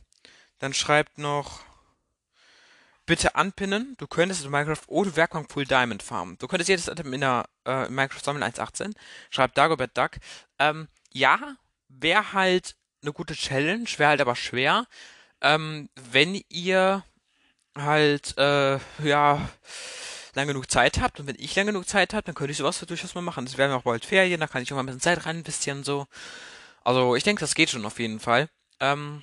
dann 0.60 0.72
schreibt 0.72 1.18
noch, 1.18 1.60
bitte 3.06 3.34
anpinnen, 3.34 3.94
du 3.98 4.06
könntest 4.06 4.44
in 4.44 4.50
Minecraft 4.50 4.82
ohne 4.86 5.16
Werkbank 5.16 5.50
Full 5.52 5.66
Diamond 5.66 6.02
farmen. 6.02 6.38
Du 6.38 6.46
könntest 6.46 6.68
jedes 6.68 6.88
Item 6.88 7.12
in 7.12 7.20
der 7.20 7.44
äh, 7.66 7.88
Minecraft 7.88 8.22
sammeln 8.22 8.44
1.18. 8.44 8.94
Schreibt 9.30 9.58
Dagobert 9.58 9.96
Duck. 9.96 10.12
Ähm, 10.58 10.88
ja, 11.12 11.56
wäre 11.88 12.32
halt 12.32 12.76
eine 13.02 13.12
gute 13.12 13.34
Challenge, 13.34 13.86
wäre 13.96 14.10
halt 14.10 14.20
aber 14.20 14.36
schwer. 14.36 14.86
Ähm, 15.40 15.90
wenn 16.10 16.40
ihr 16.48 17.04
halt, 17.76 18.36
äh, 18.38 18.78
ja, 19.02 19.48
lang 20.34 20.48
genug 20.48 20.70
Zeit 20.70 21.00
habt 21.00 21.20
und 21.20 21.26
wenn 21.26 21.36
ich 21.38 21.54
lang 21.54 21.66
genug 21.66 21.88
Zeit 21.88 22.12
habe, 22.14 22.24
dann 22.24 22.34
könnte 22.34 22.52
ich 22.52 22.58
sowas 22.58 22.80
durchaus 22.80 23.14
mal 23.14 23.20
machen. 23.20 23.44
Es 23.46 23.58
werden 23.58 23.72
auch 23.72 23.82
bald 23.82 24.04
Ferien, 24.04 24.40
da 24.40 24.46
kann 24.46 24.62
ich 24.62 24.72
auch 24.72 24.76
mal 24.76 24.82
ein 24.82 24.86
bisschen 24.86 25.00
Zeit 25.00 25.26
rein 25.26 25.38
investieren, 25.38 25.84
so. 25.84 26.06
Also, 26.82 27.16
ich 27.16 27.24
denke, 27.24 27.40
das 27.40 27.54
geht 27.54 27.70
schon 27.70 27.86
auf 27.86 27.98
jeden 27.98 28.20
Fall. 28.20 28.48
Ähm, 28.80 29.22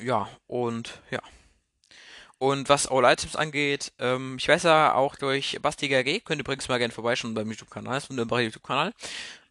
ja, 0.00 0.28
und 0.46 1.00
ja. 1.10 1.20
Und 2.42 2.68
was 2.68 2.88
All 2.88 3.04
Items 3.04 3.36
angeht, 3.36 3.92
ähm, 4.00 4.36
ich 4.36 4.48
weiß 4.48 4.64
ja 4.64 4.94
auch 4.94 5.14
durch 5.14 5.60
Basti 5.62 5.86
GG, 5.86 6.22
könnt 6.24 6.40
ihr 6.40 6.44
übrigens 6.44 6.66
mal 6.66 6.80
gerne 6.80 6.92
vorbeischauen 6.92 7.34
beim 7.34 7.48
YouTube-Kanal, 7.48 7.98
ist 7.98 8.06
ein 8.06 8.14
wunderbarer 8.14 8.40
YouTube-Kanal. 8.40 8.92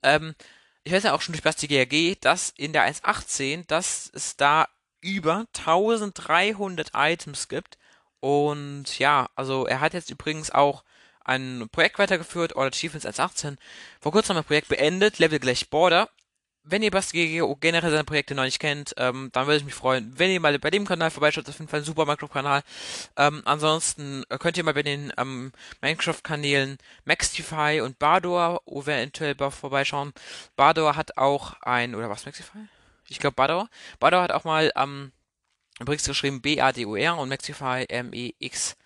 Ähm, 0.03 0.35
ich 0.83 0.91
weiß 0.91 1.03
ja 1.03 1.13
auch 1.13 1.21
schon 1.21 1.31
durch 1.31 1.41
Basti 1.41 1.67
GRG, 1.67 2.17
dass 2.19 2.49
in 2.49 2.73
der 2.73 2.85
1.18, 2.85 3.65
dass 3.65 4.11
es 4.13 4.35
da 4.35 4.67
über 4.99 5.45
1300 5.57 6.91
Items 6.93 7.47
gibt. 7.47 7.77
Und 8.19 8.99
ja, 8.99 9.29
also 9.35 9.65
er 9.67 9.79
hat 9.79 9.93
jetzt 9.93 10.09
übrigens 10.09 10.51
auch 10.51 10.83
ein 11.23 11.69
Projekt 11.71 11.97
weitergeführt, 11.97 12.57
All 12.57 12.67
Achievements 12.67 13.05
1.18. 13.05 13.55
Vor 14.01 14.11
kurzem 14.11 14.35
ein 14.35 14.43
Projekt 14.43 14.67
beendet, 14.67 15.17
Level 15.17 15.39
gleich 15.39 15.69
Border 15.69 16.09
wenn 16.63 16.83
ihr 16.83 16.91
Basti 16.91 17.37
GGO 17.37 17.55
generell 17.55 17.89
seine 17.91 18.03
Projekte 18.03 18.35
noch 18.35 18.43
nicht 18.43 18.59
kennt, 18.59 18.93
ähm, 18.97 19.29
dann 19.31 19.47
würde 19.47 19.57
ich 19.57 19.65
mich 19.65 19.73
freuen, 19.73 20.13
wenn 20.17 20.29
ihr 20.29 20.39
mal 20.39 20.57
bei 20.59 20.69
dem 20.69 20.85
Kanal 20.85 21.09
vorbeischaut. 21.09 21.49
Auf 21.49 21.57
jeden 21.57 21.67
Fall 21.69 21.81
ein 21.81 21.85
super 21.85 22.05
Minecraft-Kanal. 22.05 22.61
Ähm, 23.17 23.41
ansonsten 23.45 24.23
äh, 24.29 24.37
könnt 24.37 24.57
ihr 24.57 24.63
mal 24.63 24.73
bei 24.73 24.83
den 24.83 25.11
ähm, 25.17 25.51
Minecraft-Kanälen 25.81 26.77
Maxify 27.05 27.81
und 27.81 27.97
Bador 27.99 28.61
eventuell 28.67 29.35
vorbeischauen. 29.35 30.13
Bador 30.55 30.95
hat 30.95 31.17
auch 31.17 31.53
ein, 31.61 31.95
oder 31.95 32.09
was, 32.09 32.25
Maxify? 32.25 32.59
Ich 33.07 33.19
glaube 33.19 33.35
Bador. 33.35 33.69
Bador 33.99 34.21
hat 34.21 34.31
auch 34.31 34.43
mal 34.43 34.71
ähm, 34.75 35.11
übrigens 35.79 36.05
geschrieben 36.05 36.41
B-A-D-O-R 36.41 37.17
und 37.17 37.29
Maxify 37.29 37.85
M-E-X-I-F-Y. 37.89 38.77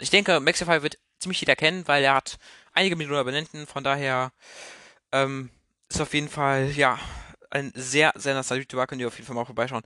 Ich 0.00 0.10
denke, 0.10 0.40
Maxify 0.40 0.82
wird 0.82 0.98
ziemlich 1.20 1.40
jeder 1.40 1.54
kennen, 1.56 1.86
weil 1.86 2.02
er 2.02 2.14
hat 2.14 2.38
einige 2.72 2.96
Millionen 2.96 3.20
Abonnenten, 3.20 3.66
von 3.66 3.84
daher, 3.84 4.32
ähm, 5.12 5.50
ist 5.94 6.00
auf 6.00 6.14
jeden 6.14 6.28
Fall, 6.28 6.70
ja, 6.70 6.98
ein 7.50 7.72
sehr, 7.74 8.12
sehr 8.16 8.34
nicer 8.34 8.56
YouTuber, 8.56 8.86
könnt 8.86 9.00
ihr 9.00 9.08
auf 9.08 9.16
jeden 9.16 9.26
Fall 9.26 9.36
mal 9.36 9.44
vorbeischauen. 9.44 9.82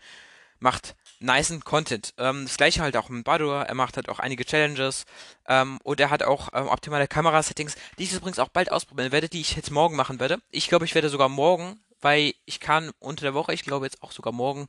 Macht 0.59 0.95
niceen 1.19 1.65
Content. 1.65 2.15
Ähm, 2.17 2.45
das 2.45 2.57
gleiche 2.57 2.81
halt 2.81 2.97
auch 2.97 3.09
mit 3.09 3.25
Badur, 3.25 3.63
er 3.63 3.75
macht 3.75 3.97
halt 3.97 4.09
auch 4.09 4.19
einige 4.19 4.45
Challenges 4.45 5.05
ähm, 5.49 5.79
und 5.83 6.01
er 6.01 6.11
hat 6.11 6.23
auch 6.23 6.49
ähm, 6.55 6.69
optimale 6.69 7.09
Kamerasettings, 7.09 7.75
die 7.99 8.05
ich 8.05 8.15
übrigens 8.15 8.39
auch 8.39 8.49
bald 8.49 8.71
ausprobieren 8.71 9.13
werde, 9.13 9.29
die 9.29 9.41
ich 9.41 9.57
jetzt 9.57 9.71
morgen 9.71 9.97
machen 9.97 10.21
werde. 10.21 10.39
Ich 10.51 10.69
glaube, 10.69 10.85
ich 10.85 10.95
werde 10.95 11.09
sogar 11.09 11.29
morgen, 11.29 11.79
weil 12.01 12.35
ich 12.45 12.61
kann 12.61 12.93
unter 13.01 13.23
der 13.23 13.35
Woche, 13.35 13.53
ich 13.53 13.65
glaube 13.65 13.87
jetzt 13.87 14.03
auch 14.03 14.13
sogar 14.13 14.33
morgen, 14.33 14.69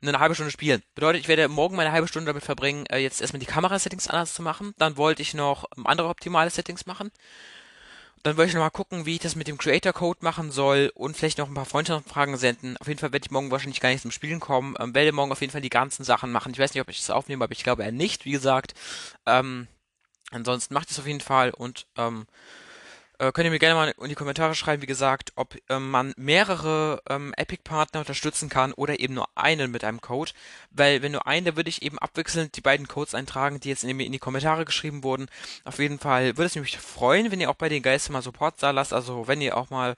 eine 0.00 0.18
halbe 0.18 0.34
Stunde 0.34 0.50
spielen. 0.50 0.82
Bedeutet, 0.94 1.20
ich 1.20 1.28
werde 1.28 1.46
morgen 1.48 1.76
meine 1.76 1.92
halbe 1.92 2.08
Stunde 2.08 2.26
damit 2.26 2.44
verbringen, 2.44 2.86
äh, 2.86 2.98
jetzt 2.98 3.20
erstmal 3.20 3.40
die 3.40 3.46
Kamerasettings 3.46 4.08
anders 4.08 4.34
zu 4.34 4.42
machen. 4.42 4.74
Dann 4.78 4.96
wollte 4.96 5.22
ich 5.22 5.34
noch 5.34 5.66
ähm, 5.76 5.86
andere 5.86 6.08
optimale 6.08 6.50
Settings 6.50 6.86
machen. 6.86 7.12
Dann 8.24 8.36
wollte 8.36 8.50
ich 8.50 8.54
noch 8.54 8.62
mal 8.62 8.70
gucken, 8.70 9.04
wie 9.04 9.14
ich 9.14 9.20
das 9.20 9.34
mit 9.34 9.48
dem 9.48 9.58
Creator 9.58 9.92
Code 9.92 10.20
machen 10.22 10.52
soll 10.52 10.92
und 10.94 11.16
vielleicht 11.16 11.38
noch 11.38 11.48
ein 11.48 11.54
paar 11.54 11.64
Freundschaftsfragen 11.64 12.36
senden. 12.36 12.76
Auf 12.76 12.86
jeden 12.86 13.00
Fall 13.00 13.12
werde 13.12 13.26
ich 13.26 13.32
morgen 13.32 13.50
wahrscheinlich 13.50 13.80
gar 13.80 13.88
nicht 13.88 14.02
zum 14.02 14.12
Spielen 14.12 14.38
kommen. 14.38 14.76
Ähm, 14.78 14.94
werde 14.94 15.10
morgen 15.10 15.32
auf 15.32 15.40
jeden 15.40 15.50
Fall 15.50 15.60
die 15.60 15.68
ganzen 15.68 16.04
Sachen 16.04 16.30
machen. 16.30 16.52
Ich 16.52 16.58
weiß 16.58 16.72
nicht, 16.72 16.80
ob 16.80 16.88
ich 16.88 16.98
das 16.98 17.10
aufnehme, 17.10 17.42
aber 17.42 17.52
ich 17.52 17.64
glaube 17.64 17.82
eher 17.82 17.90
nicht, 17.90 18.24
wie 18.24 18.30
gesagt. 18.30 18.74
Ähm, 19.26 19.66
ansonsten 20.30 20.72
macht 20.72 20.90
es 20.90 21.00
auf 21.00 21.06
jeden 21.06 21.20
Fall 21.20 21.50
und 21.50 21.86
ähm, 21.96 22.26
äh, 23.22 23.30
könnt 23.30 23.44
ihr 23.44 23.52
mir 23.52 23.60
gerne 23.60 23.76
mal 23.76 23.94
in 24.02 24.08
die 24.08 24.16
Kommentare 24.16 24.56
schreiben, 24.56 24.82
wie 24.82 24.86
gesagt, 24.86 25.32
ob 25.36 25.54
ähm, 25.68 25.90
man 25.92 26.12
mehrere 26.16 27.00
ähm, 27.08 27.32
Epic-Partner 27.36 28.00
unterstützen 28.00 28.48
kann 28.48 28.72
oder 28.72 28.98
eben 28.98 29.14
nur 29.14 29.28
einen 29.36 29.70
mit 29.70 29.84
einem 29.84 30.00
Code. 30.00 30.32
Weil 30.72 31.02
wenn 31.02 31.12
nur 31.12 31.26
einen, 31.28 31.46
da 31.46 31.56
würde 31.56 31.70
ich 31.70 31.82
eben 31.82 32.00
abwechselnd 32.00 32.56
die 32.56 32.60
beiden 32.60 32.88
Codes 32.88 33.14
eintragen, 33.14 33.60
die 33.60 33.68
jetzt 33.68 33.84
in 33.84 33.96
die, 33.96 34.06
in 34.06 34.10
die 34.10 34.18
Kommentare 34.18 34.64
geschrieben 34.64 35.04
wurden. 35.04 35.26
Auf 35.64 35.78
jeden 35.78 36.00
Fall 36.00 36.36
würde 36.36 36.46
es 36.46 36.56
mich 36.56 36.78
freuen, 36.78 37.30
wenn 37.30 37.40
ihr 37.40 37.48
auch 37.48 37.54
bei 37.54 37.68
den 37.68 37.82
Geistern 37.82 38.14
mal 38.14 38.22
Support 38.22 38.60
da 38.60 38.72
lasst. 38.72 38.92
Also 38.92 39.28
wenn 39.28 39.40
ihr 39.40 39.56
auch 39.56 39.70
mal 39.70 39.94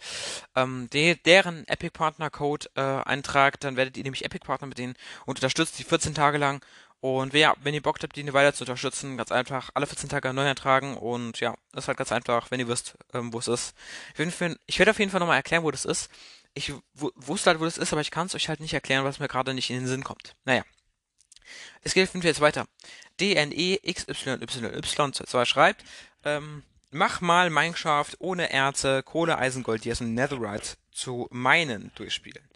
ähm, 0.54 0.88
de 0.92 1.14
deren 1.14 1.66
Epic-Partner-Code 1.66 2.68
äh, 2.74 2.80
eintragt, 2.82 3.64
dann 3.64 3.76
werdet 3.76 3.96
ihr 3.96 4.02
nämlich 4.02 4.26
Epic-Partner 4.26 4.68
mit 4.68 4.76
denen 4.76 4.96
und 5.24 5.38
unterstützt 5.38 5.78
die 5.78 5.84
14 5.84 6.14
Tage 6.14 6.36
lang. 6.36 6.62
Und 7.04 7.34
ja, 7.34 7.54
wenn 7.62 7.74
ihr 7.74 7.82
Bock 7.82 7.98
habt, 8.02 8.16
die 8.16 8.32
weiter 8.32 8.54
zu 8.54 8.64
unterstützen, 8.64 9.18
ganz 9.18 9.30
einfach 9.30 9.68
alle 9.74 9.86
14 9.86 10.08
Tage 10.08 10.32
neu 10.32 10.48
eintragen 10.48 10.96
und 10.96 11.38
ja, 11.38 11.54
ist 11.76 11.86
halt 11.86 11.98
ganz 11.98 12.12
einfach, 12.12 12.50
wenn 12.50 12.60
ihr 12.60 12.68
wisst, 12.68 12.94
ähm, 13.12 13.30
wo 13.34 13.40
es 13.40 13.46
ist. 13.46 13.74
Ich 14.16 14.78
werde 14.78 14.90
auf 14.90 14.98
jeden 14.98 15.10
Fall 15.10 15.20
nochmal 15.20 15.36
erklären, 15.36 15.64
wo 15.64 15.70
das 15.70 15.84
ist. 15.84 16.08
Ich 16.54 16.72
wusste 16.94 17.50
halt, 17.50 17.60
wo 17.60 17.66
das 17.66 17.76
ist, 17.76 17.92
aber 17.92 18.00
ich 18.00 18.10
kann 18.10 18.28
es 18.28 18.34
euch 18.34 18.48
halt 18.48 18.60
nicht 18.60 18.72
erklären, 18.72 19.04
was 19.04 19.18
mir 19.18 19.28
gerade 19.28 19.52
nicht 19.52 19.68
in 19.68 19.80
den 19.80 19.86
Sinn 19.86 20.02
kommt. 20.02 20.34
Naja. 20.46 20.64
Es 21.82 21.92
geht 21.92 22.08
auf 22.08 22.14
jeden 22.14 22.22
Fall 22.22 22.30
jetzt 22.30 22.40
weiter. 22.40 22.64
DNEXYYY2 23.20 25.44
schreibt, 25.44 25.84
ähm, 26.24 26.62
mach 26.90 27.20
mal 27.20 27.50
Minecraft 27.50 28.12
ohne 28.18 28.50
Erze, 28.50 29.02
Kohle, 29.02 29.36
Eisen, 29.36 29.62
Gold, 29.62 29.84
Dias 29.84 30.00
und 30.00 30.14
Netherite 30.14 30.78
zu 30.90 31.28
meinen 31.30 31.92
durchspielen. 31.96 32.48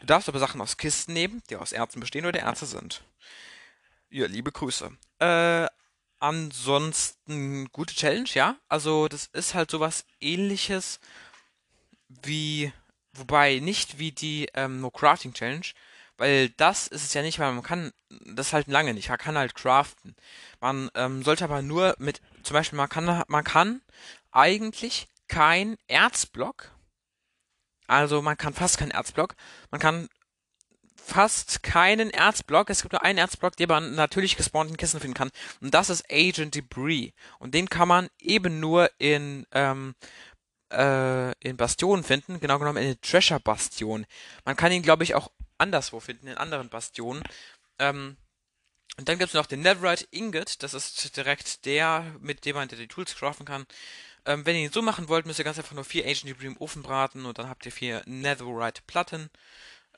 Du 0.00 0.06
darfst 0.06 0.28
aber 0.28 0.38
Sachen 0.38 0.60
aus 0.60 0.76
Kisten 0.76 1.14
nehmen, 1.14 1.42
die 1.48 1.56
aus 1.56 1.72
Erzen 1.72 2.00
bestehen 2.00 2.26
oder 2.26 2.40
Erze 2.40 2.66
sind. 2.66 3.02
Ja, 4.16 4.26
liebe 4.28 4.50
Grüße. 4.50 4.90
Äh, 5.18 5.66
ansonsten 6.20 7.68
gute 7.70 7.94
Challenge, 7.94 8.30
ja. 8.32 8.56
Also 8.66 9.08
das 9.08 9.26
ist 9.26 9.52
halt 9.52 9.70
sowas 9.70 10.06
ähnliches 10.22 11.00
wie, 12.08 12.72
wobei 13.12 13.58
nicht 13.58 13.98
wie 13.98 14.12
die 14.12 14.48
ähm, 14.54 14.80
No 14.80 14.90
Crafting 14.90 15.34
Challenge, 15.34 15.66
weil 16.16 16.48
das 16.48 16.86
ist 16.86 17.04
es 17.04 17.12
ja 17.12 17.20
nicht, 17.20 17.38
weil 17.38 17.52
man 17.52 17.62
kann 17.62 17.92
das 18.24 18.54
halt 18.54 18.68
lange 18.68 18.94
nicht. 18.94 19.10
Man 19.10 19.18
kann 19.18 19.36
halt 19.36 19.54
craften. 19.54 20.16
Man 20.60 20.90
ähm, 20.94 21.22
sollte 21.22 21.44
aber 21.44 21.60
nur 21.60 21.94
mit, 21.98 22.22
zum 22.42 22.54
Beispiel 22.54 22.78
man 22.78 22.88
kann, 22.88 23.22
man 23.28 23.44
kann 23.44 23.82
eigentlich 24.32 25.08
kein 25.28 25.76
Erzblock, 25.88 26.70
also 27.86 28.22
man 28.22 28.38
kann 28.38 28.54
fast 28.54 28.78
kein 28.78 28.90
Erzblock, 28.90 29.36
man 29.70 29.78
kann 29.78 30.08
fast 31.06 31.62
keinen 31.62 32.10
Erzblock. 32.10 32.68
Es 32.68 32.82
gibt 32.82 32.92
nur 32.92 33.02
einen 33.02 33.18
Erzblock, 33.18 33.56
den 33.56 33.68
man 33.68 33.94
natürlich 33.94 34.36
gespawnten 34.36 34.76
Kisten 34.76 35.00
finden 35.00 35.14
kann. 35.14 35.30
Und 35.60 35.72
das 35.72 35.88
ist 35.88 36.04
Agent 36.10 36.54
Debris. 36.54 37.12
Und 37.38 37.54
den 37.54 37.68
kann 37.68 37.88
man 37.88 38.08
eben 38.18 38.58
nur 38.58 38.90
in, 38.98 39.46
ähm, 39.52 39.94
äh, 40.72 41.32
in 41.38 41.56
Bastionen 41.56 42.02
finden. 42.02 42.40
Genau 42.40 42.58
genommen 42.58 42.82
in 42.82 42.88
den 42.88 43.00
Treasure 43.00 43.40
Bastion. 43.40 44.04
Man 44.44 44.56
kann 44.56 44.72
ihn, 44.72 44.82
glaube 44.82 45.04
ich, 45.04 45.14
auch 45.14 45.30
anderswo 45.58 46.00
finden, 46.00 46.26
in 46.26 46.36
anderen 46.36 46.68
Bastionen. 46.68 47.22
Ähm, 47.78 48.16
und 48.98 49.08
dann 49.08 49.18
gibt 49.18 49.28
es 49.28 49.34
noch 49.34 49.46
den 49.46 49.60
Netherite 49.60 50.06
Ingot, 50.10 50.62
das 50.62 50.72
ist 50.72 51.16
direkt 51.16 51.66
der, 51.66 52.14
mit 52.20 52.46
dem 52.46 52.56
man 52.56 52.68
die 52.68 52.88
Tools 52.88 53.14
craften 53.14 53.44
kann. 53.44 53.66
Ähm, 54.24 54.46
wenn 54.46 54.56
ihr 54.56 54.62
ihn 54.62 54.72
so 54.72 54.80
machen 54.82 55.08
wollt, 55.08 55.26
müsst 55.26 55.38
ihr 55.38 55.44
ganz 55.44 55.58
einfach 55.58 55.74
nur 55.74 55.84
vier 55.84 56.06
Ancient 56.06 56.30
Debris 56.30 56.46
im 56.46 56.56
Ofen 56.56 56.82
braten 56.82 57.26
und 57.26 57.38
dann 57.38 57.48
habt 57.48 57.66
ihr 57.66 57.72
vier 57.72 58.02
Netherite 58.06 58.82
Platten. 58.86 59.30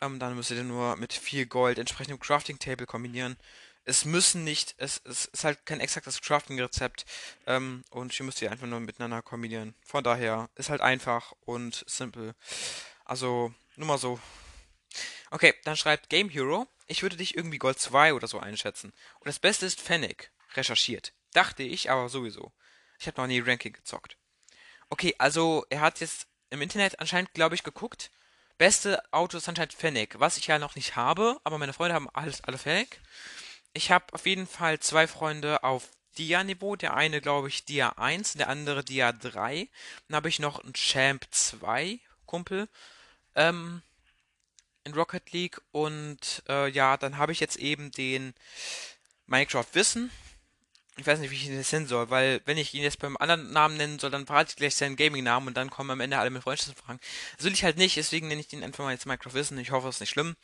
Ähm, 0.01 0.18
dann 0.18 0.36
müsst 0.36 0.51
ihr 0.51 0.57
den 0.57 0.68
nur 0.68 0.96
mit 0.96 1.12
viel 1.12 1.46
Gold 1.46 1.78
entsprechend 1.78 2.12
im 2.12 2.20
Crafting 2.20 2.59
Table 2.59 2.86
kombinieren. 2.86 3.36
Es 3.84 4.05
müssen 4.05 4.44
nicht, 4.44 4.74
es, 4.76 5.01
es 5.05 5.26
ist 5.26 5.44
halt 5.44 5.64
kein 5.64 5.80
exaktes 5.80 6.20
Crafting-Rezept 6.20 7.07
ähm, 7.46 7.84
und 7.90 8.18
ihr 8.18 8.26
müsst 8.26 8.40
die 8.40 8.49
einfach 8.49 8.66
nur 8.66 8.80
miteinander 8.80 9.22
kombinieren. 9.22 9.74
Von 9.82 10.05
daher 10.05 10.51
ist 10.57 10.68
halt 10.68 10.82
einfach 10.82 11.32
und 11.40 11.84
simpel. 11.86 12.34
Also, 13.05 13.55
nur 13.76 13.88
mal 13.88 13.99
so. 13.99 14.20
Okay, 15.30 15.55
dann 15.64 15.76
schreibt 15.76 16.11
Game 16.11 16.28
Hero, 16.28 16.66
ich 16.86 17.03
würde 17.03 17.16
dich 17.16 17.36
irgendwie 17.36 17.59
Gold 17.59 17.78
2 17.78 18.14
oder 18.14 18.28
so 18.28 18.38
einschätzen. 18.38 18.92
Und 19.20 19.26
das 19.26 19.38
Beste 19.38 19.66
ist 19.66 19.80
Fennec. 19.80 20.30
Recherchiert. 20.55 21.12
Dachte 21.32 21.62
ich, 21.62 21.90
aber 21.90 22.09
sowieso. 22.09 22.53
Ich 22.99 23.07
habe 23.07 23.20
noch 23.20 23.26
nie 23.28 23.40
Ranking 23.40 23.72
gezockt. 23.72 24.16
Okay, 24.90 25.14
also 25.18 25.64
er 25.70 25.80
hat 25.80 26.01
jetzt 26.01 26.26
im 26.51 26.62
Internet 26.62 26.99
anscheinend, 27.01 27.34
glaube 27.34 27.55
ich, 27.55 27.62
geguckt. 27.62 28.11
Beste 28.59 29.00
Auto 29.12 29.38
ist 29.38 29.48
anscheinend 29.48 29.72
Fennec, 29.72 30.18
was 30.18 30.36
ich 30.36 30.48
ja 30.48 30.59
noch 30.59 30.74
nicht 30.74 30.96
habe, 30.96 31.40
aber 31.44 31.59
meine 31.59 31.72
Freunde 31.72 31.94
haben 31.94 32.11
alles, 32.12 32.42
alle 32.42 32.59
Fennec. 32.59 33.00
Ich 33.72 33.92
habe 33.92 34.12
auf 34.12 34.26
jeden 34.26 34.48
Fall 34.48 34.80
zwei 34.80 35.06
Freunde 35.06 35.62
auf 35.62 35.88
Dia-Niveau. 36.18 36.74
Der 36.74 36.94
eine, 36.94 37.20
glaube 37.20 37.46
ich, 37.48 37.64
Dia 37.64 37.90
1, 37.90 38.32
der 38.32 38.48
andere 38.48 38.82
Dia 38.82 39.12
3. 39.12 39.68
Dann 40.09 40.16
habe 40.16 40.28
ich 40.28 40.40
noch 40.40 40.59
einen 40.59 40.74
Champ 40.74 41.26
2 41.30 42.00
Kumpel 42.26 42.68
ähm, 43.36 43.82
in 44.82 44.94
Rocket 44.94 45.30
League. 45.30 45.61
Und 45.70 46.42
äh, 46.48 46.68
ja, 46.68 46.96
dann 46.96 47.16
habe 47.16 47.30
ich 47.30 47.38
jetzt 47.38 47.56
eben 47.56 47.92
den 47.92 48.34
Minecraft 49.26 49.66
Wissen. 49.74 50.11
Ich 50.99 51.07
weiß 51.07 51.20
nicht, 51.20 51.30
wie 51.30 51.36
ich 51.36 51.46
ihn 51.46 51.57
jetzt 51.57 51.72
nennen 51.72 51.86
soll, 51.86 52.11
weil 52.11 52.40
wenn 52.44 52.59
ich 52.59 52.74
ihn 52.74 52.82
jetzt 52.82 52.99
beim 52.99 53.16
anderen 53.16 53.53
Namen 53.53 53.76
nennen 53.76 53.99
soll, 53.99 54.11
dann 54.11 54.26
verrate 54.26 54.51
ich 54.51 54.57
gleich 54.57 54.74
seinen 54.74 54.96
Gaming-Namen 54.96 55.49
und 55.49 55.57
dann 55.57 55.70
kommen 55.70 55.90
am 55.90 56.01
Ende 56.01 56.18
alle 56.18 56.30
mit 56.30 56.42
Freundschaftsfragen. 56.42 57.01
Das 57.36 57.44
will 57.44 57.53
ich 57.53 57.64
halt 57.64 57.76
nicht, 57.76 57.96
deswegen 57.96 58.28
nenne 58.28 58.40
ich 58.40 58.49
den 58.49 58.64
einfach 58.64 58.84
mal 58.84 58.92
jetzt 58.92 59.07
Minecraft 59.07 59.34
Wissen. 59.34 59.59
Ich 59.59 59.70
hoffe, 59.70 59.88
es 59.88 59.96
ist 59.96 60.01
nicht 60.01 60.11
schlimm. 60.11 60.36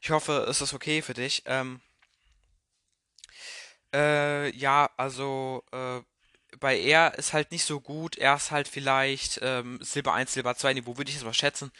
Ich 0.00 0.10
hoffe, 0.10 0.46
es 0.48 0.60
ist 0.60 0.74
okay 0.74 1.00
für 1.02 1.14
dich. 1.14 1.42
Ähm, 1.46 1.80
äh, 3.94 4.50
ja, 4.56 4.90
also 4.96 5.64
äh, 5.72 6.00
bei 6.58 6.78
er 6.80 7.14
ist 7.18 7.32
halt 7.32 7.52
nicht 7.52 7.64
so 7.64 7.80
gut. 7.80 8.16
Er 8.18 8.36
ist 8.36 8.50
halt 8.50 8.68
vielleicht 8.68 9.40
ähm, 9.42 9.78
Silber 9.82 10.14
1, 10.14 10.32
Silber 10.32 10.56
2 10.56 10.74
Niveau, 10.74 10.96
würde 10.96 11.10
ich 11.10 11.16
jetzt 11.16 11.24
mal 11.24 11.34
schätzen. 11.34 11.72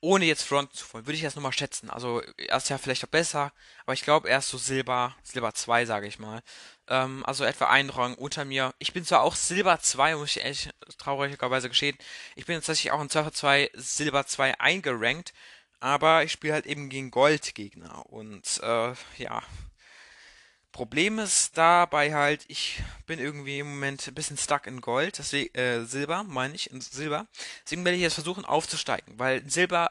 Ohne 0.00 0.24
jetzt 0.26 0.42
Front 0.42 0.74
zu 0.74 0.92
wollen, 0.92 1.06
würde 1.06 1.16
ich 1.16 1.22
jetzt 1.22 1.36
nur 1.36 1.44
mal 1.44 1.52
schätzen. 1.52 1.88
Also 1.90 2.22
er 2.36 2.56
ist 2.56 2.68
ja 2.70 2.78
vielleicht 2.78 3.04
auch 3.04 3.08
besser, 3.08 3.52
aber 3.84 3.94
ich 3.94 4.02
glaube, 4.02 4.28
er 4.28 4.38
ist 4.38 4.48
so 4.48 4.58
Silber, 4.58 5.14
Silber 5.22 5.54
2, 5.54 5.86
sage 5.86 6.08
ich 6.08 6.18
mal. 6.18 6.42
Ähm, 6.92 7.24
also 7.24 7.44
etwa 7.44 7.66
ein 7.68 7.88
Rang 7.88 8.14
unter 8.14 8.44
mir. 8.44 8.74
Ich 8.78 8.92
bin 8.92 9.04
zwar 9.04 9.22
auch 9.22 9.34
Silber 9.34 9.80
2, 9.80 10.14
muss 10.16 10.36
ich 10.36 10.42
ehrlich 10.44 10.68
traurigerweise 10.98 11.70
geschehen. 11.70 11.96
Ich 12.36 12.44
bin 12.44 12.56
tatsächlich 12.56 12.92
auch 12.92 13.00
in 13.00 13.08
Surfer 13.08 13.32
2 13.32 13.70
Silber 13.74 14.26
2 14.26 14.60
eingerankt, 14.60 15.32
aber 15.80 16.22
ich 16.24 16.32
spiele 16.32 16.52
halt 16.52 16.66
eben 16.66 16.90
gegen 16.90 17.10
Goldgegner. 17.10 18.04
Und 18.06 18.60
äh, 18.62 18.92
ja, 19.16 19.42
Problem 20.72 21.18
ist 21.18 21.56
dabei 21.56 22.14
halt, 22.14 22.44
ich 22.48 22.82
bin 23.06 23.18
irgendwie 23.18 23.60
im 23.60 23.70
Moment 23.70 24.06
ein 24.06 24.14
bisschen 24.14 24.38
stuck 24.38 24.66
in 24.66 24.80
Gold, 24.82 25.18
deswegen, 25.18 25.54
äh, 25.54 25.84
Silber, 25.84 26.24
meine 26.24 26.54
ich, 26.54 26.70
in 26.70 26.80
Silber. 26.80 27.26
Deswegen 27.64 27.84
werde 27.84 27.96
ich 27.96 28.02
jetzt 28.02 28.14
versuchen 28.14 28.44
aufzusteigen, 28.44 29.18
weil 29.18 29.48
Silber 29.48 29.90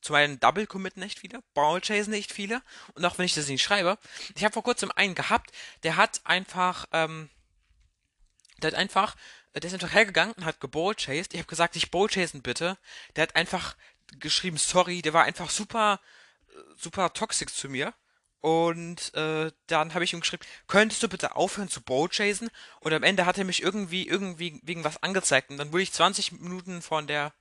zum 0.00 0.16
einen 0.16 0.40
Double 0.40 0.66
Commit 0.66 0.96
nicht 0.96 1.18
viele, 1.18 1.42
Ball 1.54 1.80
Chase 1.80 2.10
nicht 2.10 2.32
viele 2.32 2.62
und 2.94 3.04
auch 3.04 3.18
wenn 3.18 3.26
ich 3.26 3.34
das 3.34 3.48
nicht 3.48 3.62
schreibe, 3.62 3.98
ich 4.34 4.44
habe 4.44 4.52
vor 4.52 4.62
kurzem 4.62 4.90
einen 4.94 5.14
gehabt, 5.14 5.50
der 5.82 5.96
hat 5.96 6.20
einfach, 6.24 6.86
ähm, 6.92 7.28
der 8.58 8.72
hat 8.72 8.78
einfach, 8.78 9.16
der 9.54 9.64
ist 9.64 9.74
einfach 9.74 9.92
hergegangen 9.92 10.34
und 10.34 10.44
hat 10.44 10.60
geball 10.60 10.94
chased. 10.94 11.34
Ich 11.34 11.40
habe 11.40 11.48
gesagt, 11.48 11.76
ich 11.76 11.90
ball 11.90 12.08
chasen 12.08 12.42
bitte. 12.42 12.78
Der 13.16 13.22
hat 13.22 13.36
einfach 13.36 13.76
geschrieben, 14.18 14.58
sorry, 14.58 15.02
der 15.02 15.12
war 15.12 15.24
einfach 15.24 15.50
super, 15.50 16.00
super 16.76 17.12
toxisch 17.12 17.52
zu 17.52 17.68
mir. 17.68 17.94
Und 18.40 19.12
äh, 19.14 19.52
dann 19.66 19.92
habe 19.92 20.04
ich 20.04 20.14
ihm 20.14 20.20
geschrieben, 20.20 20.44
könntest 20.66 21.02
du 21.02 21.08
bitte 21.08 21.36
aufhören 21.36 21.68
zu 21.68 21.82
Bowchasen? 21.82 22.48
Und 22.80 22.92
am 22.92 23.02
Ende 23.02 23.26
hat 23.26 23.36
er 23.36 23.44
mich 23.44 23.62
irgendwie, 23.62 24.08
irgendwie 24.08 24.60
wegen 24.62 24.82
was 24.82 25.02
angezeigt. 25.02 25.50
Und 25.50 25.58
dann 25.58 25.72
wurde 25.72 25.82
ich 25.82 25.92
20 25.92 26.32
Minuten 26.32 26.80
von 26.80 27.06
der, 27.06 27.34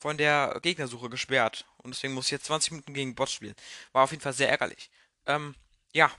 von 0.00 0.16
der 0.16 0.58
Gegnersuche 0.62 1.10
gesperrt. 1.10 1.66
Und 1.76 1.94
deswegen 1.94 2.14
muss 2.14 2.26
ich 2.26 2.32
jetzt 2.32 2.46
20 2.46 2.72
Minuten 2.72 2.94
gegen 2.94 3.14
Bots 3.14 3.32
spielen. 3.32 3.54
War 3.92 4.04
auf 4.04 4.10
jeden 4.10 4.22
Fall 4.22 4.32
sehr 4.32 4.48
ärgerlich. 4.48 4.90
Ähm, 5.26 5.54
ja, 5.92 6.10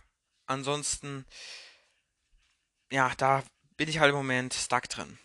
ansonsten, 0.46 1.26
ja, 2.92 3.14
da 3.18 3.44
bin 3.76 3.90
ich 3.90 4.00
halt 4.00 4.12
im 4.12 4.16
Moment 4.16 4.54
stuck 4.54 4.88
drin. 4.88 5.18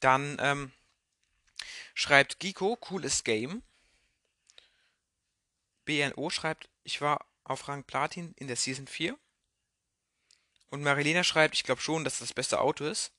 Dann 0.00 0.38
ähm, 0.40 0.72
schreibt 1.94 2.38
Giko, 2.38 2.76
cooles 2.76 3.24
Game. 3.24 3.62
BNO 5.84 6.30
schreibt, 6.30 6.68
ich 6.84 7.00
war 7.00 7.26
auf 7.44 7.68
Rang 7.68 7.84
Platin 7.84 8.32
in 8.36 8.46
der 8.46 8.56
Season 8.56 8.86
4. 8.86 9.18
Und 10.70 10.82
Marilena 10.82 11.24
schreibt, 11.24 11.54
ich 11.54 11.64
glaube 11.64 11.80
schon, 11.80 12.04
dass 12.04 12.18
das 12.18 12.28
das 12.28 12.34
beste 12.34 12.60
Auto 12.60 12.84
ist. 12.84 13.12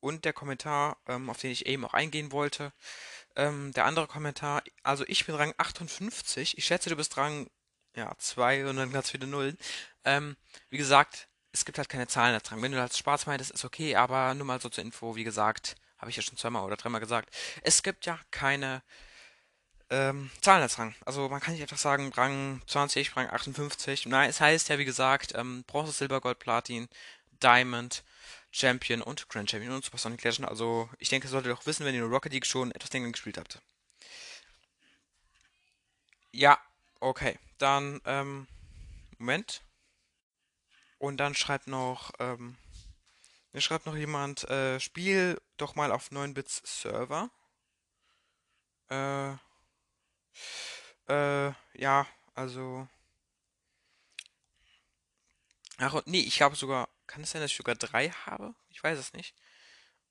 Und 0.00 0.24
der 0.24 0.32
Kommentar, 0.32 0.98
ähm, 1.08 1.30
auf 1.30 1.38
den 1.38 1.50
ich 1.50 1.66
eben 1.66 1.84
auch 1.84 1.94
eingehen 1.94 2.32
wollte, 2.32 2.72
ähm, 3.34 3.72
der 3.72 3.84
andere 3.84 4.06
Kommentar, 4.06 4.62
also 4.82 5.04
ich 5.06 5.26
bin 5.26 5.34
Rang 5.34 5.54
58, 5.58 6.58
ich 6.58 6.64
schätze, 6.64 6.90
du 6.90 6.96
bist 6.96 7.16
Rang 7.16 7.48
ja, 7.96 8.12
2 8.18 8.66
und 8.66 8.76
dann 8.76 8.92
ganz 8.92 9.10
viele 9.10 9.26
Nullen. 9.26 9.58
Ähm, 10.04 10.36
wie 10.70 10.76
gesagt, 10.76 11.28
es 11.52 11.64
gibt 11.64 11.78
halt 11.78 11.88
keine 11.88 12.06
Zahlen 12.06 12.34
da 12.34 12.40
dran. 12.40 12.62
Wenn 12.62 12.72
du 12.72 12.80
halt 12.80 12.94
Spaß 12.96 13.26
meintest, 13.26 13.50
ist 13.50 13.64
okay, 13.64 13.96
aber 13.96 14.34
nur 14.34 14.46
mal 14.46 14.60
so 14.60 14.68
zur 14.68 14.84
Info, 14.84 15.16
wie 15.16 15.24
gesagt, 15.24 15.76
habe 15.98 16.10
ich 16.10 16.16
ja 16.16 16.22
schon 16.22 16.36
zweimal 16.36 16.64
oder 16.64 16.76
dreimal 16.76 17.00
gesagt, 17.00 17.34
es 17.62 17.82
gibt 17.82 18.04
ja 18.06 18.18
keine 18.30 18.82
ähm, 19.90 20.30
Zahlen 20.40 20.62
als 20.62 20.78
Rang. 20.78 20.94
Also 21.04 21.28
man 21.28 21.40
kann 21.40 21.54
nicht 21.54 21.62
einfach 21.62 21.78
sagen, 21.78 22.12
Rang 22.14 22.60
20, 22.66 23.16
Rang 23.16 23.30
58. 23.30 24.06
Nein, 24.06 24.30
es 24.30 24.40
heißt 24.40 24.68
ja, 24.68 24.78
wie 24.78 24.84
gesagt, 24.84 25.32
ähm, 25.34 25.64
Bronze, 25.66 25.92
Silber, 25.92 26.20
Gold, 26.20 26.38
Platin, 26.38 26.88
Diamond, 27.42 28.02
Champion 28.56 29.02
und 29.02 29.28
Grand 29.28 29.50
Champion 29.50 29.74
und 29.74 29.84
Supersonic 29.84 30.24
Legend. 30.24 30.48
Also 30.48 30.88
ich 30.98 31.10
denke, 31.10 31.26
ihr 31.26 31.30
solltet 31.30 31.52
auch 31.52 31.66
wissen, 31.66 31.84
wenn 31.84 31.94
ihr 31.94 32.04
Rocket 32.04 32.32
League 32.32 32.46
schon 32.46 32.70
etwas 32.72 32.92
länger 32.92 33.10
gespielt 33.10 33.36
habt. 33.36 33.60
Ja, 36.32 36.58
okay. 37.00 37.38
Dann, 37.58 38.00
ähm, 38.06 38.46
Moment. 39.18 39.62
Und 40.98 41.18
dann 41.18 41.34
schreibt 41.34 41.66
noch, 41.66 42.12
ähm, 42.18 42.56
mir 43.52 43.60
schreibt 43.60 43.84
noch 43.84 43.96
jemand, 43.96 44.44
äh, 44.44 44.80
spiel 44.80 45.40
doch 45.58 45.74
mal 45.74 45.92
auf 45.92 46.10
9-Bits 46.10 46.62
Server. 46.64 47.30
Äh, 48.88 49.32
äh, 51.08 51.52
ja, 51.74 52.06
also. 52.34 52.88
Ach, 55.78 56.02
nee, 56.06 56.20
ich 56.20 56.40
habe 56.40 56.56
sogar. 56.56 56.88
Kann 57.06 57.22
es 57.22 57.30
sein, 57.30 57.42
dass 57.42 57.50
ich 57.50 57.56
sogar 57.56 57.74
drei 57.74 58.10
habe? 58.10 58.54
Ich 58.70 58.82
weiß 58.82 58.98
es 58.98 59.12
nicht. 59.12 59.34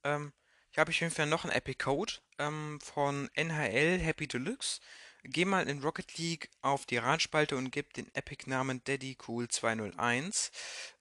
Ähm, 0.04 0.34
ich 0.72 0.78
habe 0.78 0.90
auf 0.90 1.00
jeden 1.00 1.14
Fall 1.14 1.28
noch 1.28 1.44
einen 1.44 1.54
Epic 1.54 1.84
Code 1.84 2.14
ähm, 2.38 2.80
von 2.82 3.30
NHL 3.34 4.00
Happy 4.00 4.28
Deluxe. 4.28 4.82
Geh 5.24 5.46
mal 5.46 5.68
in 5.68 5.82
Rocket 5.82 6.18
League 6.18 6.50
auf 6.62 6.86
die 6.86 6.98
Radspalte 6.98 7.56
und 7.58 7.72
gib 7.72 7.94
den 7.94 8.14
Epic-Namen 8.14 8.84
DaddyCool201. 8.84 10.52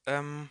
Ähm, 0.07 0.49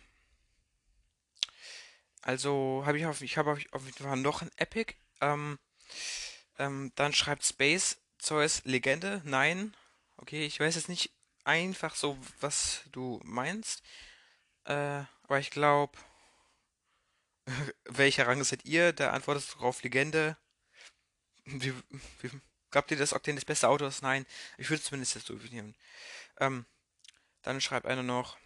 also 2.22 2.82
habe 2.86 2.98
ich 2.98 3.22
ich 3.22 3.36
habe 3.36 3.52
auf, 3.52 3.84
jeden 3.84 3.92
Fall 3.92 4.16
noch 4.16 4.42
ein 4.42 4.50
Epic. 4.56 4.94
Ähm, 5.20 5.58
ähm, 6.58 6.92
dann 6.94 7.12
schreibt 7.12 7.44
Space 7.44 7.98
Zeus 8.18 8.62
Legende? 8.64 9.20
Nein. 9.24 9.76
Okay, 10.16 10.46
ich 10.46 10.60
weiß 10.60 10.76
jetzt 10.76 10.88
nicht 10.88 11.10
einfach 11.44 11.94
so, 11.94 12.16
was 12.40 12.82
du 12.92 13.20
meinst. 13.24 13.82
Äh, 14.64 15.04
aber 15.24 15.38
ich 15.38 15.50
glaube, 15.50 15.98
welcher 17.84 18.26
Rang 18.26 18.42
seid 18.44 18.64
ihr? 18.64 18.92
Da 18.92 19.10
antwortest 19.10 19.54
du 19.54 19.58
drauf 19.58 19.82
Legende. 19.82 20.36
Wie, 21.44 21.74
wie, 22.20 22.30
glaubt 22.70 22.90
ihr, 22.90 22.96
dass 22.96 23.12
Octane 23.12 23.36
das 23.36 23.44
beste 23.44 23.68
Auto 23.68 23.86
ist? 23.86 24.02
Nein. 24.02 24.26
Ich 24.58 24.70
würde 24.70 24.82
zumindest 24.82 25.26
so 25.26 25.34
definieren. 25.34 25.74
Ähm, 26.38 26.66
dann 27.42 27.60
schreibt 27.60 27.86
einer 27.86 28.02
noch, 28.02 28.38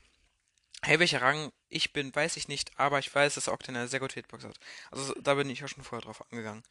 hey, 0.82 0.98
welcher 0.98 1.22
Rang 1.22 1.52
ich 1.68 1.92
bin, 1.92 2.14
weiß 2.14 2.36
ich 2.36 2.48
nicht, 2.48 2.78
aber 2.78 2.98
ich 2.98 3.14
weiß, 3.14 3.34
dass 3.34 3.48
Octane 3.48 3.80
eine 3.80 3.88
sehr 3.88 4.00
gute 4.00 4.14
Hitbox 4.14 4.44
hat. 4.44 4.58
Also 4.90 5.14
da 5.20 5.34
bin 5.34 5.50
ich 5.50 5.62
auch 5.64 5.68
schon 5.68 5.84
vorher 5.84 6.04
drauf 6.04 6.22
angegangen. 6.30 6.62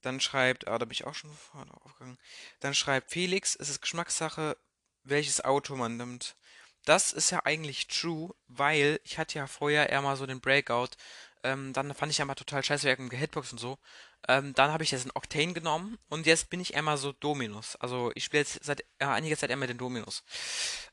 Dann 0.00 0.20
schreibt, 0.20 0.68
ah, 0.68 0.78
da 0.78 0.84
bin 0.84 0.92
ich 0.92 1.04
auch 1.04 1.14
schon 1.14 1.32
vorher 1.32 1.66
drauf 1.66 1.92
gegangen. 1.98 2.18
Dann 2.60 2.74
schreibt 2.74 3.10
Felix, 3.10 3.56
es 3.56 3.68
ist 3.68 3.80
Geschmackssache, 3.80 4.56
welches 5.02 5.44
Auto 5.44 5.76
man 5.76 5.96
nimmt. 5.96 6.36
Das 6.88 7.12
ist 7.12 7.30
ja 7.30 7.40
eigentlich 7.44 7.86
true, 7.88 8.34
weil 8.48 8.98
ich 9.04 9.18
hatte 9.18 9.38
ja 9.38 9.46
vorher 9.46 9.90
eher 9.90 10.00
mal 10.02 10.16
so 10.16 10.26
den 10.26 10.40
Breakout, 10.40 10.96
Ähm, 11.44 11.72
dann 11.72 11.94
fand 11.94 12.10
ich 12.10 12.18
ja 12.18 12.24
mal 12.24 12.34
total 12.34 12.64
scheiße 12.64 12.88
wegen 12.88 13.10
der 13.10 13.18
Hitbox 13.20 13.52
und 13.52 13.58
so. 13.58 13.78
Ähm, 14.28 14.54
dann 14.54 14.72
habe 14.72 14.82
ich 14.82 14.90
jetzt 14.90 15.02
einen 15.02 15.12
Octane 15.14 15.52
genommen 15.54 15.98
und 16.08 16.26
jetzt 16.26 16.50
bin 16.50 16.60
ich 16.60 16.74
immer 16.74 16.96
so 16.96 17.12
Dominus. 17.12 17.76
Also 17.76 18.10
ich 18.16 18.24
spiele 18.24 18.40
jetzt 18.42 18.64
seit 18.64 18.80
äh, 18.98 19.04
einiger 19.06 19.36
Zeit 19.36 19.50
immer 19.50 19.66
den 19.68 19.78
Dominus. 19.78 20.24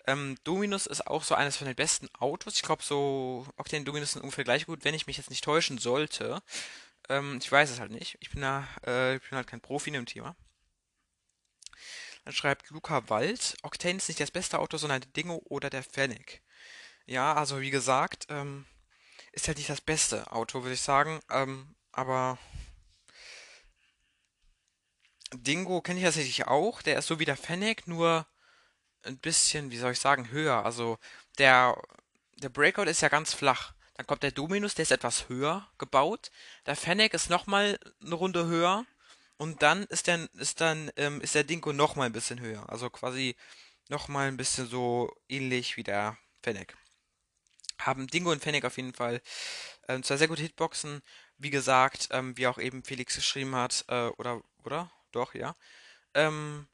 Ähm, 0.08 0.38
Dominus 0.44 0.86
ist 0.86 1.08
auch 1.08 1.24
so 1.24 1.34
eines 1.36 1.58
von 1.58 1.68
den 1.68 1.76
besten 1.76 2.10
Autos. 2.20 2.56
Ich 2.58 2.62
glaube, 2.64 2.84
so 2.84 3.48
Octane 3.58 3.82
und 3.82 3.88
Dominus 3.88 4.12
sind 4.14 4.22
ungefähr 4.22 4.44
gleich 4.44 4.68
gut, 4.68 4.84
wenn 4.86 4.94
ich 4.96 5.08
mich 5.08 5.18
jetzt 5.18 5.32
nicht 5.32 5.44
täuschen 5.44 5.80
sollte. 5.80 6.42
Ähm, 7.10 7.40
ich 7.42 7.52
weiß 7.52 7.72
es 7.72 7.80
halt 7.80 7.92
nicht. 7.92 8.18
Ich 8.22 8.30
bin 8.32 8.42
da, 8.42 8.68
äh, 8.86 9.16
ich 9.18 9.24
bin 9.30 9.38
halt 9.38 9.48
kein 9.48 9.62
Profi 9.62 9.90
in 9.90 9.96
dem 9.96 10.06
Thema. 10.06 10.36
Dann 12.26 12.34
schreibt 12.34 12.72
Luca 12.72 13.08
Wald, 13.10 13.56
Octane 13.62 13.98
ist 13.98 14.08
nicht 14.08 14.20
das 14.20 14.32
beste 14.32 14.60
Auto, 14.60 14.78
sondern 14.78 15.02
der 15.02 15.12
Dingo 15.12 15.42
oder 15.46 15.70
der 15.70 15.84
Fennec. 15.84 16.42
Ja, 17.06 17.36
also 17.36 17.62
wie 17.62 17.70
gesagt, 17.70 18.26
ähm, 18.30 18.66
ist 19.32 19.48
halt 19.48 19.58
nicht 19.58 19.70
das 19.70 19.82
beste 19.82 20.32
Auto, 20.32 20.64
würde 20.64 20.74
ich 20.74 20.82
sagen. 20.82 21.20
Ähm, 21.30 21.76
aber 21.92 22.40
Dingo 25.34 25.82
kenne 25.82 26.00
ich 26.00 26.06
tatsächlich 26.06 26.48
auch. 26.48 26.82
Der 26.82 26.98
ist 26.98 27.06
so 27.08 27.20
wie 27.20 27.26
der 27.26 27.38
Fennec, 27.38 27.88
nur 27.88 28.26
ein 29.04 29.20
bisschen, 29.20 29.70
wie 29.70 29.78
soll 29.78 29.92
ich 29.92 30.00
sagen, 30.00 30.32
höher. 30.32 30.66
Also 30.66 30.98
der, 31.38 31.80
der 32.38 32.50
Breakout 32.50 32.90
ist 32.90 33.02
ja 33.02 33.10
ganz 33.10 33.34
flach. 33.34 33.74
Dann 33.96 34.08
kommt 34.08 34.24
der 34.24 34.32
Dominus, 34.32 34.74
der 34.74 34.84
ist 34.84 34.92
etwas 34.92 35.30
höher 35.30 35.70
gebaut. 35.78 36.32
Der 36.66 36.76
Fennec 36.76 37.14
ist 37.14 37.30
nochmal 37.30 37.80
eine 38.02 38.16
Runde 38.16 38.48
höher. 38.48 38.86
Und 39.38 39.62
dann 39.62 39.84
ist 39.86 40.08
der, 40.08 40.30
ist 40.36 40.62
dann, 40.62 40.92
ähm, 40.96 41.22
ist 41.22 41.36
der 41.36 41.44
Dingo 41.44 41.74
nochmal 41.74 42.08
ein 42.08 42.14
bisschen 42.14 42.40
höher. 42.40 42.70
Also 42.70 42.90
quasi 42.90 43.36
nochmal 43.90 44.28
ein 44.28 44.38
bisschen 44.38 44.68
so 44.68 45.12
ähnlich 45.28 45.78
wie 45.78 45.84
der 45.84 46.18
Fennec. 46.42 46.76
Haben 47.80 48.08
Dingo 48.08 48.32
und 48.32 48.42
Fennec 48.42 48.66
auf 48.66 48.78
jeden 48.78 48.94
Fall 48.94 49.22
ähm, 49.88 50.04
zwei 50.04 50.18
sehr 50.18 50.28
gute 50.30 50.42
Hitboxen. 50.42 51.02
Wie 51.38 51.50
gesagt, 51.50 52.10
ähm, 52.12 52.38
wie 52.38 52.48
auch 52.48 52.58
eben 52.58 52.84
Felix 52.84 53.16
geschrieben 53.16 53.56
hat, 53.56 53.86
äh, 53.90 54.08
oder, 54.18 54.42
oder? 54.64 54.92
Doch, 55.12 55.34
ja. 55.34 55.56
Ähm, 56.14 56.68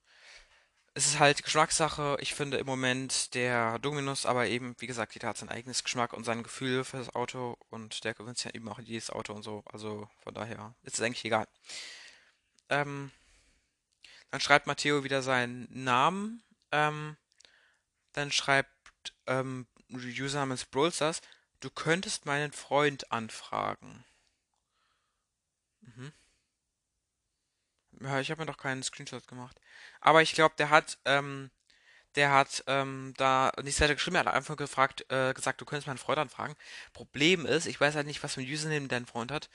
es 0.93 1.07
ist 1.07 1.19
halt 1.19 1.43
Geschmackssache. 1.43 2.17
Ich 2.19 2.33
finde 2.33 2.57
im 2.57 2.65
Moment 2.65 3.33
der 3.33 3.79
Dominus, 3.79 4.25
aber 4.25 4.47
eben, 4.47 4.75
wie 4.79 4.87
gesagt, 4.87 5.13
jeder 5.13 5.29
hat 5.29 5.37
sein 5.37 5.49
eigenes 5.49 5.83
Geschmack 5.83 6.13
und 6.13 6.25
sein 6.25 6.43
Gefühl 6.43 6.83
für 6.83 6.97
das 6.97 7.15
Auto 7.15 7.57
und 7.69 8.03
der 8.03 8.13
gewinnt 8.13 8.43
ja 8.43 8.51
eben 8.51 8.67
auch 8.69 8.79
jedes 8.79 9.09
Auto 9.09 9.33
und 9.33 9.43
so. 9.43 9.63
Also 9.71 10.07
von 10.19 10.33
daher 10.33 10.75
ist 10.83 10.95
es 10.95 11.01
eigentlich 11.01 11.25
egal. 11.25 11.47
Ähm, 12.71 13.11
dann 14.31 14.41
schreibt 14.41 14.65
Matteo 14.65 15.03
wieder 15.03 15.21
seinen 15.21 15.67
Namen. 15.71 16.41
Ähm, 16.71 17.17
dann 18.13 18.31
schreibt 18.31 18.71
ähm, 19.27 19.67
User 19.89 20.39
namens 20.39 20.65
Brawlstars, 20.65 21.21
du 21.59 21.69
könntest 21.69 22.25
meinen 22.25 22.51
Freund 22.53 23.11
anfragen. 23.11 24.05
Mhm. 25.81 26.11
Ja, 28.01 28.19
ich 28.19 28.31
habe 28.31 28.41
mir 28.41 28.45
doch 28.47 28.57
keinen 28.57 28.83
Screenshot 28.83 29.27
gemacht. 29.27 29.59
Aber 29.99 30.21
ich 30.21 30.33
glaube, 30.33 30.55
der 30.57 30.69
hat, 30.69 30.97
ähm, 31.05 31.51
der 32.15 32.31
hat 32.31 32.63
ähm, 32.67 33.13
da 33.17 33.51
nicht 33.63 33.79
weiter 33.81 33.95
geschrieben, 33.95 34.15
er 34.17 34.25
hat 34.25 34.33
einfach 34.33 34.57
gefragt, 34.57 35.05
äh, 35.11 35.33
gesagt, 35.33 35.61
du 35.61 35.65
könntest 35.65 35.87
meinen 35.87 35.97
Freund 35.97 36.19
anfragen. 36.19 36.55
Problem 36.93 37.45
ist, 37.45 37.67
ich 37.67 37.79
weiß 37.81 37.95
halt 37.95 38.07
nicht, 38.07 38.23
was 38.23 38.35
für 38.35 38.41
ein 38.41 38.51
Username 38.51 38.87
dein 38.87 39.05
Freund 39.05 39.31
hat. 39.31 39.49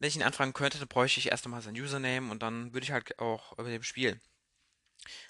Wenn 0.00 0.08
ich 0.08 0.16
ihn 0.16 0.22
anfragen 0.22 0.54
könnte, 0.54 0.78
dann 0.78 0.88
bräuchte 0.88 1.20
ich 1.20 1.30
erst 1.30 1.44
einmal 1.44 1.60
sein 1.60 1.74
Username 1.74 2.30
und 2.30 2.42
dann 2.42 2.72
würde 2.72 2.84
ich 2.84 2.90
halt 2.92 3.18
auch 3.18 3.52
über 3.52 3.68
dem 3.68 3.82
spielen. 3.82 4.20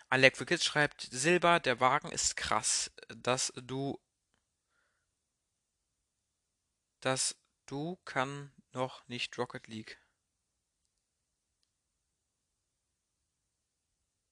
Alec 0.09 0.37
for 0.37 0.47
Kids 0.47 0.65
schreibt, 0.65 1.03
Silber, 1.11 1.59
der 1.59 1.81
Wagen 1.81 2.11
ist 2.13 2.37
krass, 2.37 2.93
dass 3.09 3.53
du, 3.57 4.01
dass 7.01 7.37
du 7.67 7.97
kann 8.05 8.53
noch 8.73 9.07
nicht 9.09 9.37
Rocket 9.39 9.67
League. 9.67 10.01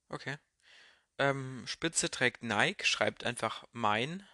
Okay. 0.09 0.39
Ähm, 1.18 1.66
Spitze 1.66 2.11
trägt 2.11 2.45
Nike, 2.45 2.84
schreibt 2.84 3.24
einfach 3.24 3.66
mein. 3.72 4.26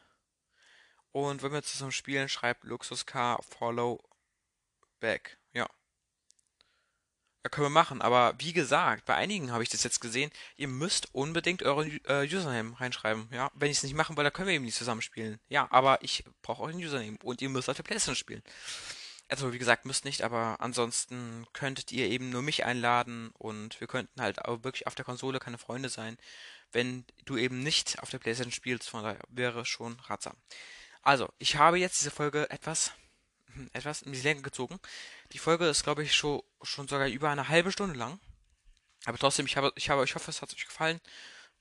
Und 1.13 1.43
wenn 1.43 1.53
wir 1.53 1.63
zusammen 1.63 1.93
spielen, 1.93 2.29
schreibt 2.29 2.65
Luxus 2.65 3.07
Car 3.07 3.43
Follow 3.43 4.03
Back. 5.01 5.39
Ja. 7.45 7.51
Können 7.51 7.67
wir 7.67 7.71
machen, 7.71 8.01
aber 8.01 8.35
wie 8.39 8.55
gesagt, 8.55 9.05
bei 9.05 9.15
einigen 9.15 9.53
habe 9.53 9.63
ich 9.63 9.69
das 9.69 9.85
jetzt 9.85 10.01
gesehen, 10.01 10.31
ihr 10.57 10.69
müsst 10.69 11.15
unbedingt 11.15 11.63
euren 11.63 12.01
äh, 12.07 12.25
Username 12.25 12.81
reinschreiben, 12.81 13.29
ja. 13.31 13.51
Wenn 13.55 13.71
ich 13.71 13.77
es 13.77 13.83
nicht 13.83 13.95
machen 13.95 14.17
will, 14.17 14.25
dann 14.25 14.33
können 14.33 14.49
wir 14.49 14.55
eben 14.55 14.65
nicht 14.65 14.79
zusammenspielen. 14.79 15.39
Ja, 15.49 15.69
aber 15.71 16.03
ich 16.03 16.25
brauche 16.43 16.63
euren 16.63 16.77
Username 16.77 17.19
und 17.23 17.43
ihr 17.43 17.51
müsst 17.51 17.69
auf 17.69 17.77
der 17.77 17.83
Playstation 17.83 18.17
spielen. 18.17 18.43
Also 19.29 19.53
wie 19.53 19.59
gesagt, 19.59 19.85
müsst 19.85 20.05
nicht, 20.05 20.23
aber 20.23 20.57
ansonsten 20.61 21.47
könntet 21.53 21.93
ihr 21.93 22.07
eben 22.09 22.31
nur 22.31 22.43
mich 22.43 22.65
einladen 22.65 23.31
und 23.39 23.81
wir 23.81 23.89
könnten 23.89 24.21
halt 24.21 24.45
auch 24.45 24.65
wirklich 24.65 24.87
auf 24.87 24.95
der 24.95 25.05
Konsole 25.05 25.39
keine 25.39 25.59
Freunde 25.59 25.89
sein, 25.89 26.19
wenn 26.73 27.05
du 27.25 27.37
eben 27.37 27.63
nicht 27.63 28.01
auf 28.03 28.11
der 28.11 28.19
Playstation 28.19 28.53
spielst, 28.53 28.89
von 28.89 29.03
daher 29.03 29.21
wäre 29.29 29.65
schon 29.65 29.99
ratsam. 30.01 30.37
Also, 31.03 31.29
ich 31.39 31.57
habe 31.57 31.79
jetzt 31.79 32.01
diese 32.01 32.11
Folge 32.11 32.49
etwas 32.51 32.93
etwas 33.73 34.03
in 34.03 34.13
die 34.13 34.21
Länge 34.21 34.43
gezogen. 34.43 34.79
Die 35.33 35.39
Folge 35.39 35.67
ist, 35.69 35.85
glaube 35.85 36.03
ich, 36.03 36.15
schon, 36.15 36.43
schon 36.63 36.89
sogar 36.89 37.09
über 37.09 37.31
eine 37.31 37.49
halbe 37.49 37.73
Stunde 37.73 37.95
lang. 37.95 38.21
Aber 39.07 39.19
trotzdem, 39.19 39.47
ich 39.47 39.57
habe, 39.57 39.73
ich 39.77 39.91
habe, 39.91 40.05
ich 40.05 40.15
hoffe, 40.15 40.31
es 40.31 40.43
hat 40.43 40.53
euch 40.53 40.67
gefallen. 40.67 41.01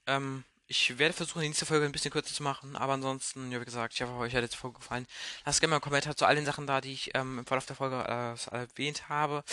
Ähm, 0.08 0.44
ich 0.68 0.98
werde 0.98 1.14
versuchen, 1.14 1.42
die 1.42 1.48
nächste 1.48 1.66
Folge 1.66 1.86
ein 1.86 1.92
bisschen 1.92 2.12
kürzer 2.12 2.34
zu 2.34 2.44
machen, 2.44 2.76
aber 2.76 2.94
ansonsten, 2.94 3.52
ja, 3.52 3.60
wie 3.60 3.66
gesagt, 3.66 3.94
ich 3.94 4.02
hoffe, 4.02 4.14
euch 4.16 4.34
hat 4.34 4.52
die 4.52 4.58
Folge 4.58 4.80
gefallen. 4.80 5.06
Lasst 5.46 5.60
gerne 5.60 5.72
mal 5.72 5.76
einen 5.78 5.82
Kommentar 5.82 6.16
zu 6.16 6.26
all 6.26 6.36
den 6.36 6.46
Sachen 6.46 6.68
da, 6.68 6.82
die 6.82 6.94
ich 6.94 7.12
ähm, 7.16 7.40
im 7.40 7.46
Verlauf 7.46 7.66
der 7.66 7.76
Folge 7.76 7.98
äh, 7.98 8.56
erwähnt 8.56 9.10
habe. 9.10 9.44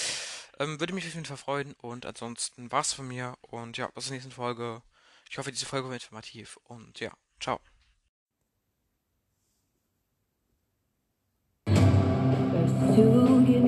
Ähm, 0.59 0.78
würde 0.80 0.95
mich 0.95 1.07
auf 1.07 1.14
jeden 1.14 1.26
Fall 1.26 1.36
freuen 1.36 1.74
und 1.74 2.07
ansonsten 2.07 2.70
war's 2.70 2.93
von 2.93 3.09
mir 3.09 3.36
und 3.43 3.76
ja, 3.76 3.88
bis 3.88 4.05
zur 4.05 4.14
nächsten 4.14 4.32
Folge. 4.32 4.82
Ich 5.28 5.38
hoffe, 5.38 5.51
diese 5.51 5.66
Folge 5.66 5.88
war 5.88 5.95
informativ 5.95 6.59
und 6.64 7.01
ja, 7.01 7.12
ciao. 7.41 7.61
you. 13.01 13.46
you 13.48 13.59